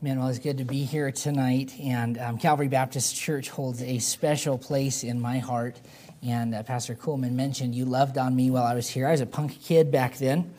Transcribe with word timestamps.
Man, 0.00 0.20
well, 0.20 0.28
it's 0.28 0.38
good 0.38 0.58
to 0.58 0.64
be 0.64 0.84
here 0.84 1.10
tonight. 1.10 1.74
And 1.80 2.18
um, 2.18 2.38
Calvary 2.38 2.68
Baptist 2.68 3.16
Church 3.16 3.48
holds 3.48 3.82
a 3.82 3.98
special 3.98 4.56
place 4.56 5.02
in 5.02 5.20
my 5.20 5.40
heart. 5.40 5.80
And 6.22 6.54
uh, 6.54 6.62
Pastor 6.62 6.94
Coolman 6.94 7.32
mentioned 7.32 7.74
you 7.74 7.84
loved 7.84 8.16
on 8.16 8.36
me 8.36 8.48
while 8.52 8.62
I 8.62 8.74
was 8.74 8.88
here. 8.88 9.08
I 9.08 9.10
was 9.10 9.22
a 9.22 9.26
punk 9.26 9.60
kid 9.60 9.90
back 9.90 10.16
then. 10.16 10.54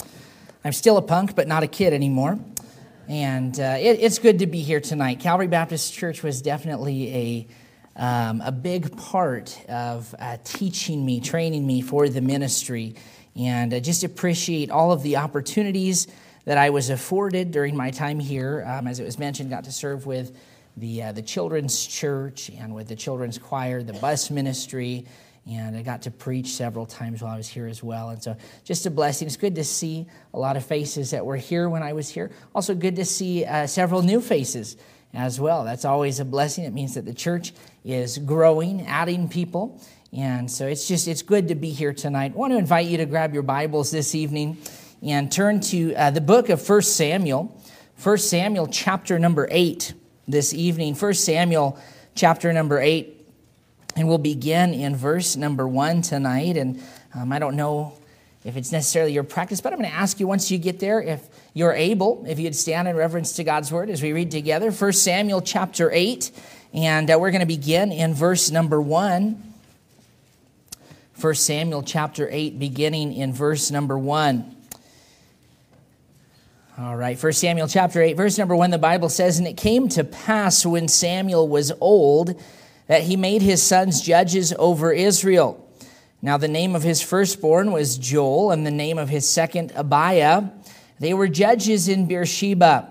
I'm 0.65 0.73
still 0.73 0.97
a 0.97 1.01
punk, 1.01 1.37
but 1.37 1.47
not 1.47 1.63
a 1.63 1.67
kid 1.67 1.93
anymore. 1.93 2.37
And 3.07 3.57
uh, 3.57 3.77
it, 3.79 4.01
it's 4.01 4.19
good 4.19 4.39
to 4.39 4.45
be 4.45 4.59
here 4.59 4.81
tonight. 4.81 5.21
Calvary 5.21 5.47
Baptist 5.47 5.93
Church 5.93 6.21
was 6.21 6.41
definitely 6.41 7.47
a, 7.95 8.03
um, 8.03 8.41
a 8.41 8.51
big 8.51 8.97
part 8.97 9.57
of 9.69 10.13
uh, 10.19 10.35
teaching 10.43 11.05
me, 11.05 11.21
training 11.21 11.65
me 11.65 11.79
for 11.79 12.09
the 12.09 12.19
ministry. 12.19 12.95
And 13.37 13.73
I 13.73 13.79
just 13.79 14.03
appreciate 14.03 14.69
all 14.69 14.91
of 14.91 15.01
the 15.01 15.15
opportunities 15.15 16.07
that 16.45 16.57
I 16.57 16.69
was 16.69 16.89
afforded 16.89 17.51
during 17.51 17.75
my 17.75 17.91
time 17.91 18.19
here. 18.19 18.63
Um, 18.67 18.87
as 18.87 18.99
it 18.99 19.03
was 19.03 19.19
mentioned, 19.19 19.49
got 19.49 19.65
to 19.65 19.71
serve 19.71 20.05
with 20.05 20.35
the, 20.77 21.03
uh, 21.03 21.11
the 21.11 21.21
children's 21.21 21.85
church 21.85 22.49
and 22.57 22.73
with 22.73 22.87
the 22.87 22.95
children's 22.95 23.37
choir, 23.37 23.83
the 23.83 23.93
bus 23.93 24.31
ministry, 24.31 25.05
and 25.49 25.75
I 25.75 25.81
got 25.81 26.03
to 26.03 26.11
preach 26.11 26.49
several 26.49 26.85
times 26.85 27.21
while 27.21 27.33
I 27.33 27.37
was 27.37 27.47
here 27.47 27.65
as 27.65 27.81
well. 27.81 28.09
And 28.09 28.21
so, 28.21 28.35
just 28.63 28.85
a 28.85 28.91
blessing. 28.91 29.27
It's 29.27 29.37
good 29.37 29.55
to 29.55 29.63
see 29.63 30.05
a 30.33 30.39
lot 30.39 30.57
of 30.57 30.65
faces 30.65 31.11
that 31.11 31.25
were 31.25 31.37
here 31.37 31.69
when 31.69 31.81
I 31.81 31.93
was 31.93 32.09
here. 32.09 32.29
Also, 32.53 32.75
good 32.75 32.95
to 32.97 33.05
see 33.05 33.45
uh, 33.45 33.65
several 33.65 34.01
new 34.01 34.21
faces 34.21 34.77
as 35.13 35.39
well. 35.39 35.63
That's 35.63 35.85
always 35.85 36.19
a 36.19 36.25
blessing. 36.25 36.65
It 36.65 36.73
means 36.73 36.93
that 36.95 37.05
the 37.05 37.13
church 37.13 37.53
is 37.83 38.19
growing, 38.19 38.85
adding 38.85 39.27
people. 39.27 39.81
And 40.13 40.51
so, 40.51 40.67
it's 40.67 40.87
just, 40.87 41.07
it's 41.07 41.23
good 41.23 41.47
to 41.47 41.55
be 41.55 41.71
here 41.71 41.93
tonight. 41.93 42.33
I 42.35 42.37
want 42.37 42.53
to 42.53 42.57
invite 42.57 42.87
you 42.87 42.97
to 42.97 43.05
grab 43.05 43.33
your 43.33 43.43
Bibles 43.43 43.91
this 43.91 44.13
evening 44.13 44.57
and 45.01 45.31
turn 45.31 45.61
to 45.61 45.93
uh, 45.95 46.11
the 46.11 46.21
book 46.21 46.49
of 46.49 46.67
1 46.67 46.81
Samuel, 46.81 47.55
1 48.01 48.17
Samuel 48.17 48.67
chapter 48.67 49.17
number 49.19 49.47
8 49.49 49.93
this 50.27 50.53
evening. 50.53 50.95
1 50.95 51.13
Samuel 51.13 51.79
chapter 52.15 52.51
number 52.51 52.79
8. 52.79 53.15
And 53.95 54.07
we'll 54.07 54.17
begin 54.17 54.73
in 54.73 54.95
verse 54.95 55.35
number 55.35 55.67
1 55.67 56.01
tonight. 56.01 56.57
And 56.57 56.81
um, 57.13 57.31
I 57.31 57.39
don't 57.39 57.55
know 57.55 57.93
if 58.43 58.55
it's 58.55 58.71
necessarily 58.71 59.13
your 59.13 59.23
practice, 59.23 59.61
but 59.61 59.73
I'm 59.73 59.79
going 59.79 59.89
to 59.89 59.95
ask 59.95 60.19
you 60.19 60.27
once 60.27 60.49
you 60.51 60.57
get 60.57 60.79
there 60.79 61.01
if 61.01 61.27
you're 61.53 61.73
able, 61.73 62.23
if 62.27 62.39
you'd 62.39 62.55
stand 62.55 62.87
in 62.87 62.95
reverence 62.95 63.33
to 63.33 63.43
God's 63.43 63.71
word 63.71 63.89
as 63.89 64.01
we 64.01 64.13
read 64.13 64.31
together. 64.31 64.71
1 64.71 64.93
Samuel 64.93 65.41
chapter 65.41 65.91
8. 65.91 66.31
And 66.73 67.09
uh, 67.09 67.17
we're 67.19 67.31
going 67.31 67.41
to 67.41 67.47
begin 67.47 67.91
in 67.91 68.13
verse 68.13 68.51
number 68.51 68.81
1. 68.81 69.43
1 71.19 71.35
Samuel 71.35 71.83
chapter 71.83 72.29
8, 72.31 72.59
beginning 72.59 73.13
in 73.13 73.33
verse 73.33 73.71
number 73.71 73.97
1. 73.97 74.55
All 76.81 76.95
right, 76.95 77.21
1 77.21 77.33
Samuel 77.33 77.67
chapter 77.67 78.01
8, 78.01 78.15
verse 78.15 78.37
number 78.37 78.55
1, 78.55 78.69
the 78.69 78.77
Bible 78.77 79.09
says, 79.09 79.37
And 79.37 79.45
it 79.45 79.57
came 79.57 79.89
to 79.89 80.05
pass 80.05 80.65
when 80.65 80.87
Samuel 80.87 81.45
was 81.45 81.73
old 81.81 82.41
that 82.87 83.01
he 83.03 83.17
made 83.17 83.41
his 83.41 83.61
sons 83.61 83.99
judges 83.99 84.53
over 84.57 84.93
Israel. 84.93 85.69
Now 86.21 86.37
the 86.37 86.47
name 86.47 86.77
of 86.77 86.83
his 86.83 87.01
firstborn 87.01 87.73
was 87.73 87.97
Joel, 87.97 88.51
and 88.51 88.65
the 88.65 88.71
name 88.71 88.97
of 88.97 89.09
his 89.09 89.29
second 89.29 89.73
Abiah. 89.75 90.51
They 91.01 91.13
were 91.13 91.27
judges 91.27 91.89
in 91.89 92.07
Beersheba. 92.07 92.87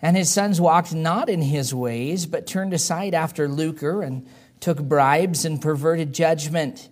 And 0.00 0.16
his 0.16 0.30
sons 0.30 0.58
walked 0.58 0.94
not 0.94 1.28
in 1.28 1.42
his 1.42 1.74
ways, 1.74 2.24
but 2.24 2.46
turned 2.46 2.72
aside 2.72 3.12
after 3.12 3.46
lucre, 3.46 4.00
and 4.00 4.26
took 4.58 4.80
bribes 4.80 5.44
and 5.44 5.60
perverted 5.60 6.14
judgment. 6.14 6.88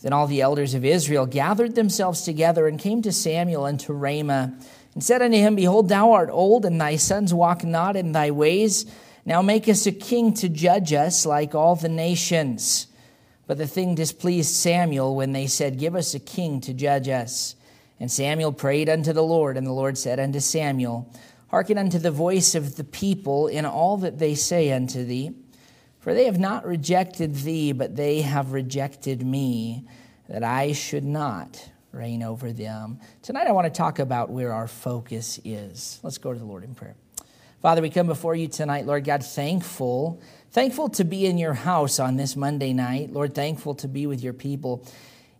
Then 0.00 0.12
all 0.12 0.28
the 0.28 0.42
elders 0.42 0.74
of 0.74 0.84
Israel 0.84 1.26
gathered 1.26 1.74
themselves 1.74 2.22
together 2.22 2.68
and 2.68 2.78
came 2.78 3.02
to 3.02 3.10
Samuel 3.10 3.66
and 3.66 3.80
to 3.80 3.92
Ramah 3.92 4.56
and 4.94 5.02
said 5.02 5.22
unto 5.22 5.36
him, 5.36 5.56
Behold, 5.56 5.88
thou 5.88 6.12
art 6.12 6.28
old, 6.30 6.64
and 6.64 6.80
thy 6.80 6.96
sons 6.96 7.32
walk 7.32 7.64
not 7.64 7.96
in 7.96 8.12
thy 8.12 8.30
ways. 8.30 8.84
Now 9.24 9.40
make 9.40 9.68
us 9.68 9.86
a 9.86 9.92
king 9.92 10.34
to 10.34 10.48
judge 10.48 10.92
us 10.92 11.24
like 11.24 11.54
all 11.54 11.76
the 11.76 11.88
nations. 11.88 12.88
But 13.46 13.58
the 13.58 13.66
thing 13.66 13.94
displeased 13.94 14.54
Samuel 14.54 15.16
when 15.16 15.32
they 15.32 15.46
said, 15.46 15.78
Give 15.78 15.96
us 15.96 16.14
a 16.14 16.20
king 16.20 16.60
to 16.62 16.74
judge 16.74 17.08
us. 17.08 17.56
And 17.98 18.10
Samuel 18.10 18.52
prayed 18.52 18.88
unto 18.88 19.12
the 19.12 19.22
Lord, 19.22 19.56
and 19.56 19.66
the 19.66 19.72
Lord 19.72 19.96
said 19.96 20.18
unto 20.20 20.40
Samuel, 20.40 21.10
Hearken 21.48 21.78
unto 21.78 21.98
the 21.98 22.10
voice 22.10 22.54
of 22.54 22.76
the 22.76 22.84
people 22.84 23.46
in 23.46 23.64
all 23.64 23.96
that 23.98 24.18
they 24.18 24.34
say 24.34 24.72
unto 24.72 25.04
thee. 25.04 25.32
For 26.00 26.12
they 26.12 26.24
have 26.24 26.38
not 26.38 26.66
rejected 26.66 27.36
thee, 27.36 27.72
but 27.72 27.96
they 27.96 28.22
have 28.22 28.52
rejected 28.52 29.24
me, 29.24 29.86
that 30.28 30.42
I 30.42 30.72
should 30.72 31.04
not 31.04 31.71
reign 31.92 32.22
over 32.22 32.52
them. 32.52 32.98
Tonight, 33.22 33.46
I 33.46 33.52
want 33.52 33.66
to 33.66 33.78
talk 33.78 33.98
about 33.98 34.30
where 34.30 34.52
our 34.52 34.66
focus 34.66 35.38
is. 35.44 36.00
Let's 36.02 36.18
go 36.18 36.32
to 36.32 36.38
the 36.38 36.44
Lord 36.44 36.64
in 36.64 36.74
prayer. 36.74 36.96
Father, 37.60 37.80
we 37.80 37.90
come 37.90 38.08
before 38.08 38.34
you 38.34 38.48
tonight, 38.48 38.86
Lord 38.86 39.04
God, 39.04 39.24
thankful, 39.24 40.20
thankful 40.50 40.88
to 40.90 41.04
be 41.04 41.26
in 41.26 41.38
your 41.38 41.54
house 41.54 42.00
on 42.00 42.16
this 42.16 42.34
Monday 42.34 42.72
night. 42.72 43.12
Lord, 43.12 43.34
thankful 43.34 43.74
to 43.76 43.88
be 43.88 44.06
with 44.06 44.22
your 44.22 44.32
people. 44.32 44.84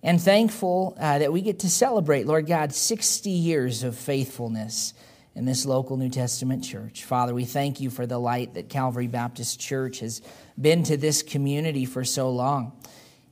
And 0.04 0.20
thankful 0.20 0.96
uh, 1.00 1.18
that 1.18 1.32
we 1.32 1.40
get 1.40 1.60
to 1.60 1.70
celebrate, 1.70 2.26
Lord 2.26 2.46
God, 2.46 2.72
60 2.72 3.30
years 3.30 3.82
of 3.82 3.96
faithfulness 3.96 4.94
in 5.34 5.46
this 5.46 5.64
local 5.64 5.96
New 5.96 6.10
Testament 6.10 6.62
church. 6.64 7.04
Father, 7.04 7.34
we 7.34 7.44
thank 7.44 7.80
you 7.80 7.88
for 7.88 8.06
the 8.06 8.18
light 8.18 8.54
that 8.54 8.68
Calvary 8.68 9.06
Baptist 9.06 9.58
Church 9.58 10.00
has 10.00 10.20
been 10.60 10.82
to 10.84 10.96
this 10.96 11.22
community 11.22 11.86
for 11.86 12.04
so 12.04 12.30
long. 12.30 12.72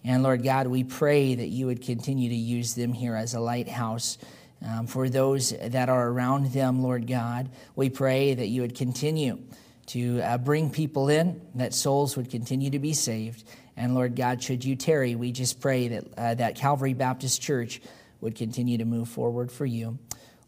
And 0.05 0.23
Lord 0.23 0.43
God, 0.43 0.67
we 0.67 0.85
pray 0.85 1.35
that 1.35 1.49
you 1.49 1.67
would 1.67 1.83
continue 1.83 2.29
to 2.29 2.35
use 2.35 2.75
them 2.75 2.93
here 2.93 3.15
as 3.15 3.35
a 3.35 3.41
lighthouse. 3.41 4.19
Um, 4.67 4.87
for 4.87 5.09
those 5.09 5.51
that 5.51 5.89
are 5.89 6.09
around 6.09 6.53
them, 6.53 6.83
Lord 6.83 7.07
God, 7.07 7.51
we 7.77 7.91
pray 7.91 8.35
that 8.35 8.47
you 8.47 8.63
would 8.63 8.75
continue 8.75 9.39
to 9.87 10.21
uh, 10.21 10.39
bring 10.39 10.71
people 10.71 11.09
in, 11.09 11.41
that 11.55 11.75
souls 11.75 12.17
would 12.17 12.31
continue 12.31 12.71
to 12.71 12.79
be 12.79 12.93
saved. 12.93 13.45
And 13.77 13.95
Lord 13.95 14.15
God, 14.15 14.43
should 14.43 14.65
you 14.65 14.77
tarry, 14.77 15.15
we 15.15 15.33
just 15.33 15.61
pray 15.61 15.89
that, 15.89 16.05
uh, 16.17 16.35
that 16.35 16.55
Calvary 16.55 16.95
Baptist 16.95 17.41
Church 17.43 17.81
would 18.21 18.35
continue 18.35 18.79
to 18.79 18.85
move 18.85 19.09
forward 19.09 19.51
for 19.51 19.67
you. 19.67 19.99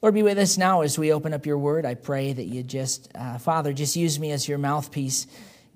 Lord, 0.03 0.15
be 0.15 0.23
with 0.23 0.39
us 0.39 0.59
now 0.59 0.83
as 0.83 0.99
we 0.99 1.13
open 1.13 1.33
up 1.33 1.47
your 1.47 1.59
word. 1.59 1.87
I 1.87 1.95
pray 1.95 2.33
that 2.33 2.45
you 2.45 2.63
just, 2.63 3.11
uh, 3.15 3.39
Father, 3.39 3.73
just 3.73 3.97
use 3.97 4.19
me 4.19 4.33
as 4.33 4.49
your 4.49 4.59
mouthpiece. 4.59 5.27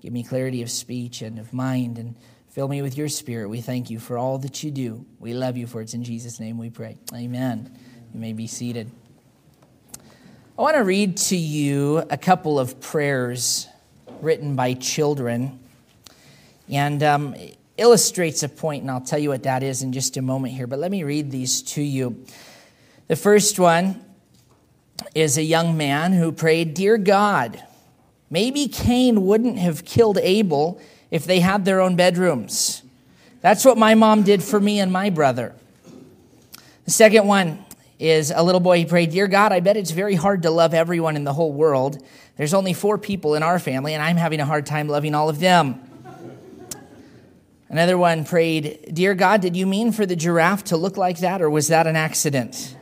Give 0.01 0.13
me 0.13 0.23
clarity 0.23 0.61
of 0.61 0.69
speech 0.69 1.21
and 1.21 1.39
of 1.39 1.53
mind 1.53 1.97
and 1.97 2.15
Fill 2.57 2.67
me 2.67 2.81
with 2.81 2.97
your 2.97 3.07
spirit. 3.07 3.49
We 3.49 3.61
thank 3.61 3.91
you 3.91 3.99
for 3.99 4.17
all 4.17 4.39
that 4.39 4.63
you 4.63 4.71
do. 4.71 5.05
We 5.19 5.35
love 5.35 5.57
you 5.57 5.67
for 5.67 5.79
it's 5.79 5.93
in 5.93 6.03
Jesus' 6.03 6.39
name 6.39 6.57
we 6.57 6.71
pray. 6.71 6.97
Amen. 7.13 7.71
You 8.11 8.19
may 8.19 8.33
be 8.33 8.47
seated. 8.47 8.89
I 10.57 10.61
want 10.63 10.75
to 10.75 10.83
read 10.83 11.17
to 11.17 11.37
you 11.37 11.99
a 12.09 12.17
couple 12.17 12.59
of 12.59 12.81
prayers 12.81 13.67
written 14.21 14.55
by 14.55 14.73
children 14.73 15.59
and 16.67 17.03
um, 17.03 17.35
illustrates 17.77 18.41
a 18.41 18.49
point, 18.49 18.81
and 18.81 18.89
I'll 18.89 19.01
tell 19.01 19.19
you 19.19 19.29
what 19.29 19.43
that 19.43 19.61
is 19.61 19.83
in 19.83 19.93
just 19.93 20.17
a 20.17 20.23
moment 20.23 20.55
here. 20.55 20.65
But 20.65 20.79
let 20.79 20.89
me 20.89 21.03
read 21.03 21.29
these 21.29 21.61
to 21.61 21.81
you. 21.83 22.25
The 23.05 23.15
first 23.15 23.59
one 23.59 24.03
is 25.13 25.37
a 25.37 25.43
young 25.43 25.77
man 25.77 26.11
who 26.11 26.31
prayed, 26.31 26.73
Dear 26.73 26.97
God, 26.97 27.63
maybe 28.31 28.67
Cain 28.67 29.27
wouldn't 29.27 29.59
have 29.59 29.85
killed 29.85 30.17
Abel 30.17 30.81
if 31.11 31.25
they 31.25 31.39
had 31.39 31.65
their 31.65 31.81
own 31.81 31.95
bedrooms. 31.95 32.83
That's 33.41 33.63
what 33.63 33.77
my 33.77 33.95
mom 33.95 34.23
did 34.23 34.43
for 34.43 34.59
me 34.59 34.79
and 34.79 34.91
my 34.91 35.09
brother. 35.09 35.53
The 36.85 36.91
second 36.91 37.27
one 37.27 37.63
is 37.99 38.31
a 38.31 38.43
little 38.43 38.61
boy, 38.61 38.79
he 38.79 38.85
prayed, 38.85 39.11
Dear 39.11 39.27
God, 39.27 39.51
I 39.51 39.59
bet 39.59 39.77
it's 39.77 39.91
very 39.91 40.15
hard 40.15 40.43
to 40.43 40.51
love 40.51 40.73
everyone 40.73 41.15
in 41.15 41.23
the 41.23 41.33
whole 41.33 41.51
world. 41.51 42.03
There's 42.35 42.53
only 42.53 42.73
four 42.73 42.97
people 42.97 43.35
in 43.35 43.43
our 43.43 43.59
family, 43.59 43.93
and 43.93 44.03
I'm 44.03 44.17
having 44.17 44.39
a 44.39 44.45
hard 44.45 44.65
time 44.65 44.87
loving 44.87 45.15
all 45.15 45.29
of 45.29 45.39
them. 45.39 45.81
Another 47.69 47.97
one 47.97 48.23
prayed, 48.23 48.91
Dear 48.93 49.13
God, 49.13 49.41
did 49.41 49.57
you 49.57 49.65
mean 49.65 49.91
for 49.91 50.05
the 50.05 50.15
giraffe 50.15 50.65
to 50.65 50.77
look 50.77 50.95
like 50.95 51.19
that, 51.19 51.41
or 51.41 51.49
was 51.49 51.67
that 51.67 51.87
an 51.87 51.95
accident? 51.95 52.75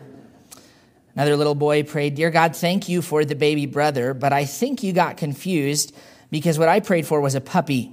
Another 1.16 1.38
little 1.38 1.56
boy 1.56 1.84
prayed, 1.84 2.16
Dear 2.16 2.30
God, 2.30 2.56
thank 2.56 2.90
you 2.90 3.02
for 3.02 3.24
the 3.24 3.36
baby 3.36 3.66
brother, 3.66 4.14
but 4.14 4.34
I 4.34 4.46
think 4.46 4.84
you 4.84 4.92
got 4.92 5.18
confused 5.18 5.96
because 6.30 6.60
what 6.60 6.68
I 6.68 6.82
prayed 6.82 7.08
for 7.08 7.22
was 7.22 7.36
a 7.36 7.42
puppy. 7.42 7.92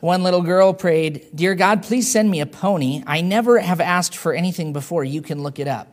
One 0.00 0.22
little 0.22 0.42
girl 0.42 0.72
prayed, 0.74 1.26
Dear 1.34 1.56
God, 1.56 1.82
please 1.82 2.10
send 2.10 2.30
me 2.30 2.40
a 2.40 2.46
pony. 2.46 3.02
I 3.06 3.20
never 3.20 3.58
have 3.58 3.80
asked 3.80 4.16
for 4.16 4.32
anything 4.32 4.72
before. 4.72 5.02
You 5.02 5.22
can 5.22 5.42
look 5.42 5.58
it 5.58 5.66
up. 5.66 5.92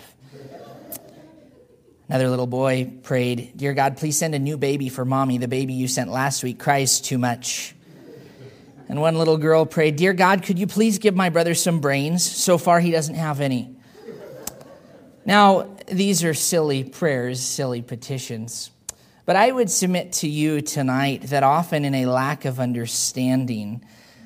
Another 2.07 2.29
little 2.29 2.45
boy 2.45 2.91
prayed, 3.01 3.53
Dear 3.55 3.73
God, 3.73 3.97
please 3.97 4.15
send 4.15 4.35
a 4.35 4.39
new 4.39 4.57
baby 4.57 4.89
for 4.89 5.05
mommy. 5.05 5.39
The 5.39 5.47
baby 5.47 5.73
you 5.73 5.87
sent 5.87 6.11
last 6.11 6.43
week 6.43 6.59
cries 6.59 7.01
too 7.01 7.17
much. 7.17 7.73
And 8.87 9.01
one 9.01 9.17
little 9.17 9.37
girl 9.37 9.65
prayed, 9.65 9.95
Dear 9.95 10.13
God, 10.13 10.43
could 10.43 10.59
you 10.59 10.67
please 10.67 10.99
give 10.99 11.15
my 11.15 11.29
brother 11.29 11.55
some 11.55 11.79
brains? 11.79 12.23
So 12.23 12.59
far, 12.59 12.79
he 12.79 12.91
doesn't 12.91 13.15
have 13.15 13.41
any. 13.41 13.75
Now, 15.25 15.75
these 15.91 16.23
are 16.23 16.35
silly 16.35 16.83
prayers, 16.83 17.41
silly 17.41 17.81
petitions. 17.81 18.69
But 19.25 19.35
I 19.35 19.51
would 19.51 19.71
submit 19.71 20.11
to 20.13 20.27
you 20.27 20.61
tonight 20.61 21.23
that 21.23 21.41
often 21.41 21.83
in 21.83 21.95
a 21.95 22.05
lack 22.05 22.45
of 22.45 22.59
understanding, 22.59 23.83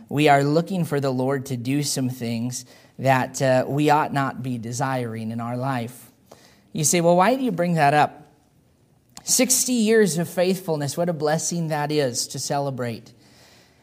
we 0.09 0.27
are 0.27 0.43
looking 0.43 0.83
for 0.83 0.99
the 0.99 1.11
Lord 1.11 1.45
to 1.47 1.57
do 1.57 1.83
some 1.83 2.09
things 2.09 2.65
that 2.97 3.41
uh, 3.41 3.65
we 3.67 3.91
ought 3.91 4.11
not 4.11 4.43
be 4.43 4.57
desiring 4.57 5.31
in 5.31 5.39
our 5.39 5.55
life. 5.55 6.11
You 6.73 6.83
say, 6.83 6.99
well, 6.99 7.15
why 7.15 7.35
do 7.35 7.43
you 7.43 7.51
bring 7.51 7.75
that 7.75 7.93
up? 7.93 8.27
60 9.23 9.71
years 9.71 10.17
of 10.17 10.27
faithfulness. 10.27 10.97
What 10.97 11.09
a 11.09 11.13
blessing 11.13 11.67
that 11.67 11.91
is 11.91 12.27
to 12.29 12.39
celebrate. 12.39 13.13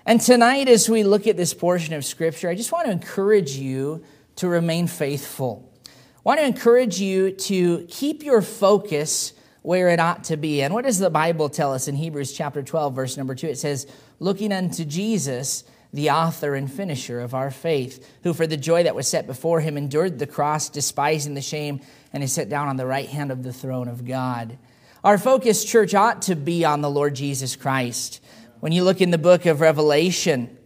And 0.05 0.21
tonight, 0.21 0.69
as 0.69 0.89
we 0.89 1.05
look 1.05 1.27
at 1.27 1.37
this 1.37 1.55
portion 1.55 1.95
of 1.95 2.05
Scripture, 2.05 2.49
I 2.49 2.55
just 2.55 2.73
want 2.73 2.87
to 2.87 2.93
encourage 2.93 3.57
you 3.57 4.05
to 4.37 4.49
remain 4.49 4.87
faithful. 4.87 5.73
I 5.87 5.91
want 6.25 6.41
to 6.41 6.47
encourage 6.47 7.01
you 7.01 7.31
to 7.31 7.87
keep 7.89 8.23
your 8.23 8.43
focus 8.43 9.33
where 9.63 9.89
it 9.89 9.99
ought 9.99 10.25
to 10.25 10.37
be. 10.37 10.63
And 10.63 10.73
what 10.75 10.85
does 10.85 10.99
the 10.99 11.11
Bible 11.11 11.49
tell 11.49 11.73
us 11.73 11.89
in 11.89 11.97
Hebrews 11.97 12.33
chapter 12.33 12.63
12, 12.63 12.95
verse 12.95 13.17
number 13.17 13.35
2? 13.35 13.49
It 13.49 13.59
says, 13.59 13.87
Looking 14.21 14.53
unto 14.53 14.85
Jesus, 14.85 15.65
the 15.97 16.11
author 16.11 16.55
and 16.55 16.71
finisher 16.71 17.21
of 17.21 17.35
our 17.35 17.51
faith, 17.51 18.07
who 18.23 18.35
for 18.35 18.47
the 18.47 18.57
joy 18.57 18.83
that 18.83 18.95
was 18.95 19.09
set 19.09 19.27
before 19.27 19.61
him 19.61 19.77
endured 19.79 20.19
the 20.19 20.27
cross, 20.27 20.69
despising 20.69 21.33
the 21.33 21.41
shame, 21.41 21.81
and 22.13 22.23
is 22.23 22.33
set 22.33 22.49
down 22.51 22.69
on 22.69 22.77
the 22.77 22.87
right 22.87 23.09
hand 23.09 23.33
of 23.33 23.43
the 23.43 23.53
throne 23.53 23.89
of 23.89 24.05
God. 24.05 24.59
Our 25.03 25.17
focus, 25.17 25.65
church, 25.65 25.95
ought 25.95 26.23
to 26.23 26.37
be 26.37 26.65
on 26.65 26.83
the 26.83 26.91
Lord 26.91 27.15
Jesus 27.15 27.57
Christ. 27.57 28.21
When 28.61 28.73
you 28.73 28.85
look 28.85 29.01
in 29.01 29.11
the 29.11 29.19
book 29.19 29.47
of 29.47 29.61
Revelation, 29.63 30.57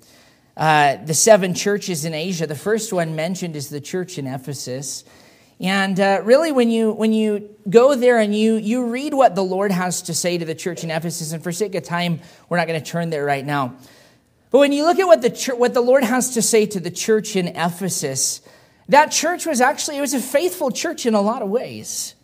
uh, 0.57 0.97
the 0.97 1.15
seven 1.15 1.55
churches 1.55 2.05
in 2.05 2.13
Asia, 2.13 2.47
the 2.47 2.57
first 2.57 2.93
one 2.93 3.15
mentioned 3.15 3.55
is 3.55 3.69
the 3.69 3.81
church 3.81 4.19
in 4.19 4.27
Ephesus. 4.27 5.05
And 5.61 6.01
uh, 6.01 6.23
really, 6.25 6.51
when 6.51 6.71
you, 6.71 6.91
when 6.91 7.13
you 7.13 7.55
go 7.69 7.95
there 7.95 8.19
and 8.19 8.35
you, 8.35 8.57
you 8.57 8.87
read 8.87 9.15
what 9.15 9.37
the 9.37 9.45
Lord 9.45 9.71
has 9.71 10.03
to 10.03 10.15
say 10.15 10.39
to 10.39 10.45
the 10.45 10.55
church 10.55 10.83
in 10.83 10.91
Ephesus, 10.91 11.33
and 11.33 11.43
for 11.43 11.53
sake 11.53 11.75
of 11.77 11.85
time, 11.85 12.21
we're 12.49 12.57
not 12.57 12.67
going 12.67 12.83
to 12.83 12.87
turn 12.87 13.11
there 13.11 13.25
right 13.25 13.45
now. 13.45 13.77
But 14.51 14.59
when 14.59 14.73
you 14.73 14.85
look 14.85 14.99
at 14.99 15.07
what 15.07 15.23
the, 15.23 15.31
church, 15.31 15.57
what 15.57 15.75
the 15.75 15.81
Lord 15.81 16.03
has 16.03 16.35
to 16.35 16.43
say 16.43 16.67
to 16.67 16.81
the 16.81 16.91
church 16.91 17.37
in 17.37 17.49
Ephesus, 17.49 18.41
that 18.89 19.13
church 19.13 19.47
was 19.47 19.61
actually, 19.61 19.99
it 19.99 20.01
was 20.01 20.15
a 20.15 20.21
faithful 20.21 20.71
church 20.71 21.07
in 21.07 21.15
a 21.15 21.21
lot 21.21 21.43
of 21.43 21.49
ways. 21.49 22.17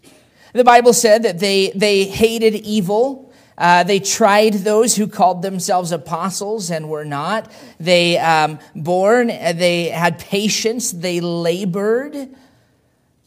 The 0.53 0.65
Bible 0.65 0.93
said 0.93 1.23
that 1.23 1.39
they, 1.39 1.71
they 1.75 2.05
hated 2.05 2.55
evil. 2.55 3.33
Uh, 3.57 3.85
they 3.85 4.01
tried 4.01 4.55
those 4.55 4.97
who 4.97 5.07
called 5.07 5.43
themselves 5.43 5.93
apostles 5.93 6.71
and 6.71 6.89
were 6.89 7.05
not. 7.05 7.51
They 7.79 8.19
um, 8.19 8.59
born, 8.75 9.29
they 9.29 9.91
had 9.91 10.19
patience, 10.19 10.91
they 10.91 11.21
labored. 11.21 12.35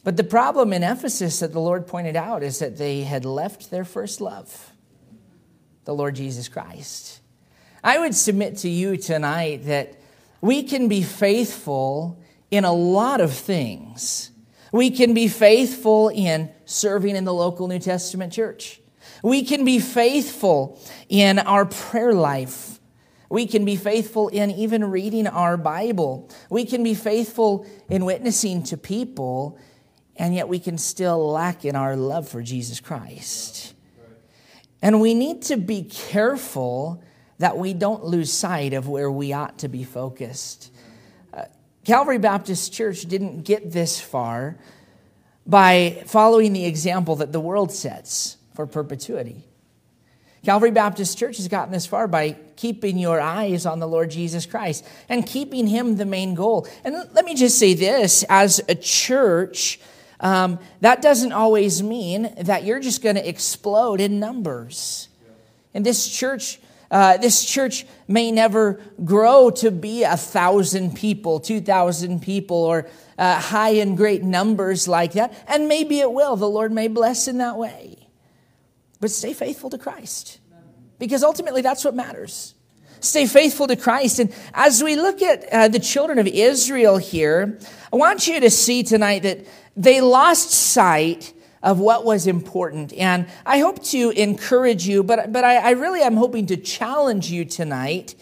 But 0.03 0.17
the 0.17 0.23
problem 0.23 0.73
in 0.73 0.83
Ephesus 0.83 1.39
that 1.39 1.53
the 1.53 1.59
Lord 1.59 1.87
pointed 1.87 2.15
out 2.15 2.43
is 2.43 2.59
that 2.59 2.77
they 2.77 3.01
had 3.01 3.25
left 3.25 3.71
their 3.71 3.85
first 3.85 4.21
love, 4.21 4.73
the 5.85 5.93
Lord 5.93 6.15
Jesus 6.15 6.49
Christ. 6.49 7.18
I 7.83 7.99
would 7.99 8.15
submit 8.15 8.57
to 8.57 8.69
you 8.69 8.97
tonight 8.97 9.65
that 9.65 9.99
we 10.41 10.63
can 10.63 10.87
be 10.87 11.01
faithful 11.01 12.21
in 12.51 12.65
a 12.65 12.73
lot 12.73 13.21
of 13.21 13.33
things. 13.33 14.31
We 14.71 14.91
can 14.91 15.13
be 15.13 15.27
faithful 15.27 16.09
in 16.09 16.51
serving 16.65 17.15
in 17.15 17.25
the 17.25 17.33
local 17.33 17.67
New 17.67 17.79
Testament 17.79 18.33
church. 18.33 18.81
We 19.23 19.43
can 19.43 19.65
be 19.65 19.79
faithful 19.79 20.79
in 21.09 21.39
our 21.39 21.65
prayer 21.65 22.13
life. 22.13 22.79
We 23.29 23.45
can 23.45 23.65
be 23.65 23.75
faithful 23.75 24.27
in 24.29 24.51
even 24.51 24.85
reading 24.85 25.27
our 25.27 25.57
Bible. 25.57 26.29
We 26.49 26.65
can 26.65 26.83
be 26.83 26.93
faithful 26.93 27.65
in 27.89 28.05
witnessing 28.05 28.63
to 28.63 28.77
people, 28.77 29.59
and 30.15 30.33
yet 30.33 30.47
we 30.47 30.59
can 30.59 30.77
still 30.77 31.31
lack 31.31 31.63
in 31.63 31.75
our 31.75 31.95
love 31.95 32.27
for 32.27 32.41
Jesus 32.41 32.79
Christ. 32.79 33.73
And 34.81 35.01
we 35.01 35.13
need 35.13 35.43
to 35.43 35.57
be 35.57 35.83
careful 35.83 37.03
that 37.39 37.57
we 37.57 37.73
don't 37.73 38.03
lose 38.03 38.31
sight 38.31 38.73
of 38.73 38.87
where 38.87 39.09
we 39.09 39.33
ought 39.33 39.59
to 39.59 39.67
be 39.67 39.83
focused. 39.83 40.71
Uh, 41.33 41.45
Calvary 41.85 42.19
Baptist 42.19 42.71
Church 42.71 43.01
didn't 43.03 43.41
get 43.41 43.71
this 43.71 43.99
far 43.99 44.57
by 45.47 46.03
following 46.05 46.53
the 46.53 46.65
example 46.65 47.15
that 47.17 47.31
the 47.31 47.39
world 47.39 47.71
sets 47.71 48.37
for 48.53 48.67
perpetuity. 48.67 49.45
Calvary 50.43 50.71
Baptist 50.71 51.17
Church 51.17 51.37
has 51.37 51.47
gotten 51.47 51.71
this 51.71 51.85
far 51.85 52.07
by 52.07 52.37
keeping 52.55 52.97
your 52.97 53.19
eyes 53.19 53.65
on 53.65 53.79
the 53.79 53.87
Lord 53.87 54.11
Jesus 54.11 54.45
Christ 54.45 54.85
and 55.09 55.25
keeping 55.25 55.67
Him 55.67 55.95
the 55.95 56.05
main 56.05 56.33
goal. 56.33 56.67
And 56.83 56.95
let 57.13 57.25
me 57.25 57.35
just 57.35 57.57
say 57.57 57.73
this 57.73 58.23
as 58.29 58.61
a 58.69 58.75
church, 58.75 59.79
um, 60.19 60.59
that 60.81 61.01
doesn't 61.01 61.31
always 61.31 61.81
mean 61.81 62.33
that 62.41 62.63
you're 62.63 62.79
just 62.79 63.01
going 63.01 63.15
to 63.15 63.27
explode 63.27 63.99
in 63.99 64.19
numbers. 64.19 65.09
And 65.73 65.85
this 65.85 66.07
church, 66.07 66.59
uh, 66.91 67.17
this 67.17 67.45
church 67.45 67.85
may 68.07 68.31
never 68.31 68.81
grow 69.03 69.51
to 69.51 69.71
be 69.71 70.03
a 70.03 70.17
thousand 70.17 70.95
people, 70.95 71.39
two 71.39 71.61
thousand 71.61 72.21
people, 72.21 72.57
or 72.57 72.87
uh, 73.17 73.39
high 73.39 73.75
and 73.81 73.95
great 73.95 74.23
numbers 74.23 74.87
like 74.87 75.13
that. 75.13 75.33
And 75.47 75.67
maybe 75.67 75.99
it 75.99 76.11
will. 76.11 76.35
The 76.35 76.49
Lord 76.49 76.71
may 76.71 76.87
bless 76.87 77.27
in 77.27 77.37
that 77.37 77.57
way. 77.57 78.07
But 78.99 79.11
stay 79.11 79.33
faithful 79.33 79.69
to 79.69 79.77
Christ 79.77 80.39
because 80.97 81.23
ultimately 81.23 81.61
that's 81.61 81.85
what 81.85 81.95
matters. 81.95 82.55
Stay 82.99 83.27
faithful 83.27 83.67
to 83.67 83.77
Christ. 83.77 84.19
And 84.19 84.33
as 84.53 84.83
we 84.83 84.97
look 84.97 85.21
at 85.21 85.45
uh, 85.53 85.67
the 85.69 85.79
children 85.79 86.19
of 86.19 86.27
Israel 86.27 86.97
here, 86.97 87.57
I 87.93 87.95
want 87.95 88.27
you 88.27 88.41
to 88.41 88.49
see 88.49 88.83
tonight 88.83 89.23
that 89.23 89.45
they 89.77 90.01
lost 90.01 90.51
sight 90.51 91.33
of 91.61 91.79
what 91.79 92.05
was 92.05 92.27
important. 92.27 92.93
And 92.93 93.27
I 93.45 93.59
hope 93.59 93.83
to 93.85 94.11
encourage 94.11 94.87
you, 94.87 95.03
but, 95.03 95.31
but 95.31 95.43
I, 95.43 95.57
I 95.57 95.69
really 95.71 96.01
am 96.01 96.15
hoping 96.15 96.45
to 96.47 96.57
challenge 96.57 97.29
you 97.29 97.45
tonight 97.45 98.15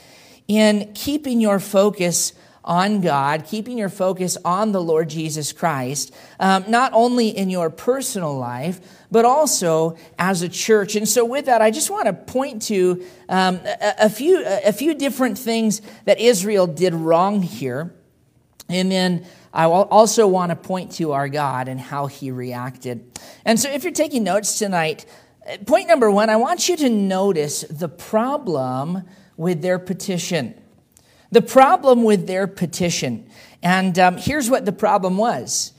in 0.47 0.91
keeping 0.93 1.41
your 1.41 1.59
focus 1.59 2.33
on 2.67 2.99
God, 2.99 3.45
keeping 3.45 3.77
your 3.77 3.89
focus 3.89 4.37
on 4.43 4.73
the 4.73 4.81
Lord 4.81 5.09
Jesus 5.09 5.53
Christ, 5.53 6.13
um, 6.39 6.65
not 6.67 6.91
only 6.93 7.29
in 7.29 7.49
your 7.49 7.69
personal 7.69 8.37
life, 8.37 8.81
but 9.09 9.23
also 9.23 9.95
as 10.19 10.41
a 10.41 10.49
church. 10.49 10.97
And 10.97 11.07
so, 11.07 11.23
with 11.23 11.45
that, 11.45 11.61
I 11.61 11.71
just 11.71 11.89
want 11.89 12.07
to 12.07 12.13
point 12.13 12.63
to 12.63 13.05
um, 13.29 13.61
a, 13.63 13.93
a, 14.01 14.09
few, 14.09 14.43
a 14.45 14.73
few 14.73 14.93
different 14.93 15.37
things 15.37 15.81
that 16.03 16.19
Israel 16.19 16.67
did 16.67 16.93
wrong 16.93 17.41
here. 17.41 17.93
And 18.67 18.91
then 18.91 19.25
I 19.57 19.65
also 19.65 20.27
want 20.27 20.51
to 20.51 20.55
point 20.55 20.91
to 20.93 21.13
our 21.13 21.27
God 21.27 21.67
and 21.67 21.79
how 21.79 22.05
he 22.05 22.29
reacted. 22.29 23.19
And 23.43 23.59
so, 23.59 23.71
if 23.71 23.83
you're 23.83 23.91
taking 23.91 24.23
notes 24.23 24.59
tonight, 24.59 25.07
point 25.65 25.87
number 25.87 26.11
one, 26.11 26.29
I 26.29 26.35
want 26.35 26.69
you 26.69 26.77
to 26.77 26.89
notice 26.89 27.61
the 27.61 27.89
problem 27.89 29.01
with 29.35 29.63
their 29.63 29.79
petition. 29.79 30.53
The 31.31 31.41
problem 31.41 32.03
with 32.03 32.27
their 32.27 32.45
petition. 32.45 33.31
And 33.63 33.97
um, 33.97 34.17
here's 34.17 34.47
what 34.47 34.65
the 34.65 34.71
problem 34.71 35.17
was 35.17 35.73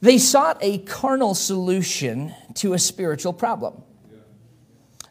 they 0.00 0.16
sought 0.16 0.56
a 0.62 0.78
carnal 0.78 1.34
solution 1.34 2.34
to 2.54 2.72
a 2.72 2.78
spiritual 2.78 3.34
problem. 3.34 3.82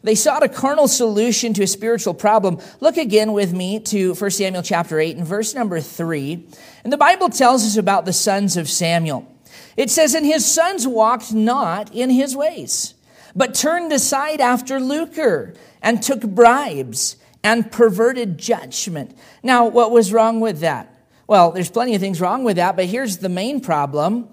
They 0.03 0.15
sought 0.15 0.43
a 0.43 0.49
carnal 0.49 0.87
solution 0.87 1.53
to 1.53 1.63
a 1.63 1.67
spiritual 1.67 2.13
problem. 2.13 2.59
Look 2.79 2.97
again 2.97 3.33
with 3.33 3.53
me 3.53 3.79
to 3.81 4.13
1 4.13 4.31
Samuel 4.31 4.63
chapter 4.63 4.99
8 4.99 5.17
and 5.17 5.25
verse 5.25 5.55
number 5.55 5.81
3. 5.81 6.47
And 6.83 6.93
the 6.93 6.97
Bible 6.97 7.29
tells 7.29 7.65
us 7.65 7.77
about 7.77 8.05
the 8.05 8.13
sons 8.13 8.57
of 8.57 8.69
Samuel. 8.69 9.27
It 9.75 9.89
says, 9.89 10.13
And 10.13 10.25
his 10.25 10.45
sons 10.45 10.87
walked 10.87 11.33
not 11.33 11.93
in 11.93 12.09
his 12.09 12.35
ways, 12.35 12.93
but 13.35 13.55
turned 13.55 13.91
aside 13.91 14.39
after 14.39 14.79
lucre, 14.79 15.55
and 15.81 16.01
took 16.01 16.21
bribes, 16.21 17.17
and 17.43 17.71
perverted 17.71 18.37
judgment. 18.37 19.17
Now, 19.41 19.67
what 19.67 19.91
was 19.91 20.11
wrong 20.11 20.39
with 20.39 20.59
that? 20.59 20.93
Well, 21.27 21.51
there's 21.51 21.69
plenty 21.69 21.95
of 21.95 22.01
things 22.01 22.21
wrong 22.21 22.43
with 22.43 22.55
that, 22.57 22.75
but 22.75 22.85
here's 22.85 23.17
the 23.17 23.29
main 23.29 23.61
problem 23.61 24.29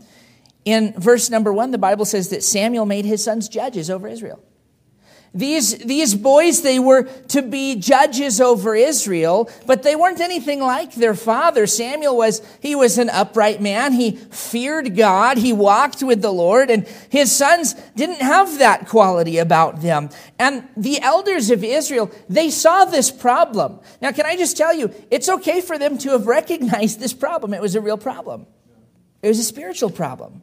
in 0.64 0.94
verse 0.94 1.28
number 1.30 1.52
one, 1.52 1.70
the 1.70 1.78
Bible 1.78 2.04
says 2.04 2.30
that 2.30 2.42
Samuel 2.42 2.86
made 2.86 3.04
his 3.04 3.22
sons 3.22 3.48
judges 3.48 3.90
over 3.90 4.08
Israel. 4.08 4.42
These, 5.36 5.78
these 5.78 6.14
boys, 6.14 6.62
they 6.62 6.78
were 6.78 7.02
to 7.28 7.42
be 7.42 7.74
judges 7.74 8.40
over 8.40 8.76
Israel, 8.76 9.50
but 9.66 9.82
they 9.82 9.96
weren't 9.96 10.20
anything 10.20 10.60
like 10.60 10.94
their 10.94 11.16
father. 11.16 11.66
Samuel 11.66 12.16
was, 12.16 12.40
he 12.60 12.76
was 12.76 12.98
an 12.98 13.10
upright 13.10 13.60
man. 13.60 13.94
He 13.94 14.12
feared 14.12 14.96
God. 14.96 15.38
He 15.38 15.52
walked 15.52 16.04
with 16.04 16.22
the 16.22 16.32
Lord, 16.32 16.70
and 16.70 16.86
his 17.08 17.32
sons 17.34 17.74
didn't 17.96 18.20
have 18.20 18.58
that 18.58 18.86
quality 18.86 19.38
about 19.38 19.82
them. 19.82 20.08
And 20.38 20.68
the 20.76 21.00
elders 21.00 21.50
of 21.50 21.64
Israel, 21.64 22.12
they 22.28 22.48
saw 22.50 22.84
this 22.84 23.10
problem. 23.10 23.80
Now, 24.00 24.12
can 24.12 24.26
I 24.26 24.36
just 24.36 24.56
tell 24.56 24.72
you, 24.72 24.94
it's 25.10 25.28
okay 25.28 25.60
for 25.60 25.78
them 25.78 25.98
to 25.98 26.10
have 26.10 26.28
recognized 26.28 27.00
this 27.00 27.12
problem. 27.12 27.52
It 27.52 27.60
was 27.60 27.74
a 27.74 27.80
real 27.80 27.98
problem. 27.98 28.46
It 29.20 29.26
was 29.26 29.40
a 29.40 29.44
spiritual 29.44 29.90
problem. 29.90 30.42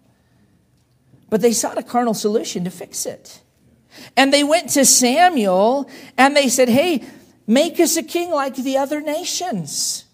But 1.30 1.40
they 1.40 1.54
sought 1.54 1.78
a 1.78 1.84
carnal 1.84 2.14
solution 2.14 2.66
to 2.66 2.70
fix 2.70 3.06
it. 3.06 3.40
And 4.16 4.34
they 4.34 4.44
went 4.44 4.70
to 4.72 4.86
Samuel 4.86 5.90
and 6.18 6.36
they 6.36 6.50
said, 6.50 6.70
Hey, 6.70 7.04
make 7.48 7.80
us 7.80 7.98
a 7.98 8.04
king 8.04 8.32
like 8.32 8.56
the 8.56 8.78
other 8.78 9.02
nations. 9.02 10.06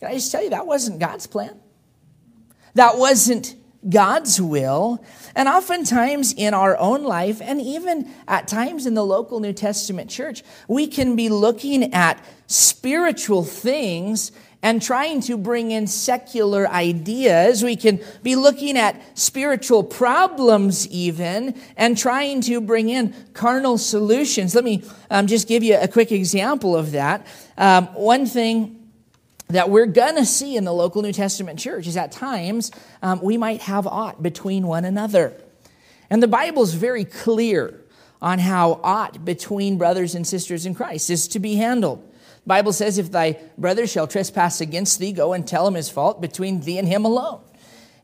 Can 0.00 0.08
I 0.10 0.14
just 0.14 0.32
tell 0.32 0.42
you, 0.42 0.50
that 0.50 0.66
wasn't 0.66 0.98
God's 0.98 1.26
plan? 1.26 1.60
That 2.74 2.98
wasn't 2.98 3.54
God's 3.88 4.40
will. 4.40 5.04
And 5.34 5.48
oftentimes 5.48 6.32
in 6.32 6.54
our 6.54 6.76
own 6.76 7.04
life, 7.04 7.40
and 7.42 7.60
even 7.60 8.10
at 8.28 8.48
times 8.48 8.86
in 8.86 8.94
the 8.94 9.04
local 9.04 9.40
New 9.40 9.52
Testament 9.52 10.10
church, 10.10 10.42
we 10.68 10.86
can 10.86 11.16
be 11.16 11.28
looking 11.28 11.92
at 11.94 12.22
spiritual 12.46 13.44
things 13.44 14.32
and 14.62 14.80
trying 14.80 15.20
to 15.22 15.36
bring 15.36 15.72
in 15.72 15.86
secular 15.88 16.68
ideas. 16.68 17.64
We 17.64 17.74
can 17.74 18.00
be 18.22 18.36
looking 18.36 18.78
at 18.78 19.00
spiritual 19.18 19.82
problems, 19.82 20.86
even, 20.88 21.60
and 21.76 21.98
trying 21.98 22.40
to 22.42 22.60
bring 22.60 22.88
in 22.88 23.14
carnal 23.34 23.76
solutions. 23.76 24.54
Let 24.54 24.64
me 24.64 24.84
um, 25.10 25.26
just 25.26 25.48
give 25.48 25.64
you 25.64 25.76
a 25.76 25.88
quick 25.88 26.12
example 26.12 26.76
of 26.76 26.92
that. 26.92 27.26
Um, 27.58 27.86
one 27.88 28.26
thing 28.26 28.78
that 29.48 29.68
we're 29.68 29.86
going 29.86 30.16
to 30.16 30.24
see 30.24 30.56
in 30.56 30.64
the 30.64 30.72
local 30.72 31.02
New 31.02 31.12
Testament 31.12 31.58
church 31.58 31.86
is 31.86 31.96
at 31.96 32.12
times 32.12 32.70
um, 33.02 33.20
we 33.20 33.36
might 33.36 33.62
have 33.62 33.86
ought 33.86 34.22
between 34.22 34.66
one 34.66 34.84
another. 34.84 35.34
And 36.08 36.22
the 36.22 36.28
Bible 36.28 36.62
is 36.62 36.74
very 36.74 37.04
clear 37.04 37.80
on 38.20 38.38
how 38.38 38.80
ought 38.84 39.24
between 39.24 39.76
brothers 39.76 40.14
and 40.14 40.26
sisters 40.26 40.64
in 40.64 40.74
Christ 40.74 41.10
is 41.10 41.26
to 41.28 41.40
be 41.40 41.56
handled. 41.56 42.08
Bible 42.46 42.72
says, 42.72 42.98
if 42.98 43.10
thy 43.12 43.38
brother 43.56 43.86
shall 43.86 44.06
trespass 44.06 44.60
against 44.60 44.98
thee, 44.98 45.12
go 45.12 45.32
and 45.32 45.46
tell 45.46 45.66
him 45.66 45.74
his 45.74 45.88
fault 45.88 46.20
between 46.20 46.60
thee 46.60 46.78
and 46.78 46.88
him 46.88 47.04
alone. 47.04 47.40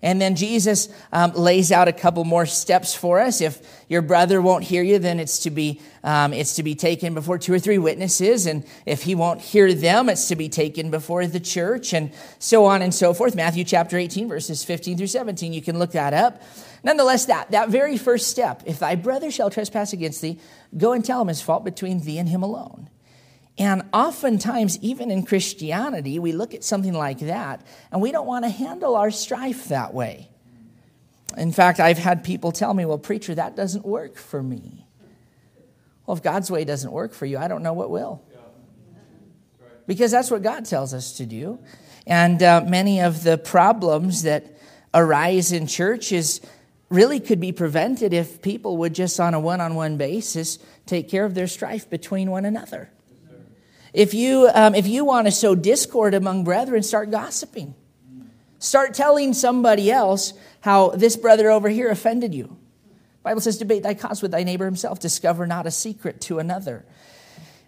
And 0.00 0.20
then 0.20 0.36
Jesus 0.36 0.88
um, 1.12 1.32
lays 1.32 1.72
out 1.72 1.88
a 1.88 1.92
couple 1.92 2.24
more 2.24 2.46
steps 2.46 2.94
for 2.94 3.18
us. 3.18 3.40
If 3.40 3.60
your 3.88 4.00
brother 4.00 4.40
won't 4.40 4.62
hear 4.62 4.82
you, 4.82 5.00
then 5.00 5.18
it's 5.18 5.40
to 5.40 5.50
be 5.50 5.80
um, 6.04 6.32
it's 6.32 6.54
to 6.54 6.62
be 6.62 6.76
taken 6.76 7.14
before 7.14 7.36
two 7.36 7.52
or 7.52 7.58
three 7.58 7.78
witnesses. 7.78 8.46
And 8.46 8.64
if 8.86 9.02
he 9.02 9.16
won't 9.16 9.40
hear 9.40 9.74
them, 9.74 10.08
it's 10.08 10.28
to 10.28 10.36
be 10.36 10.48
taken 10.48 10.92
before 10.92 11.26
the 11.26 11.40
church, 11.40 11.92
and 11.92 12.12
so 12.38 12.66
on 12.66 12.80
and 12.80 12.94
so 12.94 13.12
forth. 13.12 13.34
Matthew 13.34 13.64
chapter 13.64 13.98
18, 13.98 14.28
verses 14.28 14.62
15 14.62 14.98
through 14.98 15.08
17. 15.08 15.52
You 15.52 15.62
can 15.62 15.80
look 15.80 15.92
that 15.92 16.14
up. 16.14 16.42
Nonetheless, 16.84 17.24
that 17.24 17.50
that 17.50 17.68
very 17.68 17.98
first 17.98 18.28
step, 18.28 18.62
if 18.66 18.78
thy 18.78 18.94
brother 18.94 19.32
shall 19.32 19.50
trespass 19.50 19.92
against 19.92 20.22
thee, 20.22 20.38
go 20.76 20.92
and 20.92 21.04
tell 21.04 21.20
him 21.20 21.26
his 21.26 21.42
fault 21.42 21.64
between 21.64 22.04
thee 22.04 22.18
and 22.18 22.28
him 22.28 22.44
alone. 22.44 22.88
And 23.58 23.82
oftentimes, 23.92 24.78
even 24.82 25.10
in 25.10 25.24
Christianity, 25.24 26.20
we 26.20 26.32
look 26.32 26.54
at 26.54 26.62
something 26.62 26.94
like 26.94 27.18
that 27.20 27.66
and 27.90 28.00
we 28.00 28.12
don't 28.12 28.26
want 28.26 28.44
to 28.44 28.50
handle 28.50 28.94
our 28.94 29.10
strife 29.10 29.66
that 29.66 29.92
way. 29.92 30.28
In 31.36 31.50
fact, 31.52 31.80
I've 31.80 31.98
had 31.98 32.22
people 32.22 32.52
tell 32.52 32.72
me, 32.72 32.84
well, 32.84 32.98
preacher, 32.98 33.34
that 33.34 33.56
doesn't 33.56 33.84
work 33.84 34.16
for 34.16 34.42
me. 34.42 34.86
Well, 36.06 36.16
if 36.16 36.22
God's 36.22 36.50
way 36.50 36.64
doesn't 36.64 36.90
work 36.90 37.12
for 37.12 37.26
you, 37.26 37.36
I 37.36 37.48
don't 37.48 37.62
know 37.62 37.74
what 37.74 37.90
will. 37.90 38.22
Because 39.86 40.10
that's 40.10 40.30
what 40.30 40.42
God 40.42 40.64
tells 40.64 40.94
us 40.94 41.16
to 41.16 41.26
do. 41.26 41.58
And 42.06 42.42
uh, 42.42 42.62
many 42.66 43.00
of 43.00 43.24
the 43.24 43.38
problems 43.38 44.22
that 44.22 44.58
arise 44.94 45.52
in 45.52 45.66
churches 45.66 46.40
really 46.88 47.20
could 47.20 47.40
be 47.40 47.52
prevented 47.52 48.14
if 48.14 48.40
people 48.40 48.78
would 48.78 48.94
just, 48.94 49.18
on 49.20 49.34
a 49.34 49.40
one 49.40 49.60
on 49.60 49.74
one 49.74 49.96
basis, 49.96 50.58
take 50.86 51.08
care 51.08 51.24
of 51.24 51.34
their 51.34 51.46
strife 51.46 51.90
between 51.90 52.30
one 52.30 52.44
another. 52.44 52.90
If 53.98 54.14
you, 54.14 54.48
um, 54.54 54.76
if 54.76 54.86
you 54.86 55.04
want 55.04 55.26
to 55.26 55.32
sow 55.32 55.56
discord 55.56 56.14
among 56.14 56.44
brethren, 56.44 56.84
start 56.84 57.10
gossiping. 57.10 57.74
Start 58.60 58.94
telling 58.94 59.34
somebody 59.34 59.90
else 59.90 60.34
how 60.60 60.90
this 60.90 61.16
brother 61.16 61.50
over 61.50 61.68
here 61.68 61.90
offended 61.90 62.32
you. 62.32 62.44
The 62.44 63.24
Bible 63.24 63.40
says, 63.40 63.58
debate 63.58 63.82
thy 63.82 63.94
cause 63.94 64.22
with 64.22 64.30
thy 64.30 64.44
neighbor 64.44 64.66
himself, 64.66 65.00
discover 65.00 65.48
not 65.48 65.66
a 65.66 65.72
secret 65.72 66.20
to 66.22 66.38
another. 66.38 66.86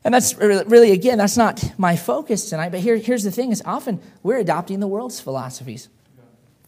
And 0.04 0.14
that's 0.14 0.36
really, 0.36 0.92
again, 0.92 1.18
that's 1.18 1.36
not 1.36 1.76
my 1.76 1.96
focus 1.96 2.48
tonight. 2.48 2.70
But 2.70 2.78
here, 2.78 2.96
here's 2.96 3.24
the 3.24 3.32
thing 3.32 3.50
is 3.50 3.60
often 3.66 4.00
we're 4.22 4.38
adopting 4.38 4.78
the 4.78 4.86
world's 4.86 5.18
philosophies. 5.18 5.88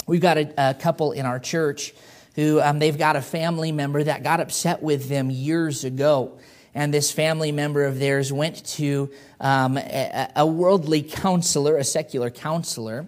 We've 0.08 0.20
got 0.20 0.38
a, 0.38 0.70
a 0.70 0.74
couple 0.74 1.12
in 1.12 1.24
our 1.24 1.38
church 1.38 1.94
who 2.34 2.60
um, 2.60 2.80
they've 2.80 2.98
got 2.98 3.14
a 3.14 3.22
family 3.22 3.70
member 3.70 4.02
that 4.02 4.24
got 4.24 4.40
upset 4.40 4.82
with 4.82 5.08
them 5.08 5.30
years 5.30 5.84
ago 5.84 6.36
and 6.74 6.92
this 6.92 7.10
family 7.10 7.52
member 7.52 7.84
of 7.84 7.98
theirs 7.98 8.32
went 8.32 8.64
to 8.64 9.10
um, 9.40 9.76
a, 9.76 10.30
a 10.36 10.46
worldly 10.46 11.02
counselor, 11.02 11.76
a 11.76 11.84
secular 11.84 12.30
counselor. 12.30 13.06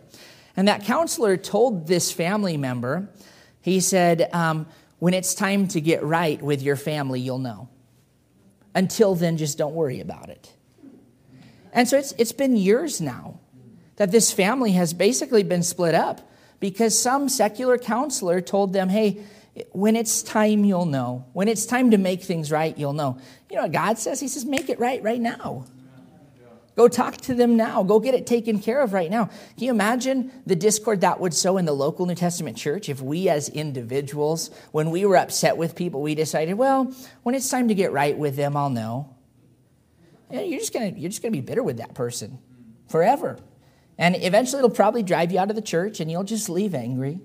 And 0.56 0.68
that 0.68 0.84
counselor 0.84 1.36
told 1.36 1.86
this 1.86 2.12
family 2.12 2.56
member, 2.56 3.08
he 3.60 3.80
said, 3.80 4.28
um, 4.32 4.66
when 4.98 5.14
it's 5.14 5.34
time 5.34 5.68
to 5.68 5.80
get 5.80 6.02
right 6.02 6.40
with 6.40 6.62
your 6.62 6.76
family, 6.76 7.20
you'll 7.20 7.38
know. 7.38 7.68
Until 8.74 9.14
then, 9.14 9.36
just 9.36 9.56
don't 9.56 9.74
worry 9.74 10.00
about 10.00 10.28
it. 10.28 10.52
And 11.72 11.88
so 11.88 11.96
it's, 11.96 12.12
it's 12.18 12.32
been 12.32 12.56
years 12.56 13.00
now 13.00 13.40
that 13.96 14.10
this 14.10 14.32
family 14.32 14.72
has 14.72 14.92
basically 14.92 15.42
been 15.42 15.62
split 15.62 15.94
up 15.94 16.30
because 16.60 16.98
some 16.98 17.28
secular 17.28 17.78
counselor 17.78 18.40
told 18.40 18.72
them, 18.72 18.88
hey, 18.88 19.22
when 19.72 19.96
it's 19.96 20.22
time, 20.22 20.64
you'll 20.64 20.86
know. 20.86 21.26
When 21.32 21.48
it's 21.48 21.66
time 21.66 21.92
to 21.92 21.98
make 21.98 22.22
things 22.22 22.50
right, 22.50 22.76
you'll 22.76 22.92
know. 22.92 23.18
You 23.50 23.56
know 23.56 23.62
what 23.62 23.72
God 23.72 23.98
says? 23.98 24.20
He 24.20 24.28
says, 24.28 24.44
make 24.44 24.68
it 24.68 24.78
right 24.80 25.02
right 25.02 25.20
now. 25.20 25.66
Go 26.76 26.88
talk 26.88 27.18
to 27.18 27.34
them 27.34 27.56
now. 27.56 27.84
Go 27.84 28.00
get 28.00 28.14
it 28.14 28.26
taken 28.26 28.58
care 28.58 28.80
of 28.80 28.92
right 28.92 29.08
now. 29.08 29.26
Can 29.26 29.64
you 29.64 29.70
imagine 29.70 30.32
the 30.44 30.56
discord 30.56 31.02
that 31.02 31.20
would 31.20 31.32
sow 31.32 31.56
in 31.56 31.66
the 31.66 31.72
local 31.72 32.04
New 32.04 32.16
Testament 32.16 32.56
church 32.56 32.88
if 32.88 33.00
we 33.00 33.28
as 33.28 33.48
individuals, 33.48 34.50
when 34.72 34.90
we 34.90 35.06
were 35.06 35.16
upset 35.16 35.56
with 35.56 35.76
people, 35.76 36.02
we 36.02 36.16
decided, 36.16 36.54
well, 36.54 36.92
when 37.22 37.36
it's 37.36 37.48
time 37.48 37.68
to 37.68 37.74
get 37.74 37.92
right 37.92 38.18
with 38.18 38.34
them, 38.34 38.56
I'll 38.56 38.70
know. 38.70 39.14
You're 40.32 40.58
just 40.58 40.72
gonna, 40.72 40.88
you're 40.96 41.10
just 41.10 41.22
gonna 41.22 41.30
be 41.30 41.40
bitter 41.40 41.62
with 41.62 41.76
that 41.76 41.94
person 41.94 42.40
forever. 42.88 43.38
And 43.96 44.16
eventually 44.16 44.58
it'll 44.58 44.70
probably 44.70 45.04
drive 45.04 45.30
you 45.30 45.38
out 45.38 45.50
of 45.50 45.56
the 45.56 45.62
church 45.62 46.00
and 46.00 46.10
you'll 46.10 46.24
just 46.24 46.48
leave 46.48 46.74
angry. 46.74 47.20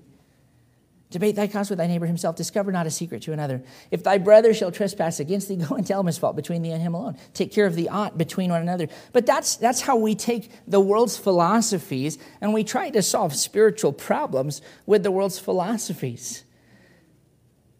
Debate 1.10 1.34
thy 1.34 1.48
cause 1.48 1.68
with 1.68 1.78
thy 1.78 1.88
neighbor 1.88 2.06
himself. 2.06 2.36
Discover 2.36 2.70
not 2.70 2.86
a 2.86 2.90
secret 2.90 3.22
to 3.22 3.32
another. 3.32 3.62
If 3.90 4.04
thy 4.04 4.18
brother 4.18 4.54
shall 4.54 4.70
trespass 4.70 5.18
against 5.18 5.48
thee, 5.48 5.56
go 5.68 5.74
and 5.74 5.84
tell 5.86 6.00
him 6.00 6.06
his 6.06 6.18
fault 6.18 6.36
between 6.36 6.62
thee 6.62 6.70
and 6.70 6.80
him 6.80 6.94
alone. 6.94 7.16
Take 7.34 7.52
care 7.52 7.66
of 7.66 7.74
the 7.74 7.88
ought 7.88 8.16
between 8.16 8.50
one 8.50 8.62
another. 8.62 8.88
But 9.12 9.26
that's, 9.26 9.56
that's 9.56 9.80
how 9.80 9.96
we 9.96 10.14
take 10.14 10.52
the 10.68 10.80
world's 10.80 11.16
philosophies 11.16 12.18
and 12.40 12.54
we 12.54 12.62
try 12.62 12.90
to 12.90 13.02
solve 13.02 13.34
spiritual 13.34 13.92
problems 13.92 14.62
with 14.86 15.02
the 15.02 15.10
world's 15.10 15.38
philosophies. 15.38 16.44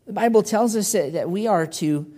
The 0.07 0.13
Bible 0.13 0.43
tells 0.43 0.75
us 0.75 0.91
that, 0.91 1.13
that 1.13 1.31
we 1.31 1.47
are 1.47 1.69
to 1.69 2.13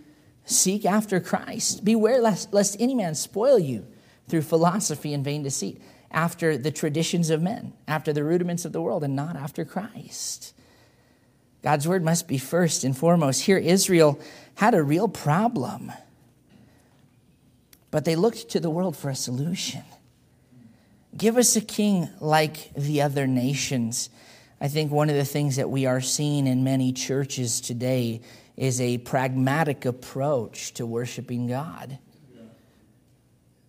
seek 0.46 0.86
after 0.86 1.20
Christ. 1.20 1.84
Beware 1.84 2.22
lest, 2.22 2.54
lest 2.54 2.80
any 2.80 2.94
man 2.94 3.14
spoil 3.14 3.58
you 3.58 3.86
through 4.28 4.42
philosophy 4.42 5.12
and 5.12 5.22
vain 5.22 5.42
deceit, 5.42 5.82
after 6.10 6.56
the 6.56 6.70
traditions 6.70 7.28
of 7.28 7.42
men, 7.42 7.74
after 7.86 8.12
the 8.12 8.24
rudiments 8.24 8.64
of 8.64 8.72
the 8.72 8.80
world, 8.80 9.04
and 9.04 9.14
not 9.14 9.36
after 9.36 9.64
Christ. 9.64 10.54
God's 11.62 11.86
word 11.86 12.04
must 12.04 12.26
be 12.26 12.38
first 12.38 12.84
and 12.84 12.96
foremost. 12.96 13.42
Here, 13.42 13.58
Israel 13.58 14.18
had 14.56 14.74
a 14.74 14.82
real 14.82 15.08
problem, 15.08 15.92
but 17.90 18.04
they 18.04 18.16
looked 18.16 18.50
to 18.50 18.60
the 18.60 18.70
world 18.70 18.96
for 18.96 19.10
a 19.10 19.14
solution. 19.14 19.82
Give 21.16 21.36
us 21.36 21.54
a 21.56 21.60
king 21.60 22.08
like 22.20 22.72
the 22.74 23.02
other 23.02 23.26
nations. 23.26 24.10
I 24.60 24.68
think 24.68 24.90
one 24.90 25.10
of 25.10 25.16
the 25.16 25.24
things 25.24 25.56
that 25.56 25.70
we 25.70 25.86
are 25.86 26.00
seeing 26.00 26.46
in 26.46 26.64
many 26.64 26.92
churches 26.92 27.60
today 27.60 28.22
is 28.56 28.80
a 28.80 28.98
pragmatic 28.98 29.84
approach 29.84 30.74
to 30.74 30.86
worshiping 30.86 31.46
God. 31.46 31.98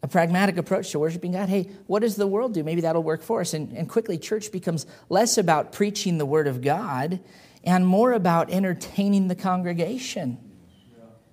A 0.02 0.08
pragmatic 0.08 0.58
approach 0.58 0.92
to 0.92 1.00
worshiping 1.00 1.32
God. 1.32 1.48
Hey, 1.48 1.70
what 1.88 2.02
does 2.02 2.16
the 2.16 2.28
world 2.28 2.54
do? 2.54 2.64
Maybe 2.64 2.82
that'll 2.82 3.04
work 3.04 3.22
for 3.22 3.40
us. 3.40 3.54
And, 3.54 3.72
and 3.78 3.88
quickly, 3.88 4.18
church 4.18 4.52
becomes 4.52 4.86
less 5.08 5.38
about 5.38 5.72
preaching 5.72 6.18
the 6.18 6.26
word 6.26 6.48
of 6.48 6.62
God 6.62 7.22
and 7.64 7.86
more 7.86 8.12
about 8.12 8.50
entertaining 8.52 9.28
the 9.28 9.36
congregation. 9.36 10.38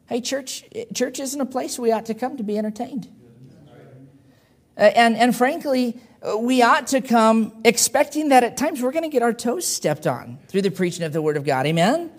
Hey, 0.06 0.20
church, 0.20 0.64
church 0.94 1.20
isn't 1.20 1.40
a 1.40 1.46
place 1.46 1.78
we 1.78 1.92
ought 1.92 2.06
to 2.06 2.14
come 2.14 2.36
to 2.36 2.42
be 2.42 2.58
entertained. 2.58 3.08
Uh, 4.76 4.82
and, 4.82 5.16
and 5.16 5.36
frankly, 5.36 6.00
we 6.38 6.62
ought 6.62 6.88
to 6.88 7.00
come 7.00 7.52
expecting 7.64 8.30
that 8.30 8.44
at 8.44 8.56
times 8.56 8.82
we're 8.82 8.92
going 8.92 9.04
to 9.04 9.08
get 9.08 9.22
our 9.22 9.32
toes 9.32 9.66
stepped 9.66 10.06
on 10.06 10.38
through 10.48 10.62
the 10.62 10.70
preaching 10.70 11.04
of 11.04 11.12
the 11.12 11.22
Word 11.22 11.36
of 11.36 11.44
God. 11.44 11.66
Amen? 11.66 12.10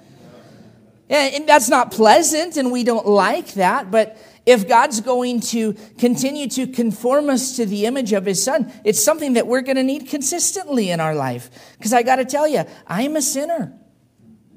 And 1.09 1.47
that's 1.47 1.67
not 1.67 1.91
pleasant, 1.91 2.55
and 2.55 2.71
we 2.71 2.85
don't 2.85 3.05
like 3.05 3.55
that, 3.55 3.91
but 3.91 4.17
if 4.45 4.67
God's 4.67 5.01
going 5.01 5.41
to 5.41 5.73
continue 5.97 6.47
to 6.49 6.67
conform 6.67 7.29
us 7.29 7.57
to 7.57 7.65
the 7.65 7.85
image 7.85 8.13
of 8.13 8.25
His 8.25 8.41
Son, 8.41 8.71
it's 8.85 9.03
something 9.03 9.33
that 9.33 9.45
we're 9.45 9.61
going 9.61 9.75
to 9.75 9.83
need 9.83 10.07
consistently 10.07 10.89
in 10.89 11.01
our 11.01 11.13
life. 11.13 11.49
Because 11.77 11.91
I 11.91 12.03
got 12.03 12.15
to 12.15 12.25
tell 12.25 12.47
you, 12.47 12.63
I'm 12.87 13.17
a 13.17 13.21
sinner. 13.21 13.77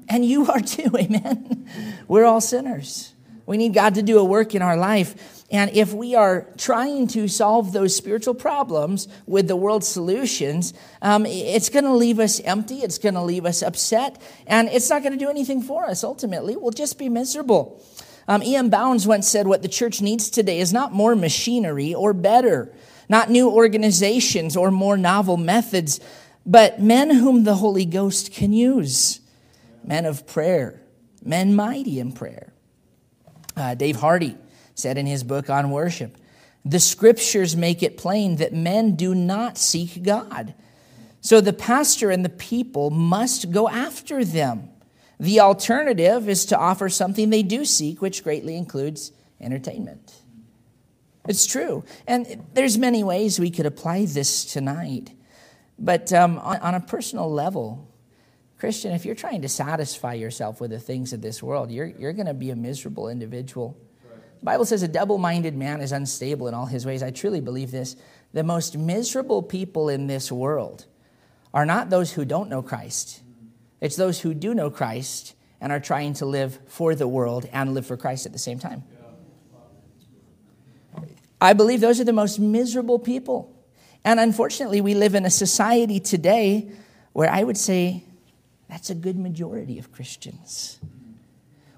And 0.07 0.25
you 0.25 0.49
are 0.51 0.59
too, 0.59 0.91
amen? 0.97 1.69
We're 2.07 2.25
all 2.25 2.41
sinners. 2.41 3.13
We 3.45 3.57
need 3.57 3.73
God 3.73 3.95
to 3.95 4.01
do 4.01 4.17
a 4.19 4.23
work 4.23 4.55
in 4.55 4.61
our 4.61 4.77
life. 4.77 5.43
And 5.51 5.69
if 5.71 5.93
we 5.93 6.15
are 6.15 6.47
trying 6.57 7.07
to 7.09 7.27
solve 7.27 7.71
those 7.71 7.95
spiritual 7.95 8.33
problems 8.33 9.07
with 9.27 9.47
the 9.47 9.55
world's 9.55 9.87
solutions, 9.87 10.73
um, 11.03 11.25
it's 11.27 11.69
going 11.69 11.85
to 11.85 11.93
leave 11.93 12.19
us 12.19 12.39
empty. 12.39 12.79
It's 12.79 12.97
going 12.97 13.13
to 13.13 13.21
leave 13.21 13.45
us 13.45 13.61
upset. 13.61 14.19
And 14.47 14.67
it's 14.69 14.89
not 14.89 15.03
going 15.03 15.13
to 15.13 15.19
do 15.23 15.29
anything 15.29 15.61
for 15.61 15.85
us 15.85 16.03
ultimately. 16.03 16.55
We'll 16.55 16.71
just 16.71 16.97
be 16.97 17.09
miserable. 17.09 17.83
Um, 18.27 18.41
E.M. 18.41 18.69
Bounds 18.69 19.05
once 19.05 19.27
said, 19.27 19.45
What 19.45 19.61
the 19.61 19.67
church 19.67 20.01
needs 20.01 20.31
today 20.31 20.59
is 20.59 20.73
not 20.73 20.91
more 20.91 21.15
machinery 21.15 21.93
or 21.93 22.11
better, 22.13 22.73
not 23.07 23.29
new 23.29 23.47
organizations 23.47 24.57
or 24.57 24.71
more 24.71 24.97
novel 24.97 25.37
methods, 25.37 25.99
but 26.43 26.81
men 26.81 27.11
whom 27.11 27.43
the 27.43 27.55
Holy 27.55 27.85
Ghost 27.85 28.33
can 28.33 28.51
use 28.51 29.19
men 29.85 30.05
of 30.05 30.27
prayer, 30.27 30.81
men 31.23 31.55
mighty 31.55 31.99
in 31.99 32.11
prayer. 32.11 32.53
Uh, 33.55 33.75
Dave 33.75 33.95
Hardy 33.97 34.37
said 34.73 34.97
in 34.97 35.05
his 35.05 35.23
book 35.23 35.49
on 35.49 35.71
worship 35.71 36.17
The 36.63 36.79
scriptures 36.79 37.55
make 37.55 37.83
it 37.83 37.97
plain 37.97 38.37
that 38.37 38.53
men 38.53 38.95
do 38.95 39.15
not 39.15 39.57
seek 39.57 40.03
God. 40.03 40.53
So 41.21 41.41
the 41.41 41.53
pastor 41.53 42.11
and 42.11 42.23
the 42.23 42.29
people 42.29 42.89
must 42.89 43.51
go 43.51 43.67
after 43.67 44.23
them. 44.23 44.69
The 45.19 45.39
alternative 45.39 46.27
is 46.29 46.45
to 46.47 46.57
offer 46.57 46.89
something 46.89 47.29
they 47.29 47.41
do 47.41 47.65
seek, 47.65 48.01
which 48.01 48.23
greatly 48.23 48.55
includes 48.57 49.11
entertainment. 49.39 50.13
It's 51.27 51.45
true. 51.45 51.83
And 52.05 52.45
there's 52.53 52.77
many 52.77 53.03
ways 53.03 53.39
we 53.39 53.49
could 53.49 53.65
apply 53.65 54.05
this 54.05 54.45
tonight. 54.45 55.11
But 55.79 56.13
um, 56.13 56.37
on, 56.39 56.57
on, 56.59 56.75
a 56.75 56.79
personal 56.79 57.31
level, 57.31 57.84
Christian, 58.65 58.93
if 58.93 59.05
you're 59.05 59.13
trying 59.13 59.43
to 59.43 59.47
satisfy 59.47 60.15
yourself 60.15 60.59
with 60.59 60.71
the 60.71 60.79
things 60.79 61.13
of 61.13 61.21
this 61.21 61.43
world, 61.43 61.69
you're, 61.69 61.85
you're 61.85 62.13
going 62.13 62.25
to 62.25 62.33
be 62.33 62.49
a 62.49 62.55
miserable 62.55 63.09
individual. 63.09 63.77
The 64.39 64.45
Bible 64.45 64.65
says 64.65 64.81
a 64.81 64.87
double 64.87 65.19
minded 65.19 65.55
man 65.55 65.81
is 65.81 65.91
unstable 65.91 66.47
in 66.47 66.55
all 66.55 66.65
his 66.65 66.83
ways. 66.83 67.03
I 67.03 67.11
truly 67.11 67.41
believe 67.41 67.69
this. 67.69 67.95
The 68.33 68.43
most 68.43 68.75
miserable 68.75 69.43
people 69.43 69.87
in 69.87 70.07
this 70.07 70.31
world 70.31 70.87
are 71.53 71.63
not 71.63 71.91
those 71.91 72.13
who 72.13 72.25
don't 72.25 72.49
know 72.49 72.63
Christ, 72.63 73.21
it's 73.81 73.97
those 73.97 74.19
who 74.19 74.33
do 74.33 74.55
know 74.55 74.71
Christ 74.71 75.35
and 75.61 75.71
are 75.71 75.79
trying 75.79 76.15
to 76.15 76.25
live 76.25 76.57
for 76.65 76.95
the 76.95 77.07
world 77.07 77.47
and 77.53 77.75
live 77.75 77.85
for 77.85 77.97
Christ 77.97 78.25
at 78.25 78.33
the 78.33 78.39
same 78.39 78.57
time. 78.57 78.81
I 81.39 81.53
believe 81.53 81.81
those 81.81 81.99
are 81.99 82.03
the 82.03 82.13
most 82.13 82.39
miserable 82.39 82.97
people. 82.97 83.55
And 84.03 84.19
unfortunately, 84.19 84.81
we 84.81 84.95
live 84.95 85.13
in 85.13 85.23
a 85.23 85.29
society 85.29 85.99
today 85.99 86.71
where 87.13 87.29
I 87.29 87.43
would 87.43 87.57
say 87.57 88.05
that's 88.69 88.89
a 88.89 88.95
good 88.95 89.17
majority 89.17 89.79
of 89.79 89.91
Christians. 89.91 90.79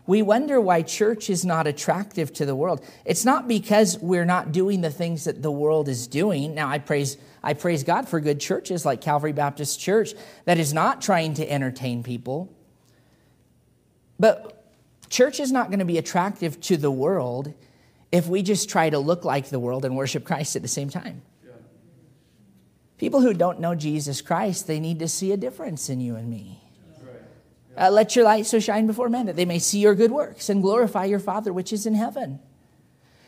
We 0.06 0.22
wonder 0.22 0.62
why 0.62 0.84
church 0.84 1.29
is 1.29 1.44
not 1.44 1.67
attractive 1.67 2.32
to 2.36 2.46
the 2.46 2.56
world. 2.56 2.84
It's 3.03 3.25
not 3.25 3.48
because 3.48 3.98
we're 4.00 4.25
not 4.25 4.53
doing 4.53 4.79
the 4.79 4.89
things 4.89 5.25
that 5.25 5.41
the 5.41 5.51
world 5.51 5.89
is 5.89 6.08
doing. 6.08 6.56
Now, 6.56 6.70
I 6.70 6.79
praise, 6.79 7.17
I 7.44 7.53
praise 7.53 7.84
God 7.84 8.08
for 8.08 8.22
good 8.22 8.39
churches 8.39 8.86
like 8.86 9.01
Calvary 9.01 9.34
Baptist 9.34 9.82
Church 9.82 10.13
that 10.46 10.58
is 10.58 10.74
not 10.74 11.01
trying 11.01 11.34
to 11.36 11.51
entertain 11.51 12.03
people. 12.03 12.50
But 14.17 14.63
church 15.10 15.41
is 15.41 15.51
not 15.51 15.67
going 15.67 15.79
to 15.79 15.86
be 15.86 15.98
attractive 15.98 16.60
to 16.62 16.77
the 16.77 16.91
world 16.91 17.53
if 18.10 18.27
we 18.27 18.41
just 18.44 18.70
try 18.70 18.89
to 18.89 19.00
look 19.00 19.25
like 19.25 19.50
the 19.50 19.60
world 19.60 19.84
and 19.84 19.98
worship 19.98 20.24
Christ 20.24 20.56
at 20.56 20.62
the 20.62 20.70
same 20.70 20.89
time. 20.89 21.22
People 22.98 23.22
who 23.22 23.34
don't 23.34 23.60
know 23.60 23.75
Jesus 23.75 24.22
Christ, 24.22 24.67
they 24.67 24.79
need 24.79 25.00
to 25.00 25.08
see 25.10 25.34
a 25.34 25.38
difference 25.38 25.89
in 25.89 26.00
you 26.00 26.15
and 26.15 26.29
me. 26.29 26.63
Uh, 27.77 27.91
let 27.91 28.15
your 28.15 28.25
light 28.25 28.46
so 28.46 28.60
shine 28.60 28.88
before 28.88 29.07
men 29.07 29.27
that 29.27 29.36
they 29.36 29.46
may 29.46 29.60
see 29.60 29.79
your 29.79 29.93
good 29.93 30.12
works 30.12 30.50
and 30.50 30.62
glorify 30.62 31.05
your 31.05 31.19
Father 31.19 31.53
which 31.53 31.72
is 31.72 31.86
in 31.86 31.93
heaven. 31.93 32.39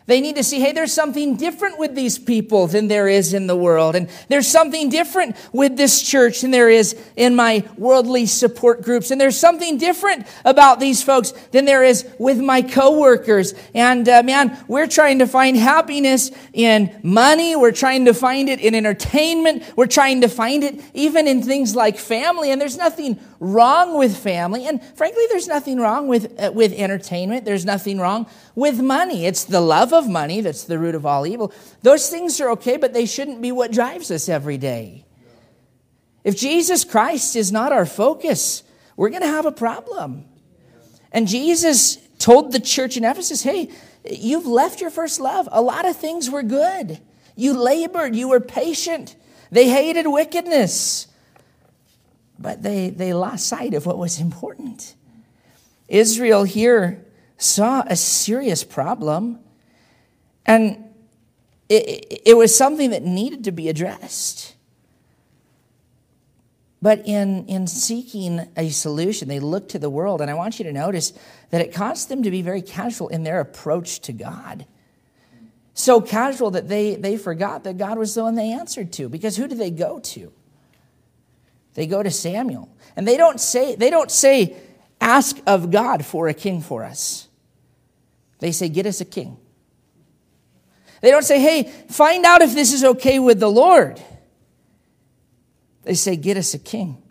They 0.10 0.22
need 0.22 0.38
to 0.38 0.44
see, 0.44 0.60
hey, 0.60 0.72
there's 0.72 0.92
something 0.92 1.36
different 1.36 1.78
with 1.78 1.94
these 1.94 2.18
people 2.18 2.66
than 2.66 2.88
there 2.88 3.08
is 3.08 3.36
in 3.36 3.46
the 3.46 3.56
world. 3.56 3.96
And 3.96 4.10
there's 4.28 4.48
something 4.48 4.90
different 4.90 5.36
with 5.54 5.78
this 5.78 6.02
church 6.02 6.42
than 6.42 6.50
there 6.50 6.68
is 6.68 7.00
in 7.16 7.36
my 7.36 7.64
worldly 7.78 8.26
support 8.26 8.82
groups. 8.82 9.12
And 9.12 9.22
there's 9.22 9.38
something 9.38 9.78
different 9.78 10.26
about 10.44 10.80
these 10.80 11.04
folks 11.04 11.30
than 11.52 11.66
there 11.66 11.84
is 11.84 12.08
with 12.18 12.40
my 12.40 12.64
coworkers. 12.64 13.54
And 13.76 14.10
uh, 14.10 14.24
man, 14.24 14.58
we're 14.68 14.88
trying 14.88 15.20
to 15.20 15.28
find 15.28 15.56
happiness 15.56 16.32
in 16.54 17.00
money. 17.04 17.56
We're 17.56 17.72
trying 17.72 18.06
to 18.06 18.16
find 18.16 18.50
it 18.50 18.60
in 18.62 18.74
entertainment. 18.74 19.62
We're 19.76 19.86
trying 19.86 20.22
to 20.22 20.28
find 20.28 20.64
it 20.64 20.82
even 20.96 21.28
in 21.28 21.44
things 21.44 21.76
like 21.76 22.00
family. 22.00 22.50
And 22.50 22.60
there's 22.60 22.78
nothing 22.78 23.20
wrong 23.40 23.98
with 23.98 24.18
family. 24.18 24.68
And 24.68 24.84
frankly, 24.96 25.24
there's 25.30 25.48
nothing 25.48 25.80
wrong 25.80 26.08
with, 26.08 26.40
uh, 26.40 26.52
with 26.54 26.74
entertainment. 26.74 27.46
There's 27.46 27.66
nothing 27.66 28.00
wrong 28.00 28.28
with 28.56 28.82
money. 28.82 29.26
It's 29.26 29.46
the 29.46 29.62
love 29.62 29.94
of 29.94 30.08
money 30.08 30.42
that's 30.42 30.66
the 30.66 30.78
root 30.78 30.96
of 30.96 31.06
all 31.06 31.26
evil. 31.26 31.54
Those 31.82 32.10
things 32.10 32.40
are 32.42 32.50
okay, 32.52 32.78
but 32.78 32.94
they 32.94 33.06
shouldn't 33.06 33.42
be 33.42 33.52
what 33.52 33.72
drives 33.72 34.12
us 34.12 34.28
every 34.28 34.58
day. 34.58 35.06
If 36.24 36.36
Jesus 36.36 36.84
Christ 36.84 37.36
is 37.36 37.52
not 37.52 37.72
our 37.72 37.86
focus, 37.86 38.64
we're 38.98 39.10
going 39.10 39.22
to 39.22 39.28
have 39.28 39.46
a 39.46 39.52
problem. 39.52 40.26
And 41.12 41.28
Jesus 41.28 41.98
told 42.20 42.52
the 42.52 42.60
church 42.60 42.98
in 42.98 43.06
Ephesus, 43.06 43.42
hey, 43.42 43.72
you've 44.10 44.46
left 44.46 44.82
your 44.82 44.90
first 44.90 45.20
love. 45.20 45.48
A 45.52 45.62
lot 45.62 45.88
of 45.88 45.96
things 45.96 46.30
were 46.30 46.44
good. 46.44 47.00
You 47.36 47.54
labored, 47.54 48.16
you 48.16 48.28
were 48.28 48.42
patient. 48.42 49.16
They 49.50 49.70
hated 49.70 50.08
wickedness 50.08 51.08
but 52.40 52.64
they, 52.64 52.90
they 52.90 53.14
lost 53.14 53.48
sight 53.48 53.74
of 53.74 53.86
what 53.86 53.98
was 53.98 54.20
important. 54.20 54.96
Israel 55.88 56.44
here 56.44 57.06
saw 57.38 57.84
a 57.86 57.96
serious 57.96 58.64
problem, 58.64 59.40
and 60.46 60.84
it, 61.68 62.22
it 62.26 62.38
was 62.38 62.56
something 62.56 62.92
that 62.92 63.04
needed 63.04 63.44
to 63.44 63.52
be 63.52 63.70
addressed. 63.70 64.56
But 66.82 67.06
in, 67.06 67.46
in 67.48 67.68
seeking 67.68 68.48
a 68.56 68.70
solution, 68.70 69.28
they 69.28 69.40
looked 69.42 69.72
to 69.72 69.80
the 69.80 69.90
world, 69.90 70.22
and 70.22 70.32
I 70.32 70.34
want 70.34 70.60
you 70.60 70.66
to 70.66 70.72
notice 70.72 71.12
that 71.50 71.60
it 71.62 71.74
caused 71.74 72.08
them 72.08 72.24
to 72.24 72.32
be 72.32 72.42
very 72.42 72.62
casual 72.62 73.10
in 73.10 73.24
their 73.24 73.42
approach 73.42 74.00
to 74.02 74.14
God. 74.14 74.66
So 75.74 76.00
casual 76.00 76.52
that 76.52 76.70
they, 76.70 76.96
they 76.96 77.18
forgot 77.18 77.64
that 77.66 77.78
God 77.78 77.98
was 77.98 78.16
the 78.16 78.24
one 78.24 78.36
they 78.36 78.52
answered 78.52 78.94
to, 78.94 79.10
because 79.10 79.36
who 79.36 79.48
did 79.48 79.58
they 79.58 79.72
go 79.72 80.00
to? 80.00 80.32
They 81.74 81.88
go 81.88 82.04
to 82.04 82.12
Samuel. 82.12 82.70
And 82.96 83.08
they 83.08 83.18
don't 83.18 83.40
say, 83.40 83.76
they 83.76 83.90
don't 83.90 84.12
say, 84.12 84.56
ask 85.00 85.38
of 85.48 85.72
God 85.72 86.06
for 86.06 86.28
a 86.28 86.34
king 86.34 86.62
for 86.62 86.84
us. 86.84 87.28
They 88.40 88.52
say, 88.52 88.70
get 88.70 88.86
us 88.86 89.02
a 89.02 89.06
king. 89.06 89.38
They 91.02 91.12
don't 91.12 91.24
say, 91.24 91.40
hey, 91.40 91.72
find 91.90 92.26
out 92.26 92.42
if 92.42 92.54
this 92.54 92.74
is 92.74 92.84
okay 92.84 93.20
with 93.20 93.40
the 93.40 93.50
Lord. 93.50 94.02
They 95.84 95.94
say, 95.94 96.16
get 96.16 96.38
us 96.38 96.54
a 96.54 96.60
king. 96.60 97.02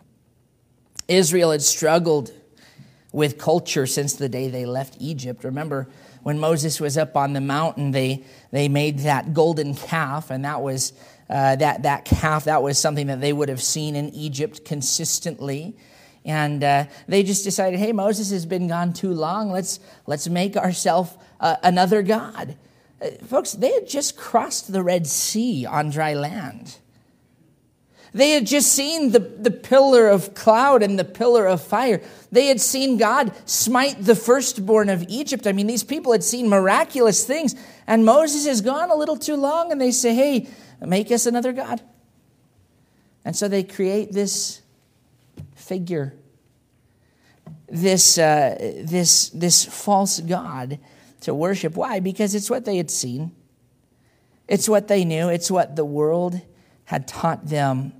Israel 1.07 1.51
had 1.51 1.61
struggled 1.61 2.31
with 3.11 3.39
culture 3.39 3.87
since 3.87 4.13
the 4.13 4.29
day 4.29 4.49
they 4.49 4.65
left 4.65 4.95
Egypt. 4.99 5.43
Remember, 5.43 5.87
when 6.21 6.39
Moses 6.39 6.79
was 6.79 6.97
up 6.97 7.17
on 7.17 7.33
the 7.33 7.41
mountain, 7.41 7.91
they, 7.91 8.23
they 8.51 8.69
made 8.69 8.99
that 8.99 9.33
golden 9.33 9.73
calf, 9.73 10.29
and 10.29 10.45
that 10.45 10.61
was 10.61 10.93
uh, 11.29 11.55
that, 11.57 11.83
that 11.83 12.05
calf, 12.05 12.45
that 12.45 12.63
was 12.63 12.77
something 12.77 13.07
that 13.07 13.21
they 13.21 13.33
would 13.33 13.49
have 13.49 13.61
seen 13.61 13.95
in 13.95 14.09
Egypt 14.09 14.65
consistently. 14.65 15.75
And 16.25 16.63
uh, 16.63 16.85
they 17.07 17.23
just 17.23 17.43
decided, 17.43 17.79
hey, 17.79 17.91
Moses 17.91 18.31
has 18.31 18.45
been 18.45 18.67
gone 18.67 18.93
too 18.93 19.13
long. 19.13 19.51
Let's, 19.51 19.79
let's 20.05 20.27
make 20.27 20.57
ourselves 20.57 21.11
uh, 21.39 21.55
another 21.63 22.01
God. 22.01 22.55
Uh, 23.01 23.09
folks, 23.25 23.53
they 23.53 23.71
had 23.71 23.87
just 23.87 24.17
crossed 24.17 24.71
the 24.71 24.83
Red 24.83 25.07
Sea 25.07 25.65
on 25.65 25.89
dry 25.89 26.13
land. 26.13 26.77
They 28.11 28.31
had 28.31 28.47
just 28.47 28.73
seen 28.73 29.11
the, 29.11 29.19
the 29.19 29.51
pillar 29.51 30.07
of 30.07 30.33
cloud 30.33 30.81
and 30.81 30.97
the 30.97 31.05
pillar 31.05 31.45
of 31.45 31.61
fire. 31.61 32.01
They 32.31 32.47
had 32.47 32.59
seen 32.59 32.97
God 32.97 33.31
smite 33.45 34.03
the 34.03 34.15
firstborn 34.15 34.89
of 34.89 35.05
Egypt. 35.07 35.45
I 35.45 35.51
mean, 35.51 35.67
these 35.67 35.83
people 35.83 36.11
had 36.11 36.23
seen 36.23 36.49
miraculous 36.49 37.23
things. 37.23 37.55
And 37.85 38.05
Moses 38.05 38.47
has 38.47 38.61
gone 38.61 38.89
a 38.89 38.95
little 38.95 39.17
too 39.17 39.35
long, 39.35 39.71
and 39.71 39.79
they 39.79 39.91
say, 39.91 40.15
hey, 40.15 40.47
Make 40.81 41.11
us 41.11 41.25
another 41.25 41.51
God. 41.51 41.81
And 43.25 43.35
so 43.35 43.47
they 43.47 43.63
create 43.63 44.11
this 44.11 44.61
figure, 45.55 46.13
this, 47.67 48.17
uh, 48.17 48.55
this, 48.83 49.29
this 49.29 49.65
false 49.65 50.19
God 50.19 50.79
to 51.21 51.33
worship. 51.33 51.75
Why? 51.75 51.99
Because 51.99 52.33
it's 52.33 52.49
what 52.49 52.65
they 52.65 52.77
had 52.77 52.89
seen, 52.89 53.31
it's 54.47 54.67
what 54.67 54.87
they 54.87 55.05
knew, 55.05 55.29
it's 55.29 55.51
what 55.51 55.75
the 55.75 55.85
world 55.85 56.41
had 56.85 57.07
taught 57.07 57.45
them. 57.45 57.93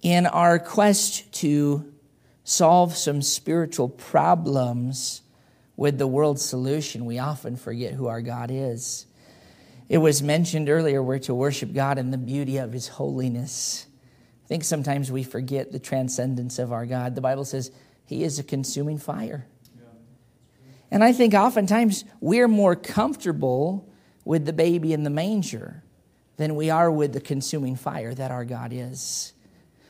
In 0.00 0.26
our 0.26 0.58
quest 0.58 1.30
to 1.34 1.92
solve 2.44 2.96
some 2.96 3.20
spiritual 3.20 3.88
problems 3.88 5.22
with 5.76 5.98
the 5.98 6.06
world's 6.06 6.44
solution, 6.44 7.04
we 7.04 7.18
often 7.18 7.56
forget 7.56 7.94
who 7.94 8.06
our 8.06 8.22
God 8.22 8.50
is. 8.50 9.06
It 9.88 9.98
was 9.98 10.22
mentioned 10.22 10.68
earlier 10.68 11.02
we're 11.02 11.18
to 11.20 11.34
worship 11.34 11.72
God 11.72 11.98
in 11.98 12.10
the 12.10 12.18
beauty 12.18 12.58
of 12.58 12.72
his 12.72 12.88
holiness. 12.88 13.86
I 14.44 14.48
think 14.48 14.64
sometimes 14.64 15.10
we 15.10 15.22
forget 15.22 15.72
the 15.72 15.78
transcendence 15.78 16.58
of 16.58 16.72
our 16.72 16.84
God. 16.86 17.14
The 17.14 17.20
Bible 17.20 17.44
says 17.44 17.70
he 18.04 18.22
is 18.22 18.38
a 18.38 18.42
consuming 18.42 18.98
fire. 18.98 19.46
And 20.90 21.04
I 21.04 21.12
think 21.12 21.34
oftentimes 21.34 22.04
we're 22.20 22.48
more 22.48 22.74
comfortable 22.74 23.90
with 24.24 24.46
the 24.46 24.52
baby 24.52 24.92
in 24.92 25.04
the 25.04 25.10
manger 25.10 25.82
than 26.36 26.54
we 26.54 26.70
are 26.70 26.90
with 26.90 27.12
the 27.12 27.20
consuming 27.20 27.76
fire 27.76 28.14
that 28.14 28.30
our 28.30 28.44
God 28.44 28.72
is. 28.72 29.32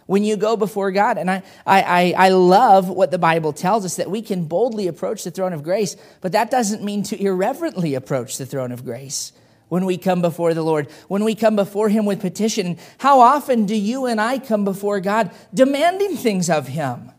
When 0.06 0.24
you 0.24 0.37
go 0.37 0.56
before 0.56 0.90
God, 0.90 1.18
and 1.18 1.30
I, 1.30 1.42
I, 1.66 2.14
I 2.16 2.28
love 2.30 2.88
what 2.88 3.11
the 3.11 3.18
Bible 3.18 3.52
tells 3.52 3.84
us 3.84 3.96
that 3.96 4.11
we 4.11 4.22
can 4.22 4.46
boldly 4.46 4.88
approach 4.88 5.22
the 5.22 5.30
throne 5.30 5.52
of 5.52 5.62
grace, 5.62 5.96
but 6.20 6.32
that 6.32 6.50
doesn't 6.50 6.82
mean 6.82 7.02
to 7.04 7.22
irreverently 7.22 7.94
approach 7.94 8.38
the 8.38 8.46
throne 8.46 8.72
of 8.72 8.84
grace 8.84 9.32
when 9.68 9.85
we 9.85 9.98
come 9.98 10.22
before 10.22 10.54
the 10.54 10.62
Lord, 10.62 10.90
when 11.09 11.24
we 11.24 11.35
come 11.35 11.57
before 11.57 11.88
Him 11.88 12.07
with 12.07 12.20
petition. 12.20 12.78
How 12.98 13.20
often 13.20 13.66
do 13.66 13.74
you 13.74 14.07
and 14.07 14.20
I 14.20 14.38
come 14.38 14.64
before 14.64 15.00
God 15.00 15.31
demanding 15.52 16.16
things 16.16 16.48
of 16.50 16.68
Him? 16.68 17.12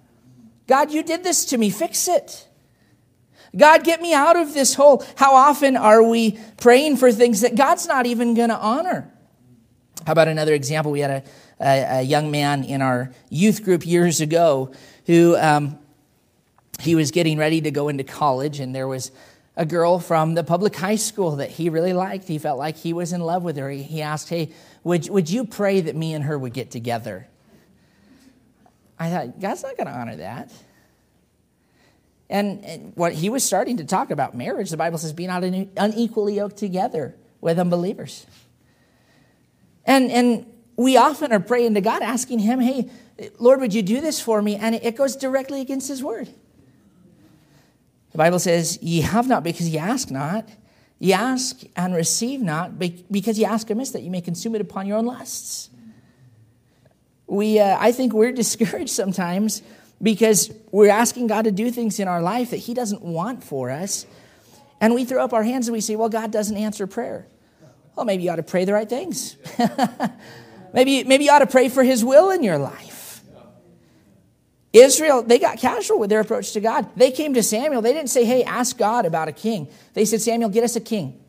God, 0.67 0.91
you 0.91 1.03
did 1.03 1.23
this 1.23 1.45
to 1.45 1.57
me, 1.57 1.69
fix 1.69 2.07
it. 2.07 2.47
God, 3.55 3.83
get 3.83 4.01
me 4.01 4.13
out 4.13 4.35
of 4.35 4.53
this 4.53 4.75
hole. 4.75 5.03
How 5.15 5.33
often 5.33 5.75
are 5.75 6.03
we 6.03 6.37
praying 6.57 6.97
for 6.97 7.11
things 7.11 7.41
that 7.41 7.55
God's 7.55 7.87
not 7.87 8.05
even 8.05 8.35
going 8.35 8.49
to 8.49 8.57
honor? 8.57 9.11
How 10.05 10.11
about 10.11 10.27
another 10.27 10.53
example? 10.53 10.91
We 10.91 10.99
had 10.99 11.11
a, 11.11 11.23
a, 11.59 11.99
a, 11.99 12.01
young 12.01 12.31
man 12.31 12.63
in 12.63 12.81
our 12.81 13.11
youth 13.29 13.63
group 13.63 13.85
years 13.85 14.21
ago 14.21 14.71
who 15.07 15.35
um, 15.37 15.79
he 16.79 16.95
was 16.95 17.11
getting 17.11 17.37
ready 17.37 17.61
to 17.61 17.71
go 17.71 17.89
into 17.89 18.03
college, 18.03 18.59
and 18.59 18.73
there 18.73 18.87
was 18.87 19.11
a 19.59 19.65
girl 19.65 19.99
from 19.99 20.35
the 20.35 20.43
public 20.43 20.73
high 20.73 20.95
school 20.95 21.35
that 21.35 21.49
he 21.49 21.69
really 21.69 21.91
liked. 21.91 22.29
He 22.29 22.37
felt 22.37 22.57
like 22.57 22.77
he 22.77 22.93
was 22.93 23.11
in 23.11 23.19
love 23.19 23.43
with 23.43 23.57
her. 23.57 23.69
He, 23.69 24.01
asked, 24.01 24.29
Hey, 24.29 24.53
would, 24.85 25.09
would 25.09 25.29
you 25.29 25.43
pray 25.45 25.81
that 25.81 25.97
me 25.97 26.13
and 26.13 26.23
her 26.23 26.39
would 26.39 26.53
get 26.53 26.71
together? 26.71 27.27
I 28.97 29.09
thought, 29.09 29.39
God's 29.41 29.61
not 29.61 29.75
going 29.75 29.87
to 29.87 29.93
honor 29.93 30.15
that. 30.15 30.51
And 32.29 32.93
what 32.95 33.11
he 33.11 33.29
was 33.29 33.43
starting 33.43 33.77
to 33.77 33.85
talk 33.85 34.11
about 34.11 34.33
marriage, 34.33 34.69
the 34.69 34.77
Bible 34.77 34.97
says, 34.97 35.11
be 35.11 35.27
not 35.27 35.43
unequally 35.43 36.35
yoked 36.35 36.57
together 36.57 37.15
with 37.41 37.59
unbelievers. 37.59 38.25
And, 39.83 40.09
and 40.09 40.45
we 40.77 40.95
often 40.95 41.33
are 41.33 41.39
praying 41.39 41.73
to 41.73 41.81
God, 41.81 42.01
asking 42.01 42.39
Him, 42.39 42.61
hey, 42.61 42.89
Lord, 43.39 43.59
would 43.59 43.73
you 43.73 43.81
do 43.81 43.99
this 43.99 44.21
for 44.21 44.41
me? 44.41 44.55
And 44.55 44.75
it 44.75 44.95
goes 44.95 45.15
directly 45.15 45.59
against 45.59 45.87
His 45.87 46.01
word. 46.01 46.29
Bible 48.19 48.39
says, 48.39 48.77
Ye 48.81 48.99
have 48.99 49.29
not 49.29 49.43
because 49.43 49.69
ye 49.69 49.77
ask 49.77 50.11
not. 50.11 50.49
Ye 50.99 51.13
ask 51.13 51.61
and 51.77 51.95
receive 51.95 52.41
not 52.41 52.77
because 52.77 53.39
ye 53.39 53.45
ask 53.45 53.69
amiss 53.69 53.91
that 53.91 54.01
you 54.01 54.11
may 54.11 54.19
consume 54.19 54.55
it 54.55 54.61
upon 54.61 54.87
your 54.87 54.97
own 54.97 55.05
lusts. 55.05 55.69
We, 57.27 57.59
uh, 57.59 57.77
I 57.79 57.93
think 57.93 58.11
we're 58.11 58.31
discouraged 58.43 58.89
sometimes 58.89 59.61
because 60.01 60.51
we're 60.69 60.89
asking 60.89 61.27
God 61.27 61.43
to 61.45 61.51
do 61.51 61.71
things 61.71 61.97
in 61.97 62.09
our 62.09 62.21
life 62.21 62.49
that 62.49 62.57
He 62.57 62.73
doesn't 62.73 63.01
want 63.01 63.41
for 63.41 63.71
us. 63.71 64.05
And 64.81 64.93
we 64.93 65.05
throw 65.05 65.23
up 65.23 65.31
our 65.31 65.43
hands 65.43 65.69
and 65.69 65.73
we 65.73 65.79
say, 65.79 65.95
Well, 65.95 66.09
God 66.09 66.29
doesn't 66.29 66.57
answer 66.57 66.87
prayer. 66.87 67.25
Well, 67.95 68.05
maybe 68.05 68.23
you 68.23 68.31
ought 68.31 68.35
to 68.35 68.43
pray 68.43 68.65
the 68.65 68.73
right 68.73 68.89
things. 68.89 69.37
maybe, 70.73 71.05
maybe 71.05 71.23
you 71.23 71.31
ought 71.31 71.39
to 71.39 71.47
pray 71.47 71.69
for 71.69 71.83
His 71.83 72.03
will 72.03 72.31
in 72.31 72.43
your 72.43 72.57
life. 72.57 72.98
Israel, 74.71 75.23
they 75.23 75.39
got 75.39 75.57
casual 75.57 75.99
with 75.99 76.09
their 76.09 76.19
approach 76.19 76.53
to 76.53 76.61
God. 76.61 76.87
They 76.95 77.11
came 77.11 77.33
to 77.33 77.41
Samuel. 77.41 77.81
They 77.81 77.93
didn't 77.93 78.09
say, 78.09 78.23
Hey, 78.23 78.43
ask 78.43 78.77
God 78.77 79.05
about 79.05 79.27
a 79.27 79.31
king. 79.31 79.67
They 79.93 80.05
said, 80.05 80.21
Samuel, 80.21 80.49
get 80.49 80.63
us 80.63 80.75
a 80.75 80.81
king. 80.81 81.19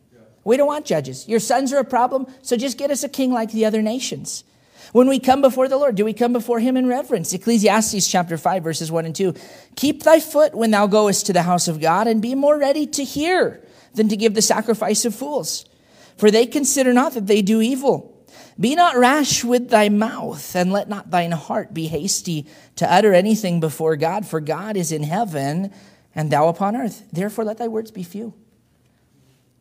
We 0.44 0.56
don't 0.56 0.66
want 0.66 0.86
judges. 0.86 1.28
Your 1.28 1.40
sons 1.40 1.72
are 1.72 1.78
a 1.78 1.84
problem, 1.84 2.26
so 2.42 2.56
just 2.56 2.78
get 2.78 2.90
us 2.90 3.04
a 3.04 3.08
king 3.08 3.32
like 3.32 3.52
the 3.52 3.66
other 3.66 3.82
nations. 3.82 4.44
When 4.92 5.06
we 5.06 5.20
come 5.20 5.40
before 5.40 5.68
the 5.68 5.76
Lord, 5.76 5.94
do 5.94 6.04
we 6.04 6.12
come 6.12 6.32
before 6.32 6.58
him 6.58 6.76
in 6.76 6.88
reverence? 6.88 7.32
Ecclesiastes 7.32 8.08
chapter 8.08 8.36
5, 8.36 8.64
verses 8.64 8.90
1 8.90 9.06
and 9.06 9.14
2. 9.14 9.34
Keep 9.76 10.02
thy 10.02 10.18
foot 10.18 10.54
when 10.54 10.70
thou 10.70 10.86
goest 10.86 11.26
to 11.26 11.32
the 11.32 11.42
house 11.42 11.68
of 11.68 11.80
God, 11.80 12.06
and 12.08 12.20
be 12.20 12.34
more 12.34 12.58
ready 12.58 12.86
to 12.88 13.04
hear 13.04 13.62
than 13.94 14.08
to 14.08 14.16
give 14.16 14.34
the 14.34 14.42
sacrifice 14.42 15.04
of 15.04 15.14
fools. 15.14 15.64
For 16.16 16.30
they 16.30 16.46
consider 16.46 16.92
not 16.92 17.14
that 17.14 17.26
they 17.26 17.42
do 17.42 17.60
evil. 17.60 18.09
Be 18.60 18.74
not 18.74 18.98
rash 18.98 19.42
with 19.42 19.70
thy 19.70 19.88
mouth, 19.88 20.54
and 20.54 20.70
let 20.70 20.86
not 20.86 21.10
thine 21.10 21.32
heart 21.32 21.72
be 21.72 21.86
hasty 21.86 22.46
to 22.76 22.92
utter 22.92 23.14
anything 23.14 23.58
before 23.58 23.96
God, 23.96 24.26
for 24.26 24.38
God 24.38 24.76
is 24.76 24.92
in 24.92 25.02
heaven, 25.02 25.72
and 26.14 26.30
thou 26.30 26.48
upon 26.48 26.76
earth. 26.76 27.04
Therefore, 27.10 27.44
let 27.44 27.56
thy 27.56 27.68
words 27.68 27.90
be 27.90 28.02
few. 28.02 28.34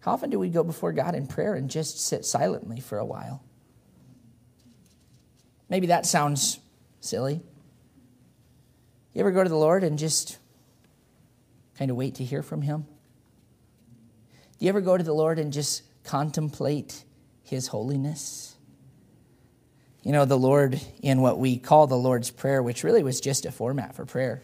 How 0.01 0.11
often 0.11 0.29
do 0.29 0.37
we 0.37 0.49
go 0.49 0.63
before 0.63 0.91
God 0.91 1.15
in 1.15 1.27
prayer 1.27 1.55
and 1.55 1.69
just 1.69 2.01
sit 2.01 2.25
silently 2.25 2.81
for 2.81 2.97
a 2.97 3.05
while? 3.05 3.41
Maybe 5.69 5.87
that 5.87 6.05
sounds 6.05 6.59
silly. 6.99 7.41
You 9.13 9.21
ever 9.21 9.31
go 9.31 9.43
to 9.43 9.49
the 9.49 9.55
Lord 9.55 9.83
and 9.83 9.97
just 9.97 10.37
kind 11.77 11.89
of 11.89 11.95
wait 11.95 12.15
to 12.15 12.25
hear 12.25 12.43
from 12.43 12.61
Him? 12.61 12.85
Do 14.57 14.65
you 14.65 14.69
ever 14.69 14.81
go 14.81 14.97
to 14.97 15.03
the 15.03 15.13
Lord 15.13 15.39
and 15.39 15.53
just 15.53 15.83
contemplate 16.03 17.05
His 17.43 17.67
holiness? 17.67 18.57
You 20.03 20.13
know, 20.13 20.25
the 20.25 20.37
Lord, 20.37 20.79
in 21.01 21.21
what 21.21 21.39
we 21.39 21.57
call 21.57 21.87
the 21.87 21.97
Lord's 21.97 22.31
Prayer, 22.31 22.63
which 22.63 22.83
really 22.83 23.03
was 23.03 23.19
just 23.19 23.45
a 23.45 23.51
format 23.51 23.95
for 23.95 24.05
prayer, 24.05 24.41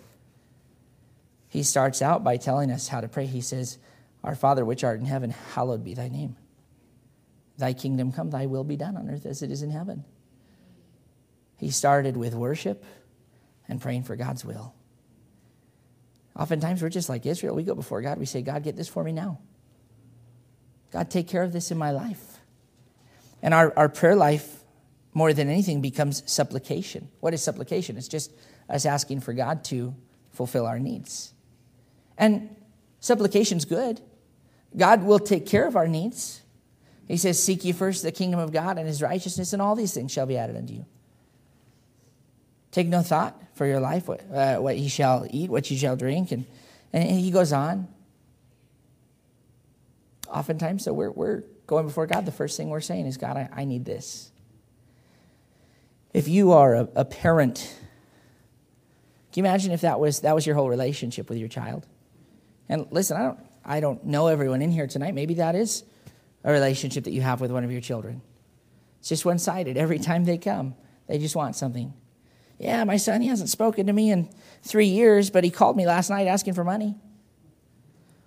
He 1.47 1.63
starts 1.63 2.01
out 2.01 2.23
by 2.23 2.37
telling 2.37 2.71
us 2.71 2.87
how 2.87 3.01
to 3.01 3.07
pray. 3.07 3.25
He 3.25 3.41
says, 3.41 3.77
Our 4.23 4.35
Father, 4.35 4.65
which 4.65 4.83
art 4.83 4.99
in 4.99 5.05
heaven, 5.05 5.29
hallowed 5.53 5.83
be 5.83 5.93
thy 5.93 6.09
name. 6.09 6.35
Thy 7.57 7.73
kingdom 7.73 8.11
come, 8.11 8.31
thy 8.31 8.47
will 8.47 8.65
be 8.65 8.75
done 8.75 8.97
on 8.97 9.09
earth 9.09 9.25
as 9.25 9.41
it 9.41 9.49
is 9.49 9.61
in 9.61 9.71
heaven. 9.71 10.03
He 11.57 11.71
started 11.71 12.17
with 12.17 12.33
worship 12.33 12.83
and 13.69 13.81
praying 13.81 14.03
for 14.03 14.17
God's 14.17 14.43
will. 14.43 14.73
Oftentimes, 16.37 16.81
we're 16.81 16.89
just 16.89 17.07
like 17.07 17.25
Israel. 17.25 17.55
We 17.55 17.63
go 17.63 17.75
before 17.75 18.01
God, 18.01 18.19
we 18.19 18.25
say, 18.25 18.41
God, 18.41 18.63
get 18.63 18.75
this 18.75 18.89
for 18.89 19.03
me 19.03 19.13
now. 19.13 19.39
God, 20.91 21.09
take 21.09 21.29
care 21.29 21.43
of 21.43 21.53
this 21.53 21.71
in 21.71 21.77
my 21.77 21.91
life. 21.91 22.39
And 23.41 23.53
our, 23.53 23.73
our 23.77 23.89
prayer 23.89 24.15
life, 24.15 24.63
more 25.15 25.33
than 25.33 25.49
anything, 25.49 25.81
becomes 25.81 26.21
supplication. 26.31 27.09
What 27.21 27.33
is 27.33 27.41
supplication? 27.41 27.97
It's 27.97 28.09
just 28.09 28.31
us 28.69 28.85
asking 28.85 29.21
for 29.21 29.33
God 29.33 29.63
to 29.65 29.95
fulfill 30.31 30.67
our 30.67 30.77
needs. 30.77 31.33
And 32.17 32.53
supplication's 32.99 33.63
good. 33.63 34.01
God 34.75 35.03
will 35.03 35.19
take 35.19 35.47
care 35.47 35.67
of 35.67 35.77
our 35.77 35.87
needs. 35.87 36.41
He 37.07 37.15
says, 37.15 37.41
Seek 37.41 37.63
ye 37.63 37.71
first 37.71 38.03
the 38.03 38.11
kingdom 38.11 38.41
of 38.41 38.51
God 38.51 38.77
and 38.77 38.85
his 38.85 39.01
righteousness, 39.01 39.53
and 39.53 39.61
all 39.61 39.75
these 39.75 39.93
things 39.93 40.11
shall 40.11 40.25
be 40.25 40.37
added 40.37 40.57
unto 40.57 40.73
you. 40.73 40.85
Take 42.71 42.87
no 42.87 43.01
thought 43.01 43.41
for 43.53 43.65
your 43.65 43.79
life, 43.79 44.09
what, 44.09 44.21
uh, 44.29 44.57
what 44.57 44.77
ye 44.77 44.89
shall 44.89 45.25
eat, 45.29 45.49
what 45.49 45.71
ye 45.71 45.77
shall 45.77 45.95
drink. 45.95 46.33
And, 46.33 46.45
and 46.91 47.09
he 47.09 47.31
goes 47.31 47.53
on. 47.53 47.87
Oftentimes, 50.27 50.83
so 50.83 50.91
we're, 50.91 51.11
we're 51.11 51.43
going 51.67 51.85
before 51.87 52.05
God. 52.05 52.25
The 52.25 52.33
first 52.33 52.57
thing 52.57 52.69
we're 52.69 52.81
saying 52.81 53.05
is, 53.05 53.15
God, 53.15 53.37
I, 53.37 53.49
I 53.53 53.63
need 53.63 53.85
this. 53.85 54.31
If 56.15 56.29
you 56.29 56.53
are 56.53 56.75
a, 56.75 56.87
a 56.95 57.03
parent, 57.03 57.57
can 59.33 59.43
you 59.43 59.49
imagine 59.49 59.73
if 59.73 59.81
that 59.81 59.99
was, 59.99 60.21
that 60.21 60.33
was 60.33 60.45
your 60.45 60.55
whole 60.55 60.69
relationship 60.69 61.27
with 61.27 61.37
your 61.37 61.49
child? 61.49 61.85
And 62.69 62.87
listen, 62.89 63.17
I 63.17 63.23
don't, 63.23 63.39
I 63.65 63.79
don't 63.81 64.05
know 64.05 64.27
everyone 64.27 64.61
in 64.61 64.71
here 64.71 64.87
tonight. 64.87 65.13
Maybe 65.13 65.33
that 65.33 65.55
is 65.55 65.83
a 66.45 66.53
relationship 66.53 67.03
that 67.03 67.11
you 67.11 67.19
have 67.19 67.41
with 67.41 67.51
one 67.51 67.65
of 67.65 67.71
your 67.73 67.81
children. 67.81 68.21
It's 69.01 69.09
just 69.09 69.25
one 69.25 69.39
sided. 69.39 69.75
Every 69.75 69.99
time 69.99 70.23
they 70.23 70.37
come, 70.37 70.75
they 71.07 71.17
just 71.17 71.35
want 71.35 71.57
something. 71.57 71.93
Yeah, 72.59 72.85
my 72.85 72.95
son, 72.95 73.19
he 73.19 73.27
hasn't 73.27 73.49
spoken 73.49 73.87
to 73.87 73.91
me 73.91 74.09
in 74.09 74.29
three 74.63 74.87
years, 74.87 75.29
but 75.29 75.43
he 75.43 75.49
called 75.51 75.75
me 75.75 75.85
last 75.85 76.09
night 76.09 76.27
asking 76.27 76.53
for 76.53 76.63
money. 76.63 76.95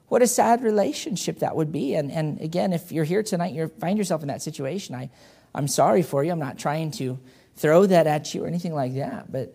What 0.09 0.21
a 0.21 0.27
sad 0.27 0.63
relationship 0.63 1.39
that 1.39 1.57
would 1.57 1.73
be. 1.73 1.95
And, 1.95 2.13
and 2.13 2.39
again, 2.43 2.75
if 2.75 2.93
you're 2.93 3.05
here 3.05 3.23
tonight, 3.23 3.55
you 3.55 3.69
find 3.81 3.97
yourself 3.97 4.21
in 4.21 4.29
that 4.29 4.43
situation, 4.43 4.95
I, 4.95 5.09
I'm 5.55 5.69
sorry 5.69 6.03
for 6.03 6.23
you. 6.23 6.33
I'm 6.33 6.39
not 6.39 6.59
trying 6.59 6.91
to 6.93 7.19
throw 7.59 7.87
that 7.87 8.07
at 8.07 8.35
you 8.35 8.45
or 8.45 8.47
anything 8.47 8.75
like 8.75 8.95
that, 8.95 9.31
but 9.31 9.55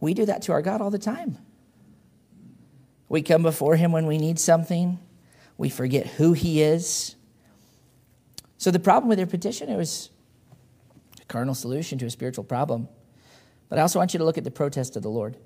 we 0.00 0.14
do 0.14 0.26
that 0.26 0.42
to 0.42 0.52
our 0.52 0.62
God 0.62 0.80
all 0.80 0.90
the 0.90 0.98
time. 0.98 1.38
We 3.08 3.22
come 3.22 3.42
before 3.42 3.76
Him 3.76 3.90
when 3.90 4.06
we 4.06 4.18
need 4.18 4.38
something, 4.38 4.98
we 5.56 5.70
forget 5.70 6.06
who 6.06 6.34
He 6.34 6.62
is. 6.62 7.16
So 8.58 8.70
the 8.70 8.78
problem 8.78 9.08
with 9.08 9.18
their 9.18 9.26
petition, 9.26 9.70
it 9.70 9.76
was 9.76 10.10
a 11.20 11.24
carnal 11.24 11.54
solution 11.54 11.98
to 11.98 12.06
a 12.06 12.10
spiritual 12.10 12.44
problem. 12.44 12.88
But 13.68 13.78
I 13.78 13.82
also 13.82 13.98
want 13.98 14.12
you 14.12 14.18
to 14.18 14.24
look 14.24 14.38
at 14.38 14.44
the 14.44 14.50
protest 14.50 14.96
of 14.96 15.02
the 15.02 15.10
Lord. 15.10 15.36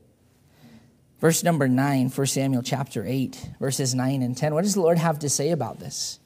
Verse 1.20 1.44
number 1.44 1.68
9, 1.68 2.08
1 2.08 2.26
Samuel 2.26 2.62
chapter 2.62 3.04
8, 3.06 3.50
verses 3.60 3.94
9 3.94 4.22
and 4.22 4.36
10. 4.36 4.54
What 4.54 4.64
does 4.64 4.74
the 4.74 4.80
Lord 4.80 4.98
have 4.98 5.20
to 5.20 5.28
say 5.28 5.50
about 5.50 5.78
this? 5.78 6.18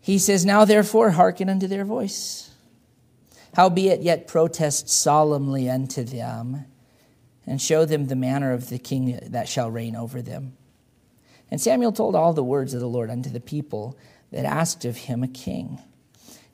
He 0.00 0.18
says, 0.18 0.44
Now 0.44 0.64
therefore 0.64 1.10
hearken 1.10 1.48
unto 1.48 1.66
their 1.66 1.84
voice. 1.84 2.50
Howbeit 3.54 4.02
yet 4.02 4.28
protest 4.28 4.88
solemnly 4.88 5.68
unto 5.68 6.04
them, 6.04 6.64
and 7.46 7.60
show 7.60 7.84
them 7.84 8.06
the 8.06 8.16
manner 8.16 8.52
of 8.52 8.68
the 8.68 8.78
king 8.78 9.18
that 9.22 9.48
shall 9.48 9.70
reign 9.70 9.96
over 9.96 10.22
them. 10.22 10.56
And 11.50 11.60
Samuel 11.60 11.92
told 11.92 12.14
all 12.14 12.32
the 12.32 12.44
words 12.44 12.74
of 12.74 12.80
the 12.80 12.88
Lord 12.88 13.10
unto 13.10 13.28
the 13.28 13.40
people 13.40 13.98
that 14.30 14.44
asked 14.44 14.84
of 14.84 14.96
him 14.96 15.22
a 15.24 15.28
king. 15.28 15.80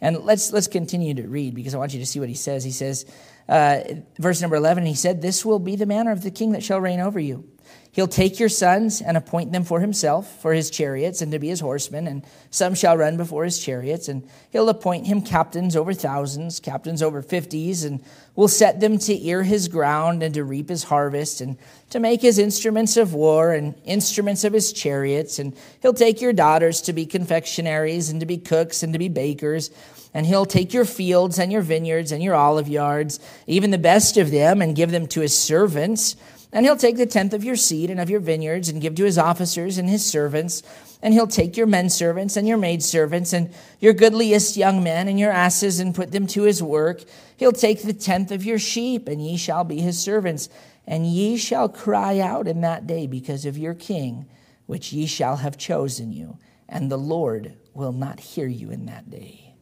And 0.00 0.24
let's, 0.24 0.52
let's 0.52 0.68
continue 0.68 1.14
to 1.14 1.28
read 1.28 1.54
because 1.54 1.74
I 1.74 1.78
want 1.78 1.92
you 1.92 2.00
to 2.00 2.06
see 2.06 2.20
what 2.20 2.28
he 2.28 2.34
says. 2.34 2.64
He 2.64 2.70
says, 2.70 3.06
uh, 3.48 3.80
verse 4.18 4.40
number 4.40 4.56
11, 4.56 4.86
he 4.86 4.94
said, 4.94 5.22
This 5.22 5.44
will 5.44 5.58
be 5.58 5.76
the 5.76 5.86
manner 5.86 6.12
of 6.12 6.22
the 6.22 6.30
king 6.30 6.52
that 6.52 6.62
shall 6.62 6.80
reign 6.80 7.00
over 7.00 7.20
you. 7.20 7.48
He'll 7.92 8.06
take 8.06 8.38
your 8.38 8.50
sons 8.50 9.00
and 9.00 9.16
appoint 9.16 9.52
them 9.52 9.64
for 9.64 9.80
himself, 9.80 10.42
for 10.42 10.52
his 10.52 10.68
chariots, 10.68 11.22
and 11.22 11.32
to 11.32 11.38
be 11.38 11.48
his 11.48 11.60
horsemen, 11.60 12.06
and 12.06 12.26
some 12.50 12.74
shall 12.74 12.94
run 12.94 13.16
before 13.16 13.44
his 13.44 13.58
chariots. 13.58 14.08
And 14.08 14.28
he'll 14.50 14.68
appoint 14.68 15.06
him 15.06 15.22
captains 15.22 15.74
over 15.74 15.94
thousands, 15.94 16.60
captains 16.60 17.02
over 17.02 17.22
fifties, 17.22 17.84
and 17.84 18.02
will 18.34 18.48
set 18.48 18.80
them 18.80 18.98
to 18.98 19.26
ear 19.26 19.42
his 19.42 19.68
ground 19.68 20.22
and 20.22 20.34
to 20.34 20.44
reap 20.44 20.68
his 20.68 20.84
harvest, 20.84 21.40
and 21.40 21.56
to 21.88 21.98
make 21.98 22.20
his 22.20 22.38
instruments 22.38 22.98
of 22.98 23.14
war 23.14 23.54
and 23.54 23.74
instruments 23.86 24.44
of 24.44 24.52
his 24.52 24.74
chariots. 24.74 25.38
And 25.38 25.56
he'll 25.80 25.94
take 25.94 26.20
your 26.20 26.34
daughters 26.34 26.82
to 26.82 26.92
be 26.92 27.06
confectionaries, 27.06 28.10
and 28.10 28.20
to 28.20 28.26
be 28.26 28.36
cooks, 28.36 28.82
and 28.82 28.92
to 28.92 28.98
be 28.98 29.08
bakers. 29.08 29.70
And 30.12 30.26
he'll 30.26 30.44
take 30.44 30.74
your 30.74 30.84
fields 30.84 31.38
and 31.38 31.50
your 31.50 31.62
vineyards 31.62 32.12
and 32.12 32.22
your 32.22 32.34
olive 32.34 32.68
yards, 32.68 33.20
even 33.46 33.70
the 33.70 33.78
best 33.78 34.18
of 34.18 34.30
them, 34.30 34.60
and 34.60 34.76
give 34.76 34.90
them 34.90 35.06
to 35.08 35.20
his 35.20 35.36
servants 35.36 36.16
And 36.52 36.64
he'll 36.64 36.76
take 36.76 36.96
the 36.96 37.06
tenth 37.06 37.34
of 37.34 37.44
your 37.44 37.56
seed 37.56 37.90
and 37.90 38.00
of 38.00 38.08
your 38.08 38.20
vineyards 38.20 38.68
and 38.68 38.80
give 38.80 38.94
to 38.94 39.04
his 39.04 39.18
officers 39.18 39.78
and 39.78 39.88
his 39.88 40.04
servants. 40.04 40.62
And 41.02 41.12
he'll 41.12 41.26
take 41.26 41.56
your 41.56 41.66
men 41.66 41.90
servants 41.90 42.36
and 42.36 42.48
your 42.48 42.56
maid 42.56 42.82
servants 42.82 43.32
and 43.32 43.52
your 43.80 43.92
goodliest 43.92 44.56
young 44.56 44.82
men 44.82 45.08
and 45.08 45.18
your 45.20 45.30
asses 45.30 45.80
and 45.80 45.94
put 45.94 46.12
them 46.12 46.26
to 46.28 46.42
his 46.42 46.62
work. 46.62 47.02
He'll 47.36 47.52
take 47.52 47.82
the 47.82 47.92
tenth 47.92 48.30
of 48.30 48.44
your 48.44 48.58
sheep, 48.58 49.08
and 49.08 49.24
ye 49.24 49.36
shall 49.36 49.64
be 49.64 49.80
his 49.80 49.98
servants. 49.98 50.48
And 50.86 51.06
ye 51.06 51.36
shall 51.36 51.68
cry 51.68 52.20
out 52.20 52.48
in 52.48 52.62
that 52.62 52.86
day 52.86 53.06
because 53.06 53.44
of 53.44 53.58
your 53.58 53.74
king, 53.74 54.26
which 54.66 54.92
ye 54.92 55.06
shall 55.06 55.36
have 55.36 55.58
chosen 55.58 56.12
you. 56.12 56.38
And 56.68 56.90
the 56.90 56.96
Lord 56.96 57.56
will 57.74 57.92
not 57.92 58.18
hear 58.20 58.46
you 58.46 58.70
in 58.70 58.86
that 58.86 59.10
day. 59.10 59.54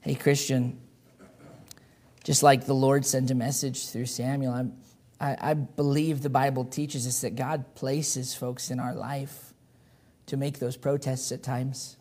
Hey, 0.00 0.16
Christian, 0.16 0.80
just 2.24 2.42
like 2.42 2.66
the 2.66 2.74
Lord 2.74 3.04
sent 3.04 3.30
a 3.30 3.34
message 3.34 3.88
through 3.88 4.06
Samuel, 4.06 4.52
I'm, 4.52 4.72
I, 5.20 5.36
I 5.40 5.54
believe 5.54 6.22
the 6.22 6.30
Bible 6.30 6.64
teaches 6.64 7.06
us 7.06 7.20
that 7.22 7.36
God 7.36 7.74
places 7.74 8.34
folks 8.34 8.70
in 8.70 8.78
our 8.78 8.94
life 8.94 9.52
to 10.26 10.36
make 10.36 10.58
those 10.58 10.76
protests 10.76 11.32
at 11.32 11.42
times. 11.42 11.96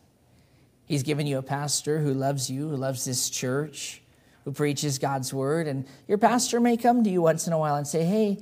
He's 0.85 1.03
given 1.03 1.25
you 1.25 1.37
a 1.37 1.43
pastor 1.43 1.99
who 1.99 2.13
loves 2.13 2.49
you, 2.49 2.69
who 2.69 2.75
loves 2.75 3.05
this 3.05 3.29
church, 3.29 4.01
who 4.45 4.51
preaches 4.51 4.99
God's 4.99 5.33
word. 5.33 5.67
And 5.67 5.85
your 6.07 6.17
pastor 6.17 6.59
may 6.59 6.77
come 6.77 7.03
to 7.03 7.09
you 7.09 7.21
once 7.21 7.47
in 7.47 7.53
a 7.53 7.57
while 7.57 7.75
and 7.75 7.87
say, 7.87 8.03
Hey, 8.03 8.39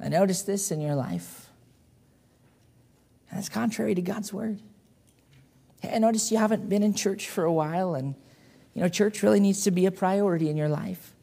I 0.00 0.08
noticed 0.08 0.46
this 0.46 0.70
in 0.70 0.80
your 0.80 0.94
life. 0.94 1.48
And 3.30 3.38
it's 3.38 3.48
contrary 3.48 3.94
to 3.94 4.02
God's 4.02 4.32
word. 4.32 4.60
Hey, 5.80 5.94
I 5.94 5.98
noticed 5.98 6.30
you 6.30 6.38
haven't 6.38 6.68
been 6.68 6.82
in 6.82 6.92
church 6.92 7.28
for 7.28 7.44
a 7.44 7.52
while, 7.52 7.94
and 7.94 8.14
you 8.74 8.82
know, 8.82 8.88
church 8.88 9.22
really 9.22 9.40
needs 9.40 9.64
to 9.64 9.70
be 9.70 9.86
a 9.86 9.90
priority 9.90 10.48
in 10.48 10.56
your 10.56 10.68
life. 10.68 11.14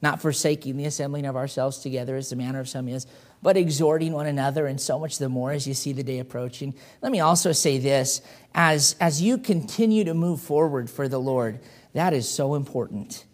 Not 0.00 0.20
forsaking 0.20 0.76
the 0.76 0.84
assembling 0.84 1.26
of 1.26 1.36
ourselves 1.36 1.78
together 1.78 2.16
as 2.16 2.30
the 2.30 2.36
manner 2.36 2.60
of 2.60 2.68
some 2.68 2.88
is, 2.88 3.06
but 3.42 3.56
exhorting 3.56 4.12
one 4.12 4.26
another, 4.26 4.66
and 4.66 4.80
so 4.80 4.98
much 4.98 5.18
the 5.18 5.28
more 5.28 5.52
as 5.52 5.66
you 5.66 5.74
see 5.74 5.92
the 5.92 6.02
day 6.02 6.18
approaching. 6.18 6.74
Let 7.02 7.12
me 7.12 7.20
also 7.20 7.52
say 7.52 7.78
this 7.78 8.22
as, 8.54 8.96
as 9.00 9.20
you 9.20 9.38
continue 9.38 10.04
to 10.04 10.14
move 10.14 10.40
forward 10.40 10.88
for 10.88 11.08
the 11.08 11.20
Lord, 11.20 11.60
that 11.92 12.12
is 12.12 12.28
so 12.28 12.54
important. 12.54 13.24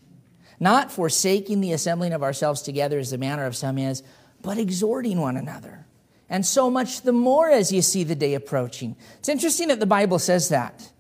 Not 0.58 0.92
forsaking 0.92 1.60
the 1.60 1.72
assembling 1.72 2.12
of 2.12 2.22
ourselves 2.22 2.62
together 2.62 2.98
as 2.98 3.10
the 3.10 3.18
manner 3.18 3.46
of 3.46 3.56
some 3.56 3.78
is, 3.78 4.02
but 4.42 4.58
exhorting 4.58 5.20
one 5.20 5.36
another. 5.36 5.86
And 6.28 6.44
so 6.44 6.70
much 6.70 7.02
the 7.02 7.12
more 7.12 7.50
as 7.50 7.72
you 7.72 7.82
see 7.82 8.04
the 8.04 8.14
day 8.14 8.34
approaching. 8.34 8.96
It's 9.18 9.28
interesting 9.28 9.68
that 9.68 9.80
the 9.80 9.86
Bible 9.86 10.18
says 10.18 10.50
that. 10.50 10.90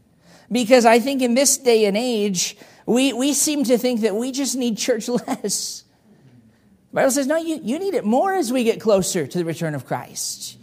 Because 0.50 0.84
I 0.84 0.98
think 0.98 1.22
in 1.22 1.34
this 1.34 1.58
day 1.58 1.84
and 1.84 1.96
age, 1.96 2.56
we, 2.86 3.12
we 3.12 3.34
seem 3.34 3.64
to 3.64 3.78
think 3.78 4.00
that 4.00 4.14
we 4.14 4.32
just 4.32 4.56
need 4.56 4.76
church 4.76 5.08
less. 5.26 5.84
The 6.90 6.94
Bible 6.94 7.10
says, 7.12 7.26
no, 7.26 7.36
you, 7.36 7.60
you 7.62 7.78
need 7.78 7.94
it 7.94 8.04
more 8.04 8.34
as 8.34 8.52
we 8.52 8.64
get 8.64 8.80
closer 8.80 9.26
to 9.26 9.38
the 9.38 9.44
return 9.44 9.74
of 9.74 9.86
Christ. 9.86 10.58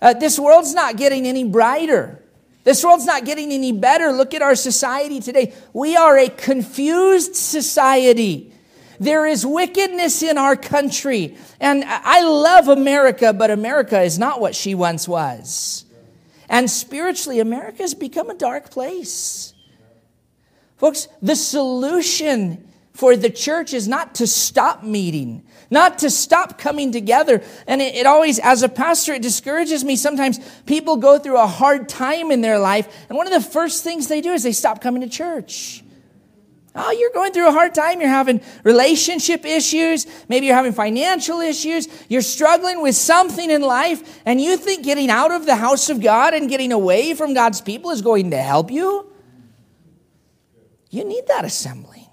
Uh, 0.00 0.12
this 0.12 0.38
world's 0.38 0.74
not 0.74 0.96
getting 0.96 1.26
any 1.26 1.44
brighter. 1.44 2.22
This 2.62 2.84
world's 2.84 3.04
not 3.04 3.24
getting 3.24 3.52
any 3.52 3.72
better. 3.72 4.12
Look 4.12 4.32
at 4.32 4.42
our 4.42 4.54
society 4.54 5.20
today. 5.20 5.54
We 5.72 5.96
are 5.96 6.16
a 6.16 6.28
confused 6.28 7.36
society. 7.36 8.52
There 9.00 9.26
is 9.26 9.44
wickedness 9.44 10.22
in 10.22 10.38
our 10.38 10.56
country. 10.56 11.36
And 11.60 11.84
I 11.84 12.22
love 12.22 12.68
America, 12.68 13.32
but 13.32 13.50
America 13.50 14.00
is 14.00 14.18
not 14.18 14.40
what 14.40 14.54
she 14.54 14.74
once 14.74 15.08
was. 15.08 15.83
And 16.48 16.70
spiritually, 16.70 17.40
America 17.40 17.78
has 17.78 17.94
become 17.94 18.30
a 18.30 18.34
dark 18.34 18.70
place. 18.70 19.54
Folks, 20.76 21.08
the 21.22 21.36
solution 21.36 22.68
for 22.92 23.16
the 23.16 23.30
church 23.30 23.74
is 23.74 23.88
not 23.88 24.16
to 24.16 24.26
stop 24.26 24.82
meeting, 24.82 25.44
not 25.70 25.98
to 25.98 26.10
stop 26.10 26.58
coming 26.58 26.92
together. 26.92 27.42
And 27.66 27.82
it, 27.82 27.94
it, 27.96 28.06
always, 28.06 28.38
as 28.38 28.62
a 28.62 28.68
pastor, 28.68 29.14
it 29.14 29.22
discourages 29.22 29.84
me. 29.84 29.96
Sometimes 29.96 30.38
people 30.64 30.96
go 30.96 31.18
through 31.18 31.38
a 31.38 31.46
hard 31.46 31.88
time 31.88 32.30
in 32.30 32.40
their 32.40 32.58
life, 32.58 33.06
and 33.08 33.16
one 33.16 33.26
of 33.26 33.32
the 33.32 33.48
first 33.48 33.82
things 33.84 34.08
they 34.08 34.20
do 34.20 34.32
is 34.32 34.42
they 34.42 34.52
stop 34.52 34.80
coming 34.80 35.02
to 35.02 35.08
church. 35.08 35.83
Oh, 36.76 36.90
you're 36.90 37.12
going 37.12 37.32
through 37.32 37.48
a 37.48 37.52
hard 37.52 37.72
time. 37.72 38.00
You're 38.00 38.10
having 38.10 38.40
relationship 38.64 39.44
issues. 39.44 40.06
Maybe 40.28 40.46
you're 40.46 40.56
having 40.56 40.72
financial 40.72 41.40
issues. 41.40 41.86
You're 42.08 42.22
struggling 42.22 42.82
with 42.82 42.96
something 42.96 43.48
in 43.48 43.62
life, 43.62 44.20
and 44.26 44.40
you 44.40 44.56
think 44.56 44.84
getting 44.84 45.08
out 45.08 45.30
of 45.30 45.46
the 45.46 45.54
house 45.54 45.88
of 45.88 46.00
God 46.00 46.34
and 46.34 46.48
getting 46.48 46.72
away 46.72 47.14
from 47.14 47.32
God's 47.32 47.60
people 47.60 47.90
is 47.90 48.02
going 48.02 48.32
to 48.32 48.38
help 48.38 48.72
you? 48.72 49.10
You 50.90 51.04
need 51.04 51.26
that 51.28 51.44
assembling. 51.44 52.06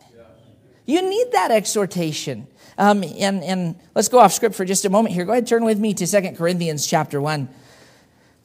You 0.86 1.02
need 1.08 1.32
that 1.32 1.52
exhortation. 1.52 2.48
Um, 2.78 3.04
and, 3.04 3.44
and 3.44 3.80
let's 3.96 4.10
go 4.10 4.20
off 4.20 4.34
script 4.34 4.56
for 4.56 4.66
just 4.66 4.86
a 4.86 4.90
moment 4.90 5.14
here. 5.14 5.26
Go 5.26 5.32
ahead, 5.32 5.48
turn 5.48 5.64
with 5.64 5.80
me 5.80 5.94
to 5.94 6.08
Second 6.08 6.38
Corinthians 6.38 6.86
chapter 6.86 7.22
1. 7.22 7.48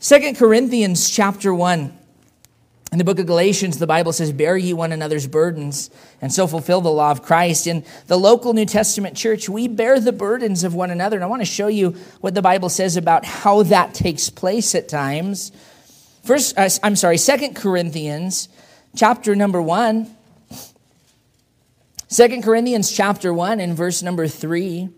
2 0.01 0.35
Corinthians 0.35 1.11
chapter 1.11 1.55
1. 1.55 2.06
In 2.97 2.99
the 2.99 3.05
book 3.05 3.19
of 3.19 3.27
Galatians, 3.27 3.77
the 3.77 3.87
Bible 3.87 4.15
says, 4.15 4.33
Bear 4.33 4.57
ye 4.57 4.73
one 4.73 4.91
another's 4.91 5.27
burdens, 5.27 5.91
and 6.23 6.33
so 6.33 6.47
fulfill 6.47 6.81
the 6.81 6.91
law 6.91 7.11
of 7.11 7.21
Christ. 7.21 7.67
In 7.67 7.85
the 8.07 8.17
local 8.17 8.55
New 8.55 8.65
Testament 8.65 9.15
church, 9.15 9.51
we 9.51 9.69
bear 9.69 10.01
the 10.01 10.13
burdens 10.13 10.65
of 10.65 10.75
one 10.75 10.91
another. 10.91 11.19
And 11.19 11.23
I 11.23 11.27
want 11.27 11.43
to 11.43 11.47
show 11.47 11.67
you 11.67 11.91
what 12.23 12.35
the 12.35 12.41
Bible 12.41 12.71
says 12.71 12.97
about 12.97 13.27
how 13.27 13.65
that 13.65 13.93
takes 13.93 14.31
place 14.31 14.75
at 14.75 14.89
times. 14.89 15.53
First, 16.25 16.57
uh, 16.57 16.71
I'm 16.83 16.97
sorry, 16.97 17.19
Second 17.19 17.55
Corinthians, 17.55 18.49
chapter 18.97 19.37
number 19.37 19.61
1. 19.61 20.11
2 22.09 22.41
Corinthians 22.41 22.91
chapter 22.91 23.31
1 23.31 23.61
and 23.61 23.77
verse 23.77 24.03
number 24.03 24.27
3. 24.27 24.89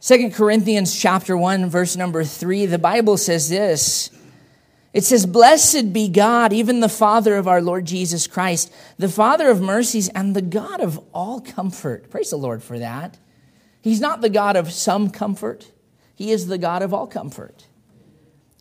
2 0.00 0.30
Corinthians 0.30 0.98
chapter 0.98 1.36
1 1.36 1.70
verse 1.70 1.94
number 1.94 2.24
3 2.24 2.66
the 2.66 2.76
Bible 2.76 3.16
says 3.16 3.48
this 3.48 4.10
it 4.92 5.04
says, 5.04 5.24
Blessed 5.24 5.92
be 5.92 6.08
God, 6.08 6.52
even 6.52 6.80
the 6.80 6.88
Father 6.88 7.36
of 7.36 7.48
our 7.48 7.62
Lord 7.62 7.86
Jesus 7.86 8.26
Christ, 8.26 8.72
the 8.98 9.08
Father 9.08 9.48
of 9.48 9.60
mercies 9.60 10.08
and 10.10 10.36
the 10.36 10.42
God 10.42 10.80
of 10.80 11.00
all 11.14 11.40
comfort. 11.40 12.10
Praise 12.10 12.30
the 12.30 12.36
Lord 12.36 12.62
for 12.62 12.78
that. 12.78 13.18
He's 13.80 14.00
not 14.00 14.20
the 14.20 14.30
God 14.30 14.56
of 14.56 14.70
some 14.70 15.10
comfort, 15.10 15.70
He 16.14 16.30
is 16.30 16.46
the 16.46 16.58
God 16.58 16.82
of 16.82 16.92
all 16.92 17.06
comfort. 17.06 17.66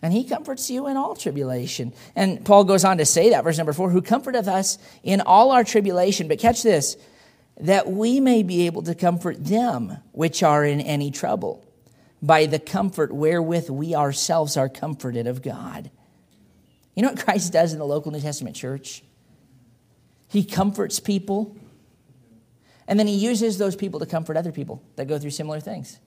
And 0.04 0.14
He 0.14 0.24
comforts 0.24 0.70
you 0.72 0.88
in 0.88 0.98
all 0.98 1.16
tribulation. 1.16 1.94
And 2.16 2.44
Paul 2.44 2.64
goes 2.64 2.84
on 2.84 2.98
to 2.98 3.06
say 3.06 3.30
that, 3.30 3.44
verse 3.44 3.58
number 3.58 3.74
four, 3.74 3.92
who 3.92 4.02
comforteth 4.02 4.48
us 4.48 4.80
in 5.04 5.22
all 5.22 5.52
our 5.52 5.64
tribulation. 5.64 6.28
But 6.28 6.40
catch 6.40 6.64
this, 6.64 6.98
that 7.60 7.88
we 7.88 8.20
may 8.20 8.42
be 8.42 8.66
able 8.66 8.82
to 8.84 8.96
comfort 8.96 9.46
them 9.46 9.98
which 10.12 10.42
are 10.42 10.66
in 10.66 10.82
any 10.82 11.12
trouble 11.12 11.64
by 12.20 12.48
the 12.48 12.58
comfort 12.58 13.12
wherewith 13.12 13.70
we 13.70 13.94
ourselves 13.94 14.58
are 14.58 14.70
comforted 14.70 15.28
of 15.28 15.44
God. 15.44 15.92
You 16.96 17.04
know 17.04 17.10
what 17.10 17.24
Christ 17.24 17.54
does 17.54 17.74
in 17.74 17.80
the 17.80 17.86
local 17.86 18.12
New 18.12 18.20
Testament 18.20 18.56
church? 18.56 19.04
He 20.28 20.44
comforts 20.44 21.00
people, 21.00 21.56
and 22.88 23.00
then 23.00 23.08
he 23.08 23.16
uses 23.16 23.58
those 23.58 23.76
people 23.76 24.00
to 24.00 24.06
comfort 24.06 24.38
other 24.38 24.52
people 24.52 24.82
that 24.96 25.08
go 25.08 25.20
through 25.20 25.32
similar 25.32 25.60
things. 25.60 26.00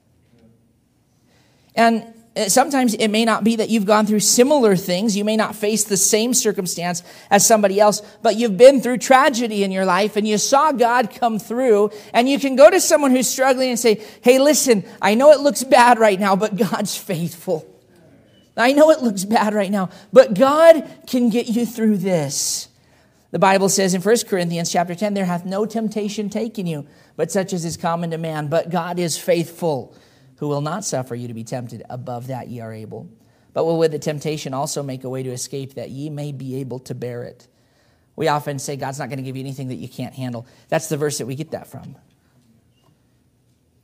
And 1.75 2.13
uh, 2.35 2.49
sometimes 2.49 2.93
it 2.93 3.09
may 3.09 3.23
not 3.23 3.43
be 3.43 3.55
that 3.57 3.69
you've 3.69 3.85
gone 3.85 4.05
through 4.05 4.19
similar 4.19 4.75
things. 4.75 5.15
You 5.15 5.23
may 5.23 5.37
not 5.37 5.55
face 5.55 5.83
the 5.85 5.97
same 5.97 6.33
circumstance 6.33 7.03
as 7.29 7.45
somebody 7.45 7.79
else, 7.79 8.01
but 8.21 8.35
you've 8.35 8.57
been 8.57 8.81
through 8.81 8.97
tragedy 8.97 9.63
in 9.63 9.71
your 9.71 9.85
life 9.85 10.15
and 10.15 10.27
you 10.27 10.37
saw 10.37 10.71
God 10.71 11.11
come 11.11 11.39
through. 11.39 11.91
And 12.13 12.27
you 12.27 12.39
can 12.39 12.55
go 12.55 12.69
to 12.69 12.81
someone 12.81 13.11
who's 13.11 13.29
struggling 13.29 13.69
and 13.69 13.79
say, 13.79 14.01
Hey, 14.21 14.39
listen, 14.39 14.83
I 15.01 15.15
know 15.15 15.31
it 15.31 15.39
looks 15.39 15.63
bad 15.63 15.97
right 15.99 16.19
now, 16.19 16.35
but 16.35 16.55
God's 16.57 16.95
faithful. 16.95 17.74
I 18.57 18.71
know 18.71 18.89
it 18.91 19.01
looks 19.01 19.25
bad 19.25 19.53
right 19.53 19.71
now, 19.71 19.89
but 20.13 20.33
God 20.33 20.89
can 21.07 21.29
get 21.29 21.47
you 21.47 21.65
through 21.65 21.97
this. 21.97 22.69
The 23.31 23.39
Bible 23.39 23.67
says 23.67 23.93
in 23.93 24.01
1 24.01 24.15
Corinthians 24.27 24.71
chapter 24.71 24.95
10, 24.95 25.13
there 25.13 25.25
hath 25.25 25.45
no 25.45 25.65
temptation 25.65 26.29
taken 26.29 26.65
you, 26.65 26.87
but 27.17 27.31
such 27.31 27.51
as 27.51 27.65
is 27.65 27.75
common 27.75 28.11
to 28.11 28.17
man. 28.17 28.47
But 28.47 28.69
God 28.69 28.97
is 28.97 29.17
faithful, 29.17 29.93
who 30.37 30.47
will 30.47 30.61
not 30.61 30.85
suffer 30.85 31.15
you 31.15 31.27
to 31.27 31.33
be 31.33 31.43
tempted 31.43 31.83
above 31.89 32.27
that 32.27 32.47
ye 32.47 32.61
are 32.61 32.71
able, 32.71 33.09
but 33.53 33.65
will 33.65 33.77
with 33.77 33.91
the 33.91 33.99
temptation 33.99 34.53
also 34.53 34.81
make 34.81 35.03
a 35.03 35.09
way 35.09 35.21
to 35.21 35.31
escape 35.31 35.73
that 35.73 35.89
ye 35.89 36.09
may 36.09 36.31
be 36.31 36.55
able 36.61 36.79
to 36.79 36.95
bear 36.95 37.23
it. 37.23 37.47
We 38.15 38.29
often 38.29 38.59
say 38.59 38.77
God's 38.77 38.99
not 38.99 39.09
going 39.09 39.17
to 39.17 39.23
give 39.23 39.35
you 39.35 39.41
anything 39.41 39.67
that 39.67 39.75
you 39.75 39.89
can't 39.89 40.13
handle. 40.13 40.47
That's 40.69 40.87
the 40.87 40.95
verse 40.95 41.17
that 41.17 41.25
we 41.25 41.35
get 41.35 41.51
that 41.51 41.67
from. 41.67 41.97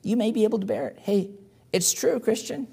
You 0.01 0.15
may 0.15 0.31
be 0.31 0.45
able 0.45 0.59
to 0.59 0.65
bear 0.65 0.87
it. 0.87 0.99
Hey, 0.99 1.31
it's 1.73 1.91
true, 1.91 2.19
Christian. 2.21 2.67